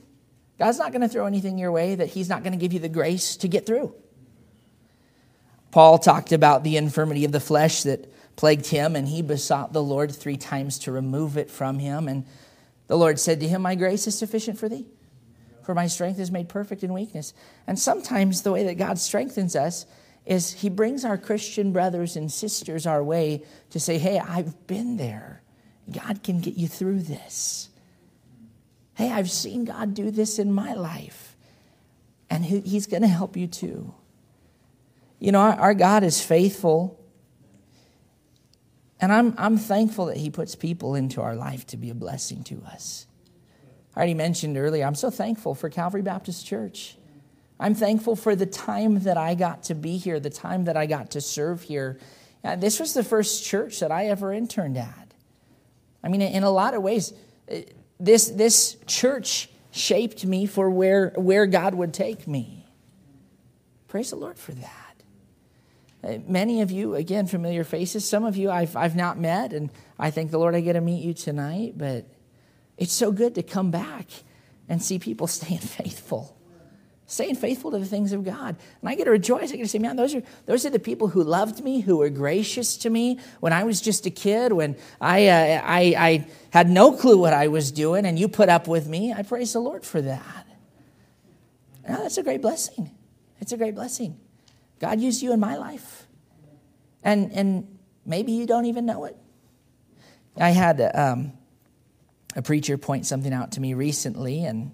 God's 0.58 0.78
not 0.78 0.92
going 0.92 1.02
to 1.02 1.08
throw 1.08 1.26
anything 1.26 1.58
your 1.58 1.72
way 1.72 1.94
that 1.94 2.08
He's 2.08 2.28
not 2.28 2.42
going 2.42 2.52
to 2.52 2.58
give 2.58 2.72
you 2.72 2.80
the 2.80 2.88
grace 2.88 3.36
to 3.38 3.48
get 3.48 3.66
through. 3.66 3.94
Paul 5.70 5.98
talked 5.98 6.32
about 6.32 6.64
the 6.64 6.76
infirmity 6.76 7.24
of 7.24 7.32
the 7.32 7.40
flesh 7.40 7.82
that 7.82 8.10
plagued 8.36 8.66
him, 8.66 8.96
and 8.96 9.06
he 9.06 9.20
besought 9.20 9.72
the 9.72 9.82
Lord 9.82 10.14
three 10.14 10.36
times 10.36 10.78
to 10.80 10.92
remove 10.92 11.36
it 11.36 11.50
from 11.50 11.78
him. 11.78 12.08
And 12.08 12.24
the 12.86 12.96
Lord 12.96 13.18
said 13.18 13.40
to 13.40 13.48
him, 13.48 13.62
My 13.62 13.74
grace 13.74 14.06
is 14.06 14.16
sufficient 14.16 14.58
for 14.58 14.68
thee, 14.68 14.86
for 15.62 15.74
my 15.74 15.88
strength 15.88 16.18
is 16.18 16.30
made 16.30 16.48
perfect 16.48 16.82
in 16.82 16.92
weakness. 16.94 17.34
And 17.66 17.78
sometimes 17.78 18.42
the 18.42 18.52
way 18.52 18.64
that 18.64 18.78
God 18.78 18.98
strengthens 18.98 19.54
us 19.54 19.84
is 20.24 20.52
He 20.52 20.68
brings 20.68 21.04
our 21.04 21.18
Christian 21.18 21.72
brothers 21.72 22.16
and 22.16 22.30
sisters 22.30 22.86
our 22.86 23.02
way 23.02 23.44
to 23.70 23.80
say, 23.80 23.98
hey, 23.98 24.18
I've 24.18 24.66
been 24.66 24.96
there. 24.96 25.42
God 25.90 26.22
can 26.22 26.40
get 26.40 26.54
you 26.54 26.68
through 26.68 27.00
this. 27.00 27.67
Hey, 28.98 29.12
I've 29.12 29.30
seen 29.30 29.64
God 29.64 29.94
do 29.94 30.10
this 30.10 30.40
in 30.40 30.52
my 30.52 30.74
life, 30.74 31.36
and 32.28 32.44
He's 32.44 32.88
going 32.88 33.02
to 33.02 33.08
help 33.08 33.36
you 33.36 33.46
too. 33.46 33.94
You 35.20 35.30
know, 35.30 35.38
our, 35.38 35.52
our 35.52 35.74
God 35.74 36.02
is 36.02 36.20
faithful. 36.20 36.98
And 39.00 39.12
I'm, 39.12 39.36
I'm 39.38 39.56
thankful 39.56 40.06
that 40.06 40.16
He 40.16 40.30
puts 40.30 40.56
people 40.56 40.96
into 40.96 41.22
our 41.22 41.36
life 41.36 41.64
to 41.68 41.76
be 41.76 41.90
a 41.90 41.94
blessing 41.94 42.42
to 42.44 42.60
us. 42.66 43.06
I 43.94 43.98
already 43.98 44.14
mentioned 44.14 44.58
earlier, 44.58 44.84
I'm 44.84 44.96
so 44.96 45.10
thankful 45.10 45.54
for 45.54 45.70
Calvary 45.70 46.02
Baptist 46.02 46.44
Church. 46.44 46.96
I'm 47.60 47.76
thankful 47.76 48.16
for 48.16 48.34
the 48.34 48.46
time 48.46 48.98
that 49.04 49.16
I 49.16 49.36
got 49.36 49.62
to 49.64 49.76
be 49.76 49.96
here, 49.96 50.18
the 50.18 50.28
time 50.28 50.64
that 50.64 50.76
I 50.76 50.86
got 50.86 51.12
to 51.12 51.20
serve 51.20 51.62
here. 51.62 52.00
Uh, 52.42 52.56
this 52.56 52.80
was 52.80 52.94
the 52.94 53.04
first 53.04 53.44
church 53.44 53.78
that 53.78 53.92
I 53.92 54.06
ever 54.06 54.32
interned 54.32 54.76
at. 54.76 55.14
I 56.02 56.08
mean, 56.08 56.20
in 56.20 56.42
a 56.42 56.50
lot 56.50 56.74
of 56.74 56.82
ways, 56.82 57.12
this, 58.00 58.28
this 58.28 58.76
church 58.86 59.48
shaped 59.70 60.24
me 60.24 60.46
for 60.46 60.70
where, 60.70 61.12
where 61.16 61.46
God 61.46 61.74
would 61.74 61.92
take 61.92 62.26
me. 62.26 62.66
Praise 63.88 64.10
the 64.10 64.16
Lord 64.16 64.38
for 64.38 64.52
that. 64.52 64.88
Uh, 66.04 66.18
many 66.28 66.60
of 66.60 66.70
you, 66.70 66.94
again, 66.94 67.26
familiar 67.26 67.64
faces. 67.64 68.08
Some 68.08 68.24
of 68.24 68.36
you 68.36 68.50
I've, 68.50 68.76
I've 68.76 68.94
not 68.94 69.18
met, 69.18 69.52
and 69.52 69.70
I 69.98 70.10
thank 70.10 70.30
the 70.30 70.38
Lord 70.38 70.54
I 70.54 70.60
get 70.60 70.74
to 70.74 70.80
meet 70.80 71.02
you 71.02 71.12
tonight. 71.12 71.74
But 71.76 72.06
it's 72.76 72.92
so 72.92 73.10
good 73.10 73.34
to 73.34 73.42
come 73.42 73.70
back 73.70 74.06
and 74.68 74.82
see 74.82 74.98
people 74.98 75.26
staying 75.26 75.60
faithful, 75.60 76.37
staying 77.08 77.34
faithful 77.34 77.70
to 77.70 77.78
the 77.78 77.86
things 77.86 78.12
of 78.12 78.22
God. 78.22 78.54
And 78.80 78.88
I 78.88 78.94
get 78.94 79.04
to 79.04 79.10
rejoice. 79.10 79.50
I 79.50 79.56
get 79.56 79.62
to 79.62 79.68
say, 79.68 79.78
man, 79.78 79.96
those 79.96 80.14
are, 80.14 80.22
those 80.44 80.66
are 80.66 80.70
the 80.70 80.78
people 80.78 81.08
who 81.08 81.24
loved 81.24 81.64
me, 81.64 81.80
who 81.80 81.96
were 81.96 82.10
gracious 82.10 82.76
to 82.78 82.90
me 82.90 83.18
when 83.40 83.52
I 83.52 83.64
was 83.64 83.80
just 83.80 84.04
a 84.04 84.10
kid, 84.10 84.52
when 84.52 84.76
I, 85.00 85.26
uh, 85.26 85.62
I, 85.64 85.80
I 85.96 86.26
had 86.50 86.68
no 86.68 86.92
clue 86.92 87.16
what 87.16 87.32
I 87.32 87.48
was 87.48 87.72
doing, 87.72 88.04
and 88.04 88.18
you 88.18 88.28
put 88.28 88.50
up 88.50 88.68
with 88.68 88.86
me. 88.86 89.12
I 89.12 89.22
praise 89.22 89.54
the 89.54 89.58
Lord 89.58 89.86
for 89.86 90.02
that. 90.02 90.46
Now, 91.88 91.96
that's 91.96 92.18
a 92.18 92.22
great 92.22 92.42
blessing. 92.42 92.90
It's 93.40 93.52
a 93.52 93.56
great 93.56 93.74
blessing. 93.74 94.20
God 94.78 95.00
used 95.00 95.22
you 95.22 95.32
in 95.32 95.40
my 95.40 95.56
life. 95.56 96.06
And, 97.02 97.32
and 97.32 97.78
maybe 98.04 98.32
you 98.32 98.46
don't 98.46 98.66
even 98.66 98.84
know 98.84 99.06
it. 99.06 99.16
I 100.36 100.50
had 100.50 100.78
um, 100.94 101.32
a 102.36 102.42
preacher 102.42 102.76
point 102.76 103.06
something 103.06 103.32
out 103.32 103.52
to 103.52 103.60
me 103.62 103.72
recently, 103.72 104.44
and 104.44 104.72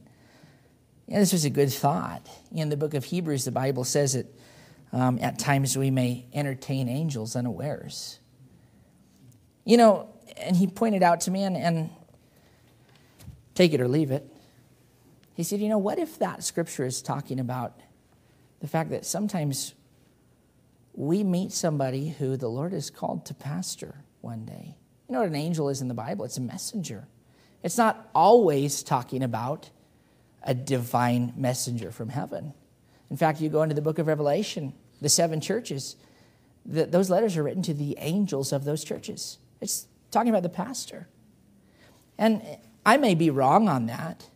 yeah, 1.07 1.19
this 1.19 1.33
was 1.33 1.45
a 1.45 1.51
good 1.51 1.73
thought. 1.73 2.27
In 2.53 2.69
the 2.69 2.77
book 2.77 2.95
of 2.95 3.05
Hebrews, 3.05 3.45
the 3.45 3.51
Bible 3.51 3.85
says 3.85 4.15
that 4.15 4.27
um, 4.93 5.19
at 5.21 5.39
times 5.39 5.77
we 5.77 5.91
may 5.91 6.27
entertain 6.33 6.89
angels 6.89 7.37
unawares. 7.37 8.19
You 9.65 9.77
know, 9.77 10.09
and 10.37 10.57
he 10.57 10.67
pointed 10.67 11.03
out 11.03 11.21
to 11.23 11.31
me, 11.31 11.43
and, 11.43 11.57
and 11.57 11.91
take 13.55 13.73
it 13.73 13.81
or 13.81 13.89
leave 13.89 14.11
it. 14.11 14.27
He 15.35 15.43
said, 15.43 15.61
You 15.61 15.69
know, 15.69 15.79
what 15.79 15.99
if 15.99 16.19
that 16.19 16.45
scripture 16.45 16.87
is 16.87 17.03
talking 17.03 17.41
about 17.41 17.81
the 18.61 18.69
fact 18.69 18.91
that 18.91 19.05
sometimes 19.05 19.75
we 20.95 21.25
meet 21.25 21.53
somebody 21.53 22.11
who 22.11 22.37
the 22.37 22.49
Lord 22.49 22.73
has 22.73 22.89
called 22.89 23.27
to 23.27 23.35
pastor 23.35 23.97
one 24.21 24.45
day. 24.45 24.77
You 25.09 25.13
know 25.13 25.21
what 25.21 25.29
an 25.29 25.35
angel 25.35 25.69
is 25.69 25.83
in 25.83 25.89
the 25.89 25.95
Bible? 25.95 26.25
It's 26.25 26.39
a 26.39 26.41
messenger. 26.41 27.07
It's 27.63 27.77
not 27.77 28.09
always 28.15 28.83
talking 28.83 29.23
about 29.23 29.71
a 30.45 30.55
divine 30.55 31.33
messenger 31.37 31.91
from 31.91 32.11
heaven. 32.11 32.55
In 33.11 33.17
fact, 33.17 33.41
you 33.41 33.49
go 33.49 33.63
into 33.63 33.75
the 33.75 33.83
book 33.83 33.99
of 33.99 34.07
Revelation, 34.07 34.75
the 35.01 35.09
seven 35.09 35.41
churches, 35.41 35.97
the, 36.67 36.87
those 36.87 37.11
letters 37.11 37.37
are 37.37 37.43
written 37.43 37.63
to 37.63 37.75
the 37.75 37.97
angels 37.99 38.53
of 38.53 38.65
those 38.65 38.85
churches. 38.85 39.39
It's 39.61 39.87
talking 40.11 40.31
about 40.31 40.43
the 40.43 40.49
pastor. 40.49 41.09
And 42.17 42.43
I 42.87 42.97
may 42.97 43.15
be 43.15 43.31
wrong 43.31 43.69
on 43.69 43.87
that, 43.87 44.29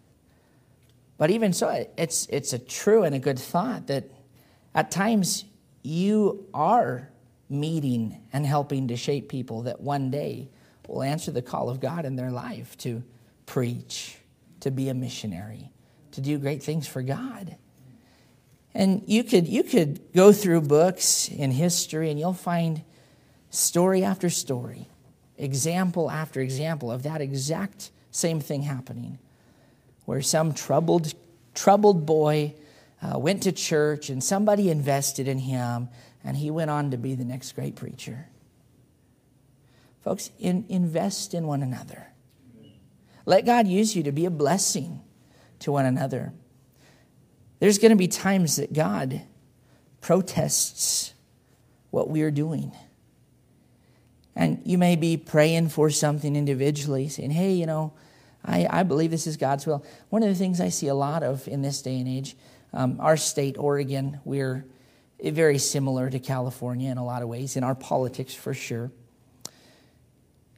but 1.17 1.31
even 1.31 1.53
so, 1.53 1.87
it's, 1.97 2.27
it's 2.27 2.53
a 2.53 2.59
true 2.59 3.03
and 3.03 3.15
a 3.15 3.19
good 3.19 3.39
thought 3.39 3.87
that 3.89 4.11
at 4.75 4.91
times 4.91 5.45
you 5.83 6.47
are 6.55 7.11
meeting 7.49 8.21
and 8.33 8.45
helping 8.45 8.89
to 8.89 8.97
shape 8.97 9.29
people 9.29 9.63
that 9.63 9.81
one 9.81 10.11
day 10.11 10.49
will 10.87 11.03
answer 11.03 11.31
the 11.31 11.43
call 11.43 11.69
of 11.69 11.81
God 11.81 12.05
in 12.05 12.17
their 12.17 12.31
life 12.31 12.77
to 12.79 13.03
preach, 13.47 14.19
to 14.61 14.71
be 14.71 14.89
a 14.89 14.95
missionary, 14.95 15.71
to 16.19 16.23
do 16.23 16.37
great 16.37 16.65
things 16.65 16.89
for 16.89 17.01
God. 17.01 17.57
And 18.75 19.05
you 19.07 19.23
could, 19.23 19.47
you 19.47 19.63
could 19.63 20.13
go 20.13 20.33
through 20.33 20.63
books 20.63 21.29
in 21.29 21.53
history 21.53 22.11
and 22.11 22.19
you'll 22.19 22.33
find 22.33 22.83
story 23.51 24.03
after 24.03 24.29
story, 24.29 24.89
example 25.37 26.11
after 26.11 26.41
example 26.41 26.91
of 26.91 27.05
that 27.05 27.21
exact 27.21 27.93
same 28.11 28.41
thing 28.41 28.63
happening, 28.63 29.21
where 30.07 30.21
some 30.21 30.53
troubled, 30.53 31.15
troubled 31.55 32.05
boy 32.05 32.55
uh, 33.01 33.17
went 33.17 33.45
to 33.45 33.53
church 33.53 34.11
and 34.11 34.23
somebody 34.23 34.71
invested 34.71 35.29
in 35.29 35.39
him, 35.39 35.89
and 36.25 36.37
he 36.37 36.51
went 36.51 36.69
on 36.69 36.91
to 36.91 36.97
be 36.99 37.15
the 37.15 37.25
next 37.25 37.53
great 37.53 37.77
preacher. 37.77 38.27
Folks, 40.03 40.31
in, 40.41 40.65
invest 40.69 41.33
in 41.33 41.47
one 41.47 41.63
another. 41.63 42.09
Let 43.25 43.47
God 43.47 43.69
use 43.69 43.95
you 43.95 44.03
to 44.03 44.13
be 44.13 44.25
a 44.25 44.31
blessing 44.31 45.03
to 45.61 45.73
one 45.73 45.87
another. 45.87 46.33
There's 47.59 47.79
going 47.79 47.91
to 47.91 47.97
be 47.97 48.09
times 48.09 48.57
that 48.57 48.73
God 48.73 49.23
protests 50.01 51.13
what 51.91 52.09
we 52.09 52.23
are 52.23 52.31
doing. 52.31 52.73
And 54.37 54.63
you 54.65 54.79
may 54.79 54.95
be 54.95 55.17
praying 55.17 55.71
for 55.71 55.91
something 55.91 56.37
individually, 56.37 57.09
saying, 57.09 57.33
hey, 57.33 57.55
you 57.55 57.67
know, 57.67 57.93
I, 58.45 58.69
I 58.71 58.83
believe 58.85 59.11
this 59.11 59.27
is 59.27 59.37
God's 59.37 59.67
will. 59.67 59.85
One 60.11 60.23
of 60.23 60.29
the 60.29 60.35
things 60.35 60.61
I 60.61 60.69
see 60.69 60.87
a 60.87 60.95
lot 60.95 61.25
of 61.25 61.49
in 61.49 61.63
this 61.63 61.83
day 61.83 61.99
and 61.99 62.09
age 62.09 62.37
um, 62.73 62.99
our 63.01 63.17
state, 63.17 63.57
Oregon, 63.59 64.21
we're 64.25 64.65
very 65.23 65.59
similar 65.59 66.11
to 66.11 66.19
California 66.19 66.91
in 66.91 66.99
a 66.99 67.05
lot 67.05 67.23
of 67.23 67.29
ways, 67.29 67.57
in 67.57 67.65
our 67.65 67.75
politics 67.75 68.35
for 68.35 68.55
sure. 68.55 68.91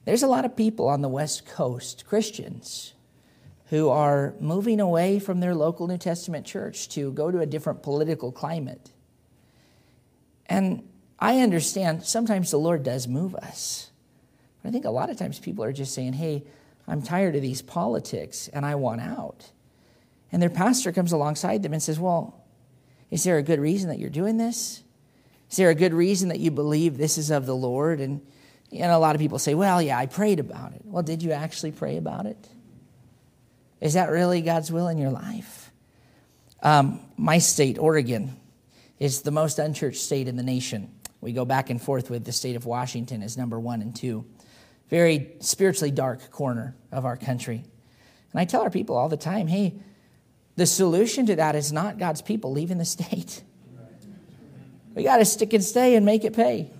There's 0.05 0.23
a 0.23 0.27
lot 0.27 0.45
of 0.45 0.57
people 0.57 0.89
on 0.89 1.03
the 1.03 1.09
West 1.09 1.47
Coast, 1.47 2.05
Christians, 2.07 2.95
who 3.71 3.89
are 3.89 4.35
moving 4.41 4.81
away 4.81 5.19
from 5.19 5.41
their 5.41 5.55
local 5.55 5.87
New 5.87 5.99
Testament 5.99 6.45
church 6.45 6.89
to 6.91 7.13
go 7.13 7.31
to 7.31 7.39
a 7.39 7.47
different 7.47 7.83
political 7.83 8.33
climate. 8.33 8.91
And 10.47 10.89
I 11.19 11.39
understand 11.39 12.05
sometimes 12.05 12.51
the 12.51 12.59
Lord 12.59 12.83
does 12.83 13.07
move 13.07 13.35
us. 13.37 13.91
But 14.63 14.71
I 14.71 14.73
think 14.73 14.85
a 14.85 14.91
lot 14.91 15.09
of 15.09 15.17
times 15.17 15.39
people 15.39 15.65
are 15.65 15.73
just 15.73 15.95
saying, 15.95 16.15
hey, 16.15 16.43
I'm 16.89 17.01
tired 17.01 17.37
of 17.37 17.43
these 17.43 17.63
politics 17.63 18.49
and 18.49 18.67
I 18.67 18.75
want 18.75 19.01
out. 19.01 19.53
And 20.33 20.43
their 20.43 20.51
pastor 20.51 20.91
comes 20.91 21.13
alongside 21.13 21.63
them 21.63 21.73
and 21.73 21.83
says, 21.83 21.99
Well, 21.99 22.45
is 23.11 23.25
there 23.25 23.39
a 23.39 23.43
good 23.43 23.61
reason 23.61 23.89
that 23.89 23.99
you're 23.99 24.11
doing 24.11 24.37
this? 24.37 24.83
Is 25.51 25.57
there 25.57 25.71
a 25.71 25.75
good 25.75 25.95
reason 25.95 26.29
that 26.29 26.39
you 26.39 26.51
believe 26.51 26.99
this 26.99 27.19
is 27.19 27.31
of 27.31 27.47
the 27.47 27.57
Lord? 27.57 28.01
And 28.01 28.21
know, 28.73 28.97
a 28.97 28.99
lot 28.99 29.15
of 29.15 29.21
people 29.21 29.39
say, 29.39 29.55
Well, 29.55 29.81
yeah, 29.81 29.99
I 29.99 30.07
prayed 30.07 30.41
about 30.41 30.73
it. 30.73 30.83
Well, 30.85 31.03
did 31.03 31.23
you 31.23 31.33
actually 31.33 31.73
pray 31.73 31.97
about 31.97 32.27
it? 32.27 32.49
Is 33.81 33.95
that 33.95 34.11
really 34.11 34.43
God's 34.43 34.71
will 34.71 34.89
in 34.89 34.99
your 34.99 35.11
life? 35.11 35.71
Um, 36.63 37.01
my 37.17 37.39
state, 37.39 37.79
Oregon, 37.79 38.37
is 38.99 39.23
the 39.23 39.31
most 39.31 39.59
unchurched 39.59 40.01
state 40.01 40.29
in 40.29 40.37
the 40.37 40.43
nation. 40.43 40.91
We 41.21 41.33
go 41.33 41.45
back 41.45 41.71
and 41.71 41.81
forth 41.81 42.11
with 42.11 42.25
the 42.25 42.33
state 42.33 42.57
of 42.57 42.67
Washington 42.67 43.23
as 43.23 43.37
number 43.37 43.59
one 43.59 43.81
and 43.81 43.95
two. 43.95 44.27
Very 44.89 45.33
spiritually 45.41 45.91
dark 45.91 46.31
corner 46.31 46.77
of 46.93 47.05
our 47.05 47.17
country. 47.17 47.65
And 48.33 48.41
I 48.41 48.45
tell 48.45 48.63
our 48.63 48.71
people 48.71 48.97
all 48.97 49.09
the 49.09 49.17
time 49.17 49.47
hey, 49.47 49.75
the 50.57 50.67
solution 50.67 51.27
to 51.27 51.37
that 51.37 51.55
is 51.55 51.73
not 51.73 51.99
God's 51.99 52.21
people 52.21 52.53
leaving 52.53 52.79
the 52.79 52.85
state. 52.85 53.43
We 54.95 55.05
got 55.05 55.19
to 55.19 55.25
stick 55.25 55.53
and 55.53 55.65
stay 55.65 55.95
and 55.95 56.05
make 56.05 56.25
it 56.25 56.35
pay. 56.35 56.71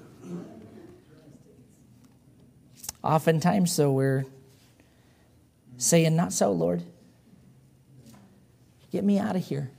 Oftentimes, 3.03 3.75
though, 3.77 3.93
we're 3.93 4.27
saying, 5.81 6.15
Not 6.15 6.33
so, 6.33 6.53
Lord. 6.53 6.85
Get 8.93 9.05
me 9.05 9.19
out 9.19 9.37
of 9.37 9.45
here. 9.45 9.71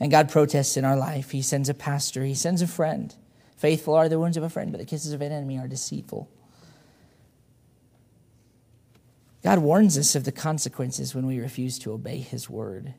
And 0.00 0.10
God 0.10 0.30
protests 0.30 0.76
in 0.76 0.84
our 0.84 0.96
life. 0.96 1.30
He 1.30 1.42
sends 1.42 1.68
a 1.68 1.74
pastor, 1.74 2.24
He 2.24 2.34
sends 2.34 2.60
a 2.60 2.66
friend. 2.66 3.14
Faithful 3.56 3.94
are 3.94 4.08
the 4.08 4.18
wounds 4.18 4.36
of 4.36 4.44
a 4.44 4.50
friend, 4.50 4.70
but 4.70 4.78
the 4.78 4.86
kisses 4.86 5.12
of 5.12 5.20
an 5.20 5.32
enemy 5.32 5.58
are 5.58 5.66
deceitful. 5.66 6.30
God 9.42 9.58
warns 9.58 9.98
us 9.98 10.14
of 10.14 10.24
the 10.24 10.32
consequences 10.32 11.14
when 11.14 11.26
we 11.26 11.40
refuse 11.40 11.78
to 11.80 11.92
obey 11.92 12.18
his 12.18 12.48
word. 12.48 12.94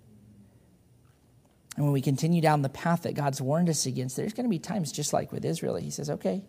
And 1.76 1.86
when 1.86 1.94
we 1.94 2.02
continue 2.02 2.42
down 2.42 2.62
the 2.62 2.70
path 2.70 3.04
that 3.04 3.14
God's 3.14 3.42
warned 3.42 3.70
us 3.70 3.86
against, 3.86 4.18
there's 4.18 4.34
going 4.34 4.46
to 4.46 4.50
be 4.50 4.60
times 4.60 4.92
just 4.92 5.14
like 5.14 5.32
with 5.32 5.46
Israel. 5.46 5.76
He 5.78 5.92
says, 5.92 6.10
okay, 6.10 6.44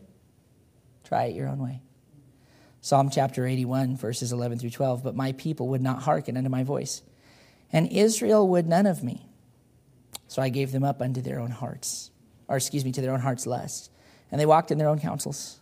try 1.04 1.24
it 1.24 1.36
your 1.36 1.48
own 1.48 1.58
way. 1.58 1.82
Psalm 2.80 3.10
chapter 3.10 3.46
81, 3.46 3.96
verses 3.96 4.32
11 4.32 4.58
through 4.58 4.70
12. 4.70 5.02
But 5.02 5.14
my 5.14 5.32
people 5.32 5.68
would 5.68 5.82
not 5.82 6.02
hearken 6.02 6.36
unto 6.36 6.48
my 6.48 6.64
voice, 6.64 7.02
and 7.72 7.90
Israel 7.92 8.46
would 8.48 8.66
none 8.66 8.86
of 8.86 9.02
me. 9.02 9.28
So 10.28 10.40
I 10.40 10.48
gave 10.48 10.72
them 10.72 10.84
up 10.84 11.02
unto 11.02 11.20
their 11.20 11.40
own 11.40 11.50
hearts. 11.50 12.10
or 12.48 12.56
excuse 12.56 12.84
me, 12.84 12.92
to 12.92 13.00
their 13.00 13.12
own 13.12 13.20
heart's 13.20 13.46
lust. 13.46 13.90
And 14.30 14.40
they 14.40 14.46
walked 14.46 14.70
in 14.70 14.78
their 14.78 14.88
own 14.88 14.98
counsels. 14.98 15.60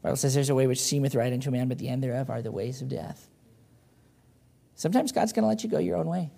The 0.00 0.08
Bible 0.08 0.16
says 0.16 0.34
there's 0.34 0.50
a 0.50 0.54
way 0.54 0.66
which 0.66 0.80
seemeth 0.80 1.14
right 1.14 1.32
unto 1.32 1.48
a 1.48 1.52
man, 1.52 1.68
but 1.68 1.78
the 1.78 1.88
end 1.88 2.02
thereof 2.02 2.30
are 2.30 2.42
the 2.42 2.52
ways 2.52 2.80
of 2.80 2.88
death. 2.88 3.28
Sometimes 4.76 5.10
God's 5.10 5.32
going 5.32 5.42
to 5.42 5.48
let 5.48 5.64
you 5.64 5.70
go 5.70 5.78
your 5.78 5.96
own 5.96 6.06
way. 6.06 6.30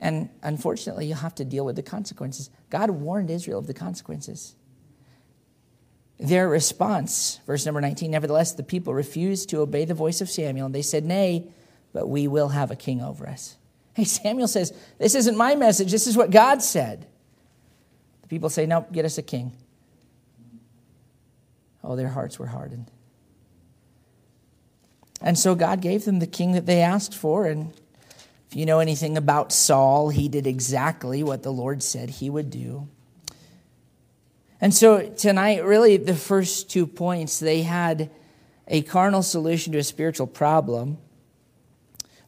And 0.00 0.28
unfortunately, 0.42 1.06
you'll 1.06 1.16
have 1.16 1.34
to 1.36 1.44
deal 1.44 1.64
with 1.64 1.76
the 1.76 1.82
consequences. 1.82 2.50
God 2.70 2.90
warned 2.90 3.30
Israel 3.30 3.58
of 3.58 3.66
the 3.66 3.74
consequences. 3.74 4.54
Their 6.18 6.48
response, 6.48 7.40
verse 7.46 7.64
number 7.64 7.80
19, 7.80 8.10
nevertheless, 8.10 8.52
the 8.52 8.64
people 8.64 8.92
refused 8.92 9.50
to 9.50 9.60
obey 9.60 9.84
the 9.84 9.94
voice 9.94 10.20
of 10.20 10.28
Samuel, 10.28 10.66
and 10.66 10.74
they 10.74 10.82
said, 10.82 11.04
Nay, 11.04 11.46
but 11.92 12.08
we 12.08 12.26
will 12.26 12.48
have 12.48 12.70
a 12.70 12.76
king 12.76 13.00
over 13.00 13.28
us. 13.28 13.56
Hey, 13.94 14.04
Samuel 14.04 14.46
says, 14.46 14.72
This 14.98 15.16
isn't 15.16 15.36
my 15.36 15.56
message, 15.56 15.90
this 15.90 16.06
is 16.06 16.16
what 16.16 16.30
God 16.30 16.62
said. 16.62 17.06
The 18.22 18.28
people 18.28 18.48
say, 18.48 18.64
No, 18.64 18.86
get 18.92 19.04
us 19.04 19.18
a 19.18 19.22
king. 19.22 19.52
Oh, 21.82 21.96
their 21.96 22.08
hearts 22.08 22.38
were 22.38 22.46
hardened. 22.46 22.90
And 25.20 25.36
so 25.36 25.56
God 25.56 25.80
gave 25.80 26.04
them 26.04 26.20
the 26.20 26.28
king 26.28 26.52
that 26.52 26.66
they 26.66 26.80
asked 26.80 27.14
for, 27.14 27.46
and 27.46 27.72
if 28.48 28.56
you 28.56 28.66
know 28.66 28.78
anything 28.78 29.16
about 29.16 29.52
Saul, 29.52 30.10
he 30.10 30.28
did 30.28 30.46
exactly 30.46 31.22
what 31.22 31.42
the 31.42 31.52
Lord 31.52 31.82
said 31.82 32.08
he 32.08 32.30
would 32.30 32.50
do. 32.50 32.88
And 34.60 34.74
so 34.74 35.08
tonight, 35.10 35.64
really, 35.64 35.96
the 35.96 36.14
first 36.14 36.70
two 36.70 36.86
points, 36.86 37.38
they 37.38 37.62
had 37.62 38.10
a 38.66 38.82
carnal 38.82 39.22
solution 39.22 39.72
to 39.72 39.78
a 39.78 39.84
spiritual 39.84 40.26
problem. 40.26 40.98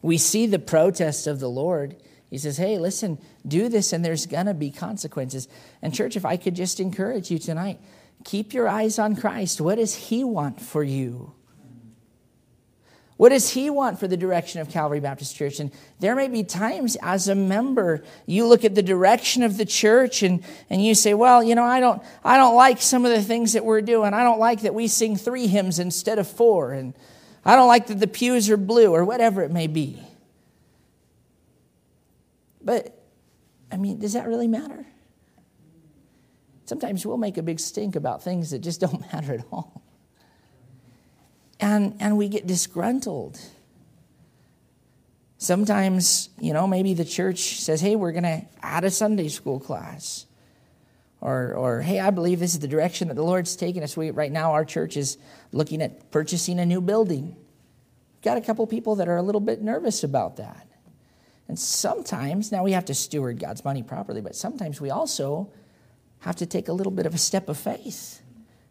We 0.01 0.17
see 0.17 0.47
the 0.47 0.59
protest 0.59 1.27
of 1.27 1.39
the 1.39 1.49
Lord. 1.49 1.97
He 2.29 2.37
says, 2.37 2.57
Hey, 2.57 2.77
listen, 2.77 3.19
do 3.45 3.69
this, 3.69 3.93
and 3.93 4.03
there's 4.03 4.25
going 4.25 4.45
to 4.45 4.53
be 4.53 4.71
consequences. 4.71 5.47
And, 5.81 5.93
church, 5.93 6.15
if 6.15 6.25
I 6.25 6.37
could 6.37 6.55
just 6.55 6.79
encourage 6.79 7.29
you 7.29 7.37
tonight, 7.37 7.79
keep 8.23 8.53
your 8.53 8.67
eyes 8.67 8.97
on 8.97 9.15
Christ. 9.15 9.59
What 9.59 9.75
does 9.75 9.93
He 9.93 10.23
want 10.23 10.61
for 10.61 10.83
you? 10.83 11.33
What 13.21 13.29
does 13.29 13.51
he 13.51 13.69
want 13.69 13.99
for 13.99 14.07
the 14.07 14.17
direction 14.17 14.61
of 14.61 14.69
Calvary 14.71 14.99
Baptist 14.99 15.35
Church? 15.35 15.59
And 15.59 15.71
there 15.99 16.15
may 16.15 16.27
be 16.27 16.43
times 16.43 16.97
as 17.03 17.27
a 17.27 17.35
member, 17.35 18.03
you 18.25 18.47
look 18.47 18.65
at 18.65 18.73
the 18.73 18.81
direction 18.81 19.43
of 19.43 19.57
the 19.57 19.65
church 19.65 20.23
and, 20.23 20.43
and 20.71 20.83
you 20.83 20.95
say, 20.95 21.13
well, 21.13 21.43
you 21.43 21.53
know, 21.53 21.63
I 21.63 21.79
don't, 21.79 22.01
I 22.23 22.37
don't 22.37 22.55
like 22.55 22.81
some 22.81 23.05
of 23.05 23.11
the 23.11 23.21
things 23.21 23.53
that 23.53 23.63
we're 23.63 23.81
doing. 23.81 24.15
I 24.15 24.23
don't 24.23 24.39
like 24.39 24.61
that 24.61 24.73
we 24.73 24.87
sing 24.87 25.17
three 25.17 25.45
hymns 25.45 25.77
instead 25.77 26.17
of 26.17 26.27
four. 26.27 26.71
And 26.71 26.95
I 27.45 27.55
don't 27.55 27.67
like 27.67 27.85
that 27.87 27.99
the 27.99 28.07
pews 28.07 28.49
are 28.49 28.57
blue 28.57 28.91
or 28.91 29.05
whatever 29.05 29.43
it 29.43 29.51
may 29.51 29.67
be. 29.67 30.01
But, 32.59 33.03
I 33.71 33.77
mean, 33.77 33.99
does 33.99 34.13
that 34.13 34.27
really 34.27 34.47
matter? 34.47 34.83
Sometimes 36.65 37.05
we'll 37.05 37.17
make 37.17 37.37
a 37.37 37.43
big 37.43 37.59
stink 37.59 37.95
about 37.95 38.23
things 38.23 38.49
that 38.49 38.61
just 38.61 38.81
don't 38.81 38.99
matter 39.13 39.35
at 39.35 39.45
all 39.51 39.80
and, 41.61 41.95
and 41.99 42.17
we 42.17 42.27
get 42.27 42.47
disgruntled. 42.47 43.39
Sometimes, 45.37 46.29
you 46.39 46.53
know, 46.53 46.67
maybe 46.67 46.93
the 46.93 47.05
church 47.05 47.59
says, 47.59 47.79
hey, 47.79 47.95
we're 47.95 48.11
going 48.11 48.23
to 48.23 48.41
add 48.61 48.83
a 48.83 48.91
Sunday 48.91 49.27
school 49.27 49.59
class. 49.59 50.25
Or, 51.19 51.53
or, 51.53 51.81
hey, 51.81 51.99
I 51.99 52.09
believe 52.09 52.39
this 52.39 52.53
is 52.53 52.59
the 52.59 52.67
direction 52.67 53.07
that 53.07 53.13
the 53.13 53.23
Lord's 53.23 53.55
taking 53.55 53.83
us. 53.83 53.95
We, 53.95 54.09
right 54.09 54.31
now, 54.31 54.53
our 54.53 54.65
church 54.65 54.97
is 54.97 55.17
looking 55.51 55.81
at 55.81 56.09
purchasing 56.09 56.59
a 56.59 56.65
new 56.65 56.81
building. 56.81 57.35
We've 57.35 58.23
got 58.23 58.37
a 58.37 58.41
couple 58.41 58.65
people 58.65 58.95
that 58.95 59.07
are 59.07 59.17
a 59.17 59.21
little 59.21 59.41
bit 59.41 59.61
nervous 59.61 60.03
about 60.03 60.37
that. 60.37 60.67
And 61.47 61.59
sometimes, 61.59 62.51
now 62.51 62.63
we 62.63 62.71
have 62.71 62.85
to 62.85 62.95
steward 62.95 63.39
God's 63.39 63.63
money 63.63 63.83
properly, 63.83 64.21
but 64.21 64.35
sometimes 64.35 64.81
we 64.81 64.89
also 64.89 65.51
have 66.19 66.37
to 66.37 66.45
take 66.45 66.69
a 66.69 66.73
little 66.73 66.91
bit 66.91 67.05
of 67.05 67.13
a 67.13 67.19
step 67.19 67.49
of 67.49 67.57
faith 67.57 68.21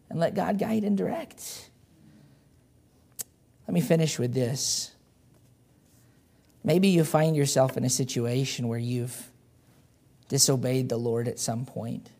and 0.08 0.18
let 0.18 0.34
God 0.34 0.58
guide 0.58 0.82
and 0.82 0.96
direct. 0.96 1.69
Let 3.70 3.74
me 3.74 3.82
finish 3.82 4.18
with 4.18 4.34
this. 4.34 4.90
Maybe 6.64 6.88
you 6.88 7.04
find 7.04 7.36
yourself 7.36 7.76
in 7.76 7.84
a 7.84 7.88
situation 7.88 8.66
where 8.66 8.80
you've 8.80 9.30
disobeyed 10.28 10.88
the 10.88 10.96
Lord 10.96 11.28
at 11.28 11.38
some 11.38 11.64
point 11.64 12.10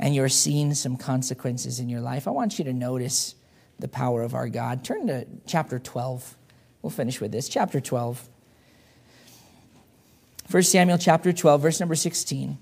and 0.00 0.12
you're 0.12 0.28
seeing 0.28 0.74
some 0.74 0.96
consequences 0.96 1.78
in 1.78 1.88
your 1.88 2.00
life. 2.00 2.26
I 2.26 2.32
want 2.32 2.58
you 2.58 2.64
to 2.64 2.72
notice 2.72 3.36
the 3.78 3.86
power 3.86 4.24
of 4.24 4.34
our 4.34 4.48
God. 4.48 4.82
Turn 4.82 5.06
to 5.06 5.24
chapter 5.46 5.78
12. 5.78 6.36
We'll 6.82 6.90
finish 6.90 7.20
with 7.20 7.30
this. 7.30 7.48
Chapter 7.48 7.80
12. 7.80 8.28
1 10.50 10.62
Samuel 10.64 10.98
chapter 10.98 11.32
12, 11.32 11.62
verse 11.62 11.78
number 11.78 11.94
16. 11.94 12.58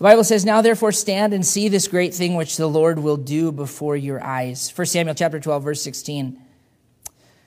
The 0.00 0.04
Bible 0.04 0.24
says, 0.24 0.46
Now 0.46 0.62
therefore 0.62 0.92
stand 0.92 1.34
and 1.34 1.44
see 1.46 1.68
this 1.68 1.86
great 1.86 2.14
thing 2.14 2.34
which 2.34 2.56
the 2.56 2.66
Lord 2.66 3.00
will 3.00 3.18
do 3.18 3.52
before 3.52 3.98
your 3.98 4.24
eyes. 4.24 4.72
1 4.74 4.86
Samuel 4.86 5.14
chapter 5.14 5.38
12, 5.38 5.62
verse 5.62 5.82
16. 5.82 6.40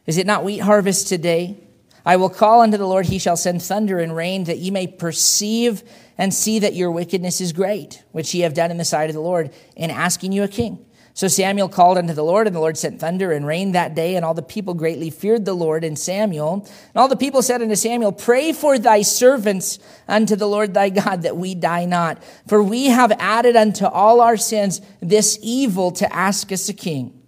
Is 0.06 0.20
it 0.20 0.28
not 0.28 0.44
wheat 0.44 0.60
harvest 0.60 1.08
today? 1.08 1.58
I 2.06 2.16
will 2.18 2.30
call 2.30 2.62
unto 2.62 2.78
the 2.78 2.86
Lord, 2.86 3.08
he 3.08 3.18
shall 3.18 3.38
send 3.38 3.64
thunder 3.64 3.98
and 3.98 4.16
rain, 4.16 4.44
that 4.44 4.60
ye 4.60 4.70
may 4.70 4.86
perceive 4.86 5.82
and 6.16 6.32
see 6.32 6.60
that 6.60 6.76
your 6.76 6.92
wickedness 6.92 7.42
is 7.42 7.54
great, 7.54 8.04
which 8.12 8.36
ye 8.36 8.42
have 8.42 8.54
done 8.54 8.70
in 8.70 8.78
the 8.78 8.86
sight 8.86 9.10
of 9.10 9.16
the 9.16 9.20
Lord, 9.20 9.52
in 9.76 9.90
asking 9.90 10.32
you 10.32 10.44
a 10.44 10.48
king. 10.48 10.86
So 11.16 11.28
Samuel 11.28 11.70
called 11.70 12.00
unto 12.00 12.14
the 12.14 12.24
Lord, 12.24 12.48
and 12.48 12.56
the 12.56 12.60
Lord 12.60 12.76
sent 12.76 13.00
thunder 13.00 13.32
and 13.32 13.46
rain 13.46 13.74
that 13.74 13.94
day, 13.94 14.16
and 14.16 14.26
all 14.26 14.34
the 14.34 14.42
people 14.42 14.74
greatly 14.74 15.12
feared 15.12 15.46
the 15.46 15.54
Lord 15.54 15.84
and 15.84 15.98
Samuel. 15.98 16.66
And 16.66 16.96
all 16.96 17.08
the 17.08 17.16
people 17.16 17.44
said 17.44 17.62
unto 17.62 17.76
Samuel, 17.76 18.12
Pray 18.12 18.52
for 18.52 18.80
thy 18.80 19.04
servants 19.04 19.78
unto 20.08 20.36
the 20.36 20.48
Lord 20.48 20.74
thy 20.74 20.90
God, 20.90 21.22
that 21.22 21.38
we 21.38 21.54
die 21.54 21.86
not. 21.86 22.24
For 22.48 22.64
we 22.64 22.86
have 22.86 23.12
added 23.20 23.56
unto 23.56 23.86
all 23.86 24.22
our 24.22 24.38
sins 24.38 24.82
this 25.02 25.38
evil 25.44 25.92
to 25.92 26.12
ask 26.12 26.52
us 26.52 26.68
a 26.68 26.74
king. 26.74 27.22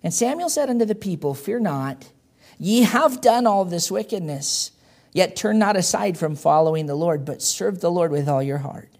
And 0.00 0.14
Samuel 0.14 0.48
said 0.48 0.70
unto 0.70 0.84
the 0.84 0.94
people, 0.94 1.34
Fear 1.34 1.60
not, 1.60 2.12
ye 2.56 2.82
have 2.82 3.20
done 3.20 3.48
all 3.48 3.64
this 3.64 3.90
wickedness, 3.90 4.70
yet 5.12 5.34
turn 5.34 5.58
not 5.58 5.76
aside 5.76 6.16
from 6.16 6.36
following 6.36 6.86
the 6.86 6.94
Lord, 6.94 7.24
but 7.24 7.42
serve 7.42 7.80
the 7.80 7.90
Lord 7.90 8.12
with 8.12 8.28
all 8.28 8.44
your 8.44 8.58
heart. 8.58 8.90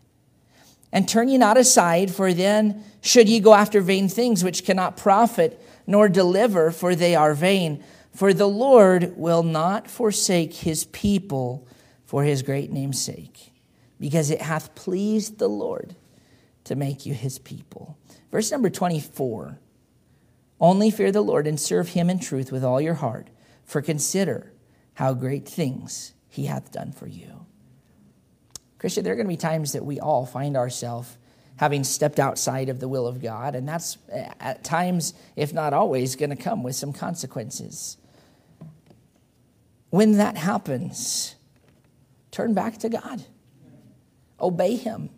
And 0.93 1.09
turn 1.09 1.29
ye 1.29 1.39
not 1.39 1.57
aside, 1.57 2.11
for 2.11 2.33
then 2.33 2.83
should 3.01 3.29
ye 3.29 3.41
go 3.41 3.55
after 3.55 3.81
vain 3.81 4.09
things 4.09 4.43
which 4.43 4.65
cannot 4.65 4.97
profit 4.97 5.63
nor 5.87 6.09
deliver, 6.09 6.71
for 6.71 6.95
they 6.95 7.15
are 7.15 7.35
vain. 7.35 7.83
For 8.13 8.35
the 8.35 8.49
Lord 8.49 9.17
will 9.17 9.43
not 9.43 9.89
forsake 9.89 10.53
his 10.55 10.85
people 10.85 11.67
for 12.05 12.25
his 12.25 12.43
great 12.43 12.71
name's 12.71 13.01
sake, 13.01 13.53
because 14.01 14.31
it 14.31 14.43
hath 14.43 14.75
pleased 14.75 15.39
the 15.39 15.49
Lord 15.49 15.95
to 16.65 16.75
make 16.75 17.07
you 17.07 17.15
his 17.15 17.39
people. 17.39 17.99
Verse 18.31 18.51
number 18.51 18.71
24 18.71 19.59
Only 20.61 20.91
fear 20.91 21.13
the 21.13 21.23
Lord 21.23 21.47
and 21.47 21.59
serve 21.59 21.91
him 21.91 22.11
in 22.11 22.19
truth 22.19 22.53
with 22.53 22.65
all 22.65 22.81
your 22.81 22.95
heart, 22.95 23.29
for 23.65 23.81
consider 23.81 24.53
how 24.95 25.15
great 25.15 25.49
things 25.49 26.13
he 26.29 26.47
hath 26.47 26.73
done 26.73 26.93
for 26.93 27.07
you. 27.07 27.47
Christian, 28.79 29.05
there 29.05 29.13
are 29.13 29.17
going 29.17 29.27
to 29.27 29.33
be 29.33 29.37
times 29.37 29.73
that 29.73 29.85
we 29.85 30.01
all 30.01 30.27
find 30.27 30.57
ourselves 30.57 31.17
having 31.59 31.85
stepped 31.85 32.19
outside 32.19 32.69
of 32.69 32.81
the 32.81 32.89
will 32.89 33.07
of 33.07 33.21
God, 33.21 33.55
and 33.55 33.69
that's 33.69 33.99
uh, 34.13 34.33
at 34.41 34.65
times, 34.65 35.13
if 35.37 35.53
not 35.53 35.73
always, 35.73 36.17
going 36.17 36.31
to 36.31 36.37
come 36.37 36.63
with 36.63 36.77
some 36.77 36.93
consequences. 36.93 37.97
When 39.91 40.19
that 40.19 40.37
happens, 40.37 41.35
turn 42.31 42.55
back 42.55 42.79
to 42.79 42.89
God, 42.89 43.25
obey 44.41 44.77
Him. 44.77 45.11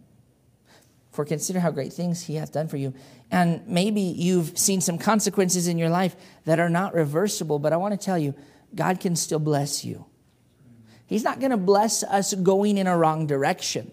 For 1.12 1.24
consider 1.24 1.58
how 1.60 1.72
great 1.72 1.92
things 1.92 2.22
He 2.22 2.36
hath 2.36 2.52
done 2.52 2.68
for 2.68 2.76
you. 2.76 2.94
And 3.30 3.66
maybe 3.66 4.00
you've 4.00 4.56
seen 4.56 4.80
some 4.80 4.96
consequences 4.96 5.66
in 5.66 5.76
your 5.76 5.90
life 5.90 6.16
that 6.44 6.60
are 6.60 6.70
not 6.70 6.94
reversible, 6.94 7.58
but 7.58 7.72
I 7.72 7.76
want 7.76 7.98
to 7.98 8.04
tell 8.04 8.18
you, 8.18 8.34
God 8.74 9.00
can 9.00 9.16
still 9.16 9.40
bless 9.40 9.84
you. 9.84 10.06
He's 11.06 11.24
not 11.24 11.40
going 11.40 11.50
to 11.50 11.56
bless 11.56 12.04
us 12.04 12.32
going 12.32 12.78
in 12.78 12.86
a 12.86 12.96
wrong 12.96 13.26
direction. 13.26 13.90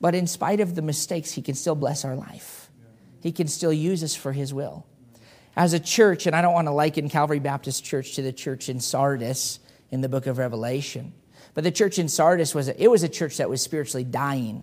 But 0.00 0.14
in 0.14 0.26
spite 0.26 0.60
of 0.60 0.74
the 0.74 0.82
mistakes, 0.82 1.32
He 1.32 1.42
can 1.42 1.54
still 1.54 1.74
bless 1.74 2.04
our 2.04 2.16
life. 2.16 2.70
He 3.20 3.32
can 3.32 3.48
still 3.48 3.72
use 3.72 4.02
us 4.04 4.14
for 4.14 4.32
His 4.32 4.52
will. 4.52 4.86
As 5.56 5.72
a 5.72 5.80
church, 5.80 6.26
and 6.26 6.36
I 6.36 6.42
don't 6.42 6.52
want 6.52 6.68
to 6.68 6.72
liken 6.72 7.08
Calvary 7.08 7.38
Baptist 7.38 7.84
Church 7.84 8.14
to 8.16 8.22
the 8.22 8.32
church 8.32 8.68
in 8.68 8.78
Sardis 8.78 9.58
in 9.90 10.02
the 10.02 10.08
book 10.08 10.26
of 10.26 10.38
Revelation, 10.38 11.14
but 11.54 11.64
the 11.64 11.70
church 11.70 11.98
in 11.98 12.08
Sardis 12.08 12.54
was 12.54 12.68
a, 12.68 12.82
it 12.82 12.90
was 12.90 13.02
a 13.02 13.08
church 13.08 13.38
that 13.38 13.48
was 13.48 13.62
spiritually 13.62 14.04
dying. 14.04 14.62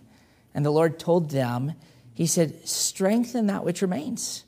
And 0.54 0.64
the 0.64 0.70
Lord 0.70 1.00
told 1.00 1.32
them, 1.32 1.74
He 2.14 2.28
said, 2.28 2.68
strengthen 2.68 3.48
that 3.48 3.66
which 3.66 3.82
remains. 3.82 4.44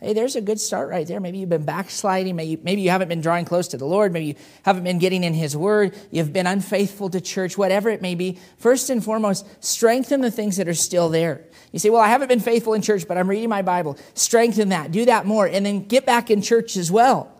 Hey, 0.00 0.14
there's 0.14 0.34
a 0.34 0.40
good 0.40 0.58
start 0.58 0.88
right 0.88 1.06
there. 1.06 1.20
Maybe 1.20 1.38
you've 1.38 1.50
been 1.50 1.66
backsliding. 1.66 2.34
Maybe, 2.34 2.80
you 2.80 2.88
haven't 2.88 3.08
been 3.08 3.20
drawing 3.20 3.44
close 3.44 3.68
to 3.68 3.76
the 3.76 3.84
Lord. 3.84 4.14
Maybe 4.14 4.26
you 4.26 4.34
haven't 4.62 4.84
been 4.84 4.98
getting 4.98 5.24
in 5.24 5.34
His 5.34 5.54
Word. 5.54 5.94
You've 6.10 6.32
been 6.32 6.46
unfaithful 6.46 7.10
to 7.10 7.20
church, 7.20 7.58
whatever 7.58 7.90
it 7.90 8.00
may 8.00 8.14
be. 8.14 8.38
First 8.56 8.88
and 8.88 9.04
foremost, 9.04 9.46
strengthen 9.62 10.22
the 10.22 10.30
things 10.30 10.56
that 10.56 10.68
are 10.68 10.74
still 10.74 11.10
there. 11.10 11.44
You 11.72 11.78
say, 11.78 11.90
Well, 11.90 12.00
I 12.00 12.08
haven't 12.08 12.28
been 12.28 12.40
faithful 12.40 12.72
in 12.72 12.80
church, 12.80 13.06
but 13.06 13.18
I'm 13.18 13.28
reading 13.28 13.50
my 13.50 13.60
Bible. 13.60 13.98
Strengthen 14.14 14.70
that. 14.70 14.90
Do 14.90 15.04
that 15.04 15.26
more. 15.26 15.46
And 15.46 15.66
then 15.66 15.84
get 15.84 16.06
back 16.06 16.30
in 16.30 16.40
church 16.40 16.78
as 16.78 16.90
well. 16.90 17.30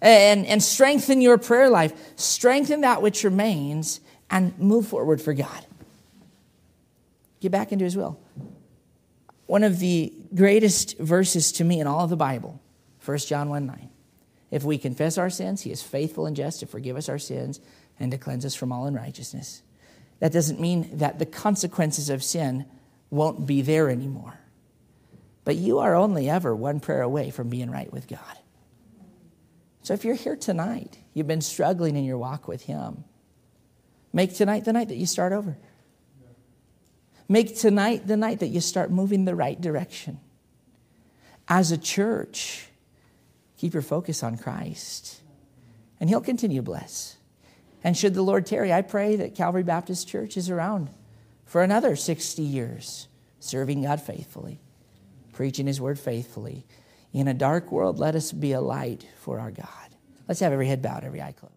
and, 0.00 0.46
and 0.46 0.62
strengthen 0.62 1.20
your 1.20 1.38
prayer 1.38 1.68
life, 1.68 1.92
strengthen 2.14 2.82
that 2.82 3.02
which 3.02 3.24
remains, 3.24 4.00
and 4.30 4.56
move 4.60 4.86
forward 4.86 5.20
for 5.20 5.34
God. 5.34 5.66
Get 7.40 7.50
back 7.50 7.72
into 7.72 7.84
His 7.84 7.96
will. 7.96 8.20
One 9.46 9.62
of 9.62 9.78
the 9.78 10.12
greatest 10.34 10.98
verses 10.98 11.52
to 11.52 11.64
me 11.64 11.80
in 11.80 11.86
all 11.86 12.04
of 12.04 12.10
the 12.10 12.16
Bible, 12.16 12.60
1 13.04 13.18
John 13.18 13.48
1 13.48 13.66
9. 13.66 13.90
If 14.50 14.64
we 14.64 14.78
confess 14.78 15.18
our 15.18 15.30
sins, 15.30 15.62
He 15.62 15.70
is 15.70 15.82
faithful 15.82 16.26
and 16.26 16.36
just 16.36 16.60
to 16.60 16.66
forgive 16.66 16.96
us 16.96 17.08
our 17.08 17.18
sins 17.18 17.60
and 17.98 18.10
to 18.12 18.18
cleanse 18.18 18.44
us 18.44 18.54
from 18.54 18.72
all 18.72 18.86
unrighteousness. 18.86 19.62
That 20.20 20.32
doesn't 20.32 20.60
mean 20.60 20.98
that 20.98 21.18
the 21.18 21.26
consequences 21.26 22.10
of 22.10 22.22
sin 22.22 22.66
won't 23.10 23.46
be 23.46 23.62
there 23.62 23.90
anymore. 23.90 24.38
But 25.44 25.56
you 25.56 25.78
are 25.78 25.94
only 25.94 26.28
ever 26.28 26.54
one 26.54 26.80
prayer 26.80 27.02
away 27.02 27.30
from 27.30 27.48
being 27.48 27.70
right 27.70 27.92
with 27.92 28.08
God. 28.08 28.20
So 29.82 29.94
if 29.94 30.04
you're 30.04 30.16
here 30.16 30.36
tonight, 30.36 30.98
you've 31.14 31.28
been 31.28 31.40
struggling 31.40 31.96
in 31.96 32.04
your 32.04 32.18
walk 32.18 32.48
with 32.48 32.62
Him, 32.62 33.04
make 34.12 34.34
tonight 34.34 34.64
the 34.64 34.72
night 34.72 34.88
that 34.88 34.96
you 34.96 35.06
start 35.06 35.32
over. 35.32 35.56
Make 37.28 37.58
tonight 37.58 38.06
the 38.06 38.16
night 38.16 38.40
that 38.40 38.48
you 38.48 38.60
start 38.60 38.90
moving 38.90 39.24
the 39.24 39.34
right 39.34 39.60
direction. 39.60 40.20
As 41.48 41.72
a 41.72 41.78
church, 41.78 42.68
keep 43.56 43.72
your 43.72 43.82
focus 43.82 44.22
on 44.22 44.36
Christ, 44.38 45.20
and 46.00 46.08
He'll 46.08 46.20
continue 46.20 46.58
to 46.58 46.62
bless. 46.62 47.16
And 47.82 47.96
should 47.96 48.14
the 48.14 48.22
Lord 48.22 48.46
tarry, 48.46 48.72
I 48.72 48.82
pray 48.82 49.16
that 49.16 49.34
Calvary 49.34 49.62
Baptist 49.62 50.08
Church 50.08 50.36
is 50.36 50.50
around 50.50 50.90
for 51.44 51.62
another 51.62 51.94
60 51.94 52.42
years, 52.42 53.08
serving 53.38 53.82
God 53.82 54.00
faithfully, 54.00 54.60
preaching 55.32 55.66
His 55.66 55.80
word 55.80 55.98
faithfully. 55.98 56.66
In 57.12 57.28
a 57.28 57.34
dark 57.34 57.70
world, 57.70 57.98
let 57.98 58.14
us 58.14 58.32
be 58.32 58.52
a 58.52 58.60
light 58.60 59.06
for 59.20 59.38
our 59.38 59.50
God. 59.50 59.68
Let's 60.28 60.40
have 60.40 60.52
every 60.52 60.66
head 60.66 60.82
bowed, 60.82 61.04
every 61.04 61.22
eye 61.22 61.32
closed. 61.32 61.55